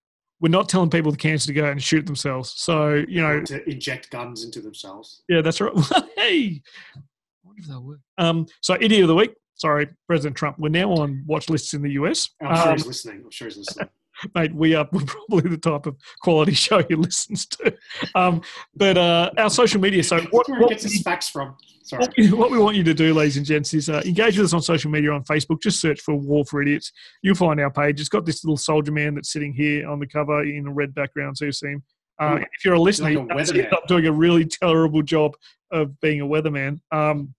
We're 0.40 0.48
not 0.50 0.68
telling 0.68 0.90
people 0.90 1.10
with 1.10 1.20
cancer 1.20 1.46
to 1.46 1.52
go 1.52 1.64
out 1.64 1.72
and 1.72 1.82
shoot 1.82 2.04
themselves. 2.04 2.52
So 2.56 3.04
you 3.08 3.22
know, 3.22 3.40
to 3.42 3.68
inject 3.70 4.10
guns 4.10 4.44
into 4.44 4.60
themselves. 4.60 5.22
yeah, 5.28 5.40
that's 5.40 5.60
right. 5.60 5.72
hey, 6.16 6.60
I 6.94 7.00
wonder 7.44 7.60
if 7.60 7.66
that'll 7.66 7.82
work. 7.82 8.00
Um, 8.18 8.46
so 8.60 8.74
idiot 8.80 9.02
of 9.02 9.08
the 9.08 9.14
week. 9.14 9.32
Sorry, 9.54 9.88
President 10.08 10.36
Trump. 10.36 10.58
We're 10.58 10.68
now 10.68 10.90
on 10.90 11.22
watch 11.26 11.48
lists 11.48 11.74
in 11.74 11.82
the 11.82 11.92
US. 11.92 12.28
I'm 12.42 12.56
sure 12.56 12.66
Um, 12.68 12.72
he's 12.76 12.86
listening. 12.86 13.20
I'm 13.24 13.30
sure 13.30 13.46
he's 13.48 13.56
listening. 13.56 13.88
mate, 14.34 14.54
we 14.54 14.74
are 14.74 14.84
probably 15.06 15.50
the 15.50 15.58
type 15.58 15.86
of 15.86 15.96
quality 16.22 16.54
show 16.54 16.82
he 16.82 16.94
listens 16.94 17.46
to. 17.46 17.74
Um, 18.14 18.42
but 18.74 18.96
uh, 18.98 19.30
our 19.38 19.50
social 19.50 19.80
media. 19.80 20.02
So 20.02 20.20
what, 20.30 20.48
what, 20.48 20.70
gets 20.70 20.84
his 20.84 21.02
facts 21.02 21.28
from. 21.28 21.56
Sorry. 21.82 22.00
what, 22.00 22.14
we, 22.16 22.32
what 22.32 22.50
we 22.50 22.58
want 22.58 22.76
you 22.76 22.84
to 22.84 22.94
do, 22.94 23.12
ladies 23.12 23.36
and 23.36 23.44
gents, 23.44 23.74
is 23.74 23.90
uh, 23.90 24.02
engage 24.06 24.38
with 24.38 24.46
us 24.46 24.54
on 24.54 24.62
social 24.62 24.90
media 24.90 25.12
on 25.12 25.22
Facebook. 25.24 25.60
Just 25.60 25.80
search 25.80 26.00
for 26.00 26.14
War 26.14 26.44
for 26.44 26.62
Idiots. 26.62 26.92
You'll 27.22 27.34
find 27.34 27.60
our 27.60 27.70
page. 27.70 28.00
It's 28.00 28.08
got 28.08 28.24
this 28.24 28.42
little 28.44 28.56
soldier 28.56 28.92
man 28.92 29.14
that's 29.14 29.32
sitting 29.32 29.52
here 29.52 29.88
on 29.88 29.98
the 29.98 30.06
cover 30.06 30.42
in 30.44 30.66
a 30.66 30.72
red 30.72 30.94
background, 30.94 31.36
so 31.36 31.44
you 31.44 31.52
see 31.52 31.68
him. 31.68 31.82
Uh, 32.18 32.38
if 32.38 32.64
you're 32.64 32.74
a 32.74 32.80
listener, 32.80 33.06
like 33.06 33.18
a 33.18 33.20
you 33.20 33.26
don't 33.28 33.46
see 33.46 33.52
weatherman. 33.54 33.72
him 33.72 33.78
doing 33.88 34.06
a 34.06 34.12
really 34.12 34.44
terrible 34.44 35.02
job 35.02 35.36
of 35.72 36.00
being 36.00 36.20
a 36.20 36.26
weatherman. 36.26 36.80
Um, 36.92 37.34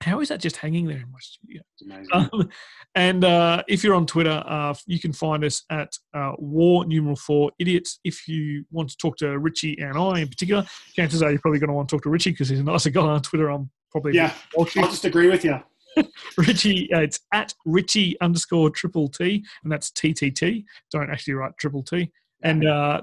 how 0.00 0.20
is 0.20 0.28
that 0.28 0.40
just 0.40 0.56
hanging 0.56 0.86
there 0.86 0.96
in 0.96 1.10
my 1.12 1.18
studio? 1.20 1.62
It's 1.74 1.82
amazing. 1.82 2.08
Um, 2.12 2.48
and 2.94 3.24
uh, 3.24 3.62
if 3.68 3.84
you're 3.84 3.94
on 3.94 4.06
Twitter, 4.06 4.42
uh, 4.46 4.74
you 4.86 4.98
can 4.98 5.12
find 5.12 5.44
us 5.44 5.62
at 5.70 5.92
uh, 6.14 6.32
War 6.38 6.86
Numeral 6.86 7.16
Four 7.16 7.52
Idiots. 7.58 8.00
If 8.04 8.26
you 8.26 8.64
want 8.70 8.88
to 8.90 8.96
talk 8.96 9.18
to 9.18 9.38
Richie 9.38 9.78
and 9.78 9.98
I 9.98 10.20
in 10.20 10.28
particular, 10.28 10.64
chances 10.94 11.22
are 11.22 11.30
you're 11.30 11.40
probably 11.40 11.60
going 11.60 11.68
to 11.68 11.74
want 11.74 11.88
to 11.88 11.96
talk 11.96 12.02
to 12.04 12.10
Richie 12.10 12.30
because 12.30 12.48
he's 12.48 12.60
a 12.60 12.64
nicer 12.64 12.90
guy 12.90 13.02
on 13.02 13.22
Twitter. 13.22 13.50
I'm 13.50 13.70
probably 13.90 14.14
yeah, 14.14 14.32
I'll 14.58 14.64
just 14.64 15.04
agree 15.04 15.28
with 15.28 15.44
you. 15.44 15.60
Richie. 16.38 16.92
Uh, 16.92 17.00
it's 17.00 17.20
at 17.32 17.52
Richie 17.66 18.18
underscore 18.20 18.70
triple 18.70 19.08
T, 19.08 19.44
and 19.62 19.70
that's 19.70 19.90
TTT. 19.90 20.64
Don't 20.90 21.10
actually 21.10 21.34
write 21.34 21.52
triple 21.58 21.82
T. 21.82 22.10
And 22.42 22.66
uh, 22.66 23.02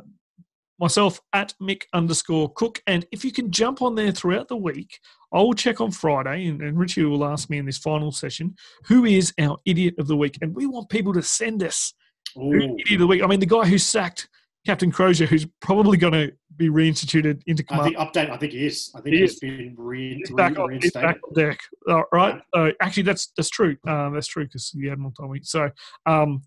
myself 0.79 1.19
at 1.33 1.53
Mick 1.61 1.83
underscore 1.93 2.51
Cook. 2.53 2.81
And 2.87 3.05
if 3.11 3.25
you 3.25 3.31
can 3.31 3.51
jump 3.51 3.81
on 3.81 3.95
there 3.95 4.11
throughout 4.11 4.47
the 4.47 4.57
week, 4.57 4.99
I 5.33 5.39
will 5.39 5.53
check 5.53 5.81
on 5.81 5.91
Friday, 5.91 6.45
and, 6.47 6.61
and 6.61 6.77
Richie 6.77 7.03
will 7.03 7.25
ask 7.25 7.49
me 7.49 7.57
in 7.57 7.65
this 7.65 7.77
final 7.77 8.11
session 8.11 8.55
who 8.85 9.05
is 9.05 9.33
our 9.39 9.57
idiot 9.65 9.95
of 9.99 10.07
the 10.07 10.15
week. 10.15 10.37
And 10.41 10.55
we 10.55 10.65
want 10.65 10.89
people 10.89 11.13
to 11.13 11.21
send 11.21 11.63
us 11.63 11.93
idiot 12.35 12.91
of 12.93 12.99
the 12.99 13.07
week. 13.07 13.23
I 13.23 13.27
mean, 13.27 13.39
the 13.39 13.45
guy 13.45 13.65
who 13.65 13.77
sacked 13.77 14.29
Captain 14.65 14.91
Crozier, 14.91 15.27
who's 15.27 15.45
probably 15.61 15.97
going 15.97 16.13
to 16.13 16.31
be 16.57 16.69
reinstituted 16.69 17.41
into 17.45 17.63
I 17.69 17.75
command. 17.75 17.95
think 17.95 17.97
update. 17.97 18.29
I 18.31 18.37
think 18.37 18.51
he 18.53 18.65
is. 18.65 18.91
I 18.95 19.01
think 19.01 19.13
He 19.15 19.21
he's 19.21 19.33
is. 19.33 19.39
been 19.39 19.75
re, 19.77 20.15
He's 20.15 20.31
back, 20.31 20.57
on, 20.59 20.67
reinstated. 20.69 21.01
back 21.01 21.17
on 21.27 21.33
deck. 21.33 21.59
All 21.87 22.03
right. 22.11 22.41
Uh, 22.53 22.71
actually, 22.81 23.03
that's 23.03 23.31
that's 23.37 23.49
true. 23.49 23.77
Um, 23.87 24.13
that's 24.13 24.27
true 24.27 24.45
because 24.45 24.71
the 24.73 24.89
admiral 24.89 25.11
told 25.11 25.31
me. 25.31 25.39
So, 25.43 25.69
um, 26.05 26.41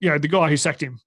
you 0.00 0.10
know, 0.10 0.18
the 0.18 0.28
guy 0.28 0.48
who 0.48 0.56
sacked 0.56 0.82
him, 0.82 1.00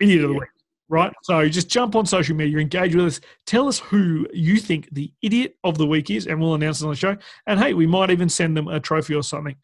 idiot 0.00 0.22
of 0.24 0.28
the 0.30 0.34
week, 0.34 0.48
right? 0.88 1.12
So 1.22 1.48
just 1.48 1.68
jump 1.68 1.94
on 1.94 2.06
social 2.06 2.34
media, 2.34 2.58
engage 2.58 2.94
with 2.94 3.06
us, 3.06 3.20
tell 3.46 3.68
us 3.68 3.78
who 3.78 4.26
you 4.32 4.56
think 4.58 4.88
the 4.92 5.12
idiot 5.22 5.56
of 5.64 5.78
the 5.78 5.86
week 5.86 6.10
is, 6.10 6.26
and 6.26 6.40
we'll 6.40 6.54
announce 6.54 6.80
it 6.80 6.84
on 6.84 6.90
the 6.90 6.96
show. 6.96 7.16
And 7.46 7.60
hey, 7.60 7.74
we 7.74 7.86
might 7.86 8.10
even 8.10 8.28
send 8.28 8.56
them 8.56 8.68
a 8.68 8.80
trophy 8.80 9.14
or 9.14 9.22
something. 9.22 9.56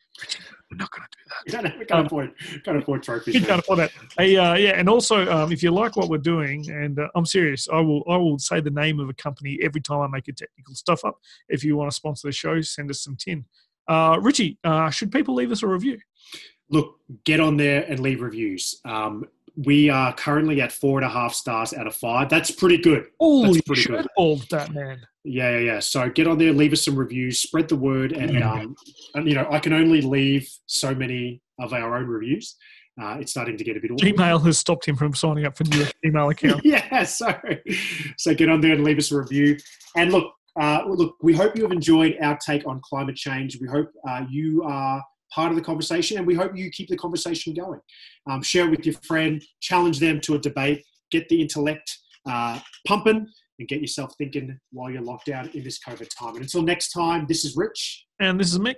We're 0.70 0.78
not 0.78 0.90
going 0.90 1.02
to 1.02 1.08
do 1.16 1.62
that. 1.62 1.62
We 1.64 1.68
can't, 1.70 1.78
we 1.78 1.84
can't 1.84 2.06
afford, 2.06 2.32
can't 2.64 2.76
afford 2.78 3.02
trophies. 3.02 3.34
You 3.34 3.40
man. 3.40 3.48
can't 3.48 3.60
afford 3.60 3.78
that. 3.80 3.92
Hey, 4.18 4.36
uh, 4.36 4.54
yeah, 4.54 4.70
and 4.70 4.88
also 4.88 5.30
um, 5.30 5.52
if 5.52 5.62
you 5.62 5.70
like 5.70 5.96
what 5.96 6.08
we're 6.08 6.18
doing, 6.18 6.68
and 6.70 6.98
uh, 6.98 7.08
I'm 7.14 7.26
serious, 7.26 7.68
I 7.72 7.80
will 7.80 8.02
I 8.08 8.16
will 8.16 8.38
say 8.38 8.60
the 8.60 8.70
name 8.70 9.00
of 9.00 9.08
a 9.08 9.14
company 9.14 9.58
every 9.62 9.80
time 9.80 10.00
I 10.00 10.06
make 10.08 10.28
a 10.28 10.32
technical 10.32 10.74
stuff 10.74 11.04
up. 11.04 11.18
If 11.48 11.64
you 11.64 11.76
want 11.76 11.90
to 11.90 11.94
sponsor 11.94 12.28
the 12.28 12.32
show, 12.32 12.60
send 12.60 12.90
us 12.90 13.02
some 13.02 13.16
tin. 13.16 13.44
Uh, 13.88 14.18
Richie, 14.20 14.58
uh, 14.64 14.90
should 14.90 15.12
people 15.12 15.34
leave 15.34 15.52
us 15.52 15.62
a 15.62 15.66
review? 15.66 15.98
Look, 16.70 16.96
get 17.24 17.40
on 17.40 17.56
there 17.56 17.82
and 17.82 18.00
leave 18.00 18.22
reviews. 18.22 18.80
Um, 18.86 19.26
we 19.56 19.88
are 19.88 20.12
currently 20.14 20.60
at 20.60 20.72
four 20.72 20.98
and 20.98 21.06
a 21.06 21.08
half 21.08 21.32
stars 21.32 21.72
out 21.74 21.86
of 21.86 21.94
five. 21.94 22.28
That's 22.28 22.50
pretty 22.50 22.78
good. 22.78 23.06
Holy 23.20 23.60
pretty 23.62 23.82
shit, 23.82 23.92
good. 23.92 24.06
balls, 24.16 24.46
that 24.50 24.72
man. 24.72 25.00
Yeah, 25.24 25.50
yeah, 25.50 25.58
yeah. 25.58 25.78
So 25.80 26.08
get 26.10 26.26
on 26.26 26.38
there, 26.38 26.52
leave 26.52 26.72
us 26.72 26.84
some 26.84 26.96
reviews, 26.96 27.40
spread 27.40 27.68
the 27.68 27.76
word, 27.76 28.12
and 28.12 28.42
um, 28.42 28.76
and 29.14 29.28
you 29.28 29.34
know 29.34 29.46
I 29.50 29.58
can 29.58 29.72
only 29.72 30.02
leave 30.02 30.48
so 30.66 30.94
many 30.94 31.40
of 31.60 31.72
our 31.72 31.96
own 31.96 32.06
reviews. 32.06 32.56
Uh, 33.00 33.16
it's 33.20 33.32
starting 33.32 33.56
to 33.56 33.64
get 33.64 33.76
a 33.76 33.80
bit 33.80 33.90
awkward. 33.90 34.14
Gmail 34.14 34.44
has 34.44 34.58
stopped 34.58 34.86
him 34.86 34.96
from 34.96 35.14
signing 35.14 35.46
up 35.46 35.56
for 35.56 35.64
new 35.64 35.86
email 36.04 36.28
account. 36.30 36.60
yeah, 36.64 37.04
so 37.04 37.34
so 38.18 38.34
get 38.34 38.48
on 38.48 38.60
there 38.60 38.74
and 38.74 38.84
leave 38.84 38.98
us 38.98 39.10
a 39.12 39.18
review. 39.18 39.56
And 39.96 40.12
look, 40.12 40.32
uh, 40.60 40.82
look, 40.86 41.16
we 41.22 41.34
hope 41.34 41.56
you 41.56 41.62
have 41.62 41.72
enjoyed 41.72 42.16
our 42.20 42.38
take 42.44 42.66
on 42.66 42.80
climate 42.84 43.16
change. 43.16 43.58
We 43.60 43.68
hope 43.68 43.88
uh, 44.08 44.24
you 44.28 44.62
are 44.64 45.02
part 45.34 45.50
of 45.50 45.56
the 45.56 45.62
conversation, 45.62 46.18
and 46.18 46.26
we 46.26 46.34
hope 46.34 46.56
you 46.56 46.70
keep 46.70 46.88
the 46.88 46.96
conversation 46.96 47.54
going. 47.54 47.80
Um, 48.30 48.42
share 48.42 48.66
it 48.66 48.70
with 48.70 48.86
your 48.86 48.94
friend, 49.06 49.42
challenge 49.60 49.98
them 49.98 50.20
to 50.22 50.34
a 50.34 50.38
debate, 50.38 50.84
get 51.10 51.28
the 51.28 51.40
intellect 51.40 51.98
uh, 52.28 52.60
pumping, 52.86 53.26
and 53.58 53.68
get 53.68 53.80
yourself 53.80 54.12
thinking 54.18 54.58
while 54.72 54.90
you're 54.90 55.02
locked 55.02 55.26
down 55.26 55.50
in 55.54 55.64
this 55.64 55.78
COVID 55.86 56.08
time. 56.18 56.34
And 56.34 56.42
until 56.42 56.62
next 56.62 56.90
time, 56.90 57.26
this 57.28 57.44
is 57.44 57.56
Rich, 57.56 58.04
And 58.20 58.38
this 58.38 58.52
is 58.52 58.58
Mick. 58.58 58.76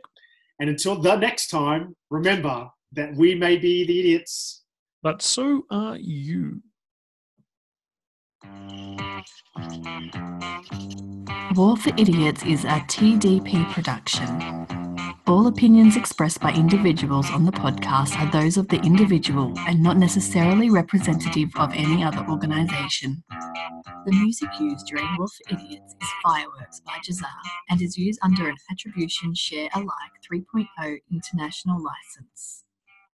And 0.61 0.71
until 0.71 1.01
the 1.01 1.17
next 1.17 1.49
time, 1.49 1.95
remember 2.11 2.69
that 2.93 3.15
we 3.15 3.35
may 3.35 3.57
be 3.57 3.87
the 3.87 4.01
idiots. 4.01 4.65
But 5.03 5.23
so 5.23 5.65
are 5.71 5.97
you. 5.97 6.63
War 11.55 11.77
for 11.77 11.91
Idiots 11.97 12.45
is 12.45 12.65
a 12.65 12.81
TDP 12.87 13.71
production. 13.73 14.86
All 15.27 15.49
opinions 15.49 15.97
expressed 15.97 16.41
by 16.41 16.53
individuals 16.53 17.29
on 17.33 17.45
the 17.45 17.51
podcast 17.51 18.17
are 18.17 18.31
those 18.31 18.57
of 18.57 18.69
the 18.69 18.81
individual 18.83 19.53
and 19.67 19.83
not 19.83 19.97
necessarily 19.97 20.71
representative 20.71 21.51
of 21.57 21.73
any 21.73 22.05
other 22.05 22.25
organisation. 22.29 23.25
The 24.05 24.13
music 24.13 24.49
used 24.61 24.87
during 24.87 25.17
Wolf 25.19 25.33
Idiots 25.51 25.97
is 26.01 26.09
Fireworks 26.23 26.79
by 26.79 26.99
Jazar 27.05 27.27
and 27.71 27.83
is 27.83 27.99
used 27.99 28.21
under 28.23 28.49
an 28.49 28.55
Attribution 28.71 29.35
Share 29.35 29.69
Alike 29.75 30.15
3.0 30.31 30.99
international 31.11 31.83
license. 31.83 32.66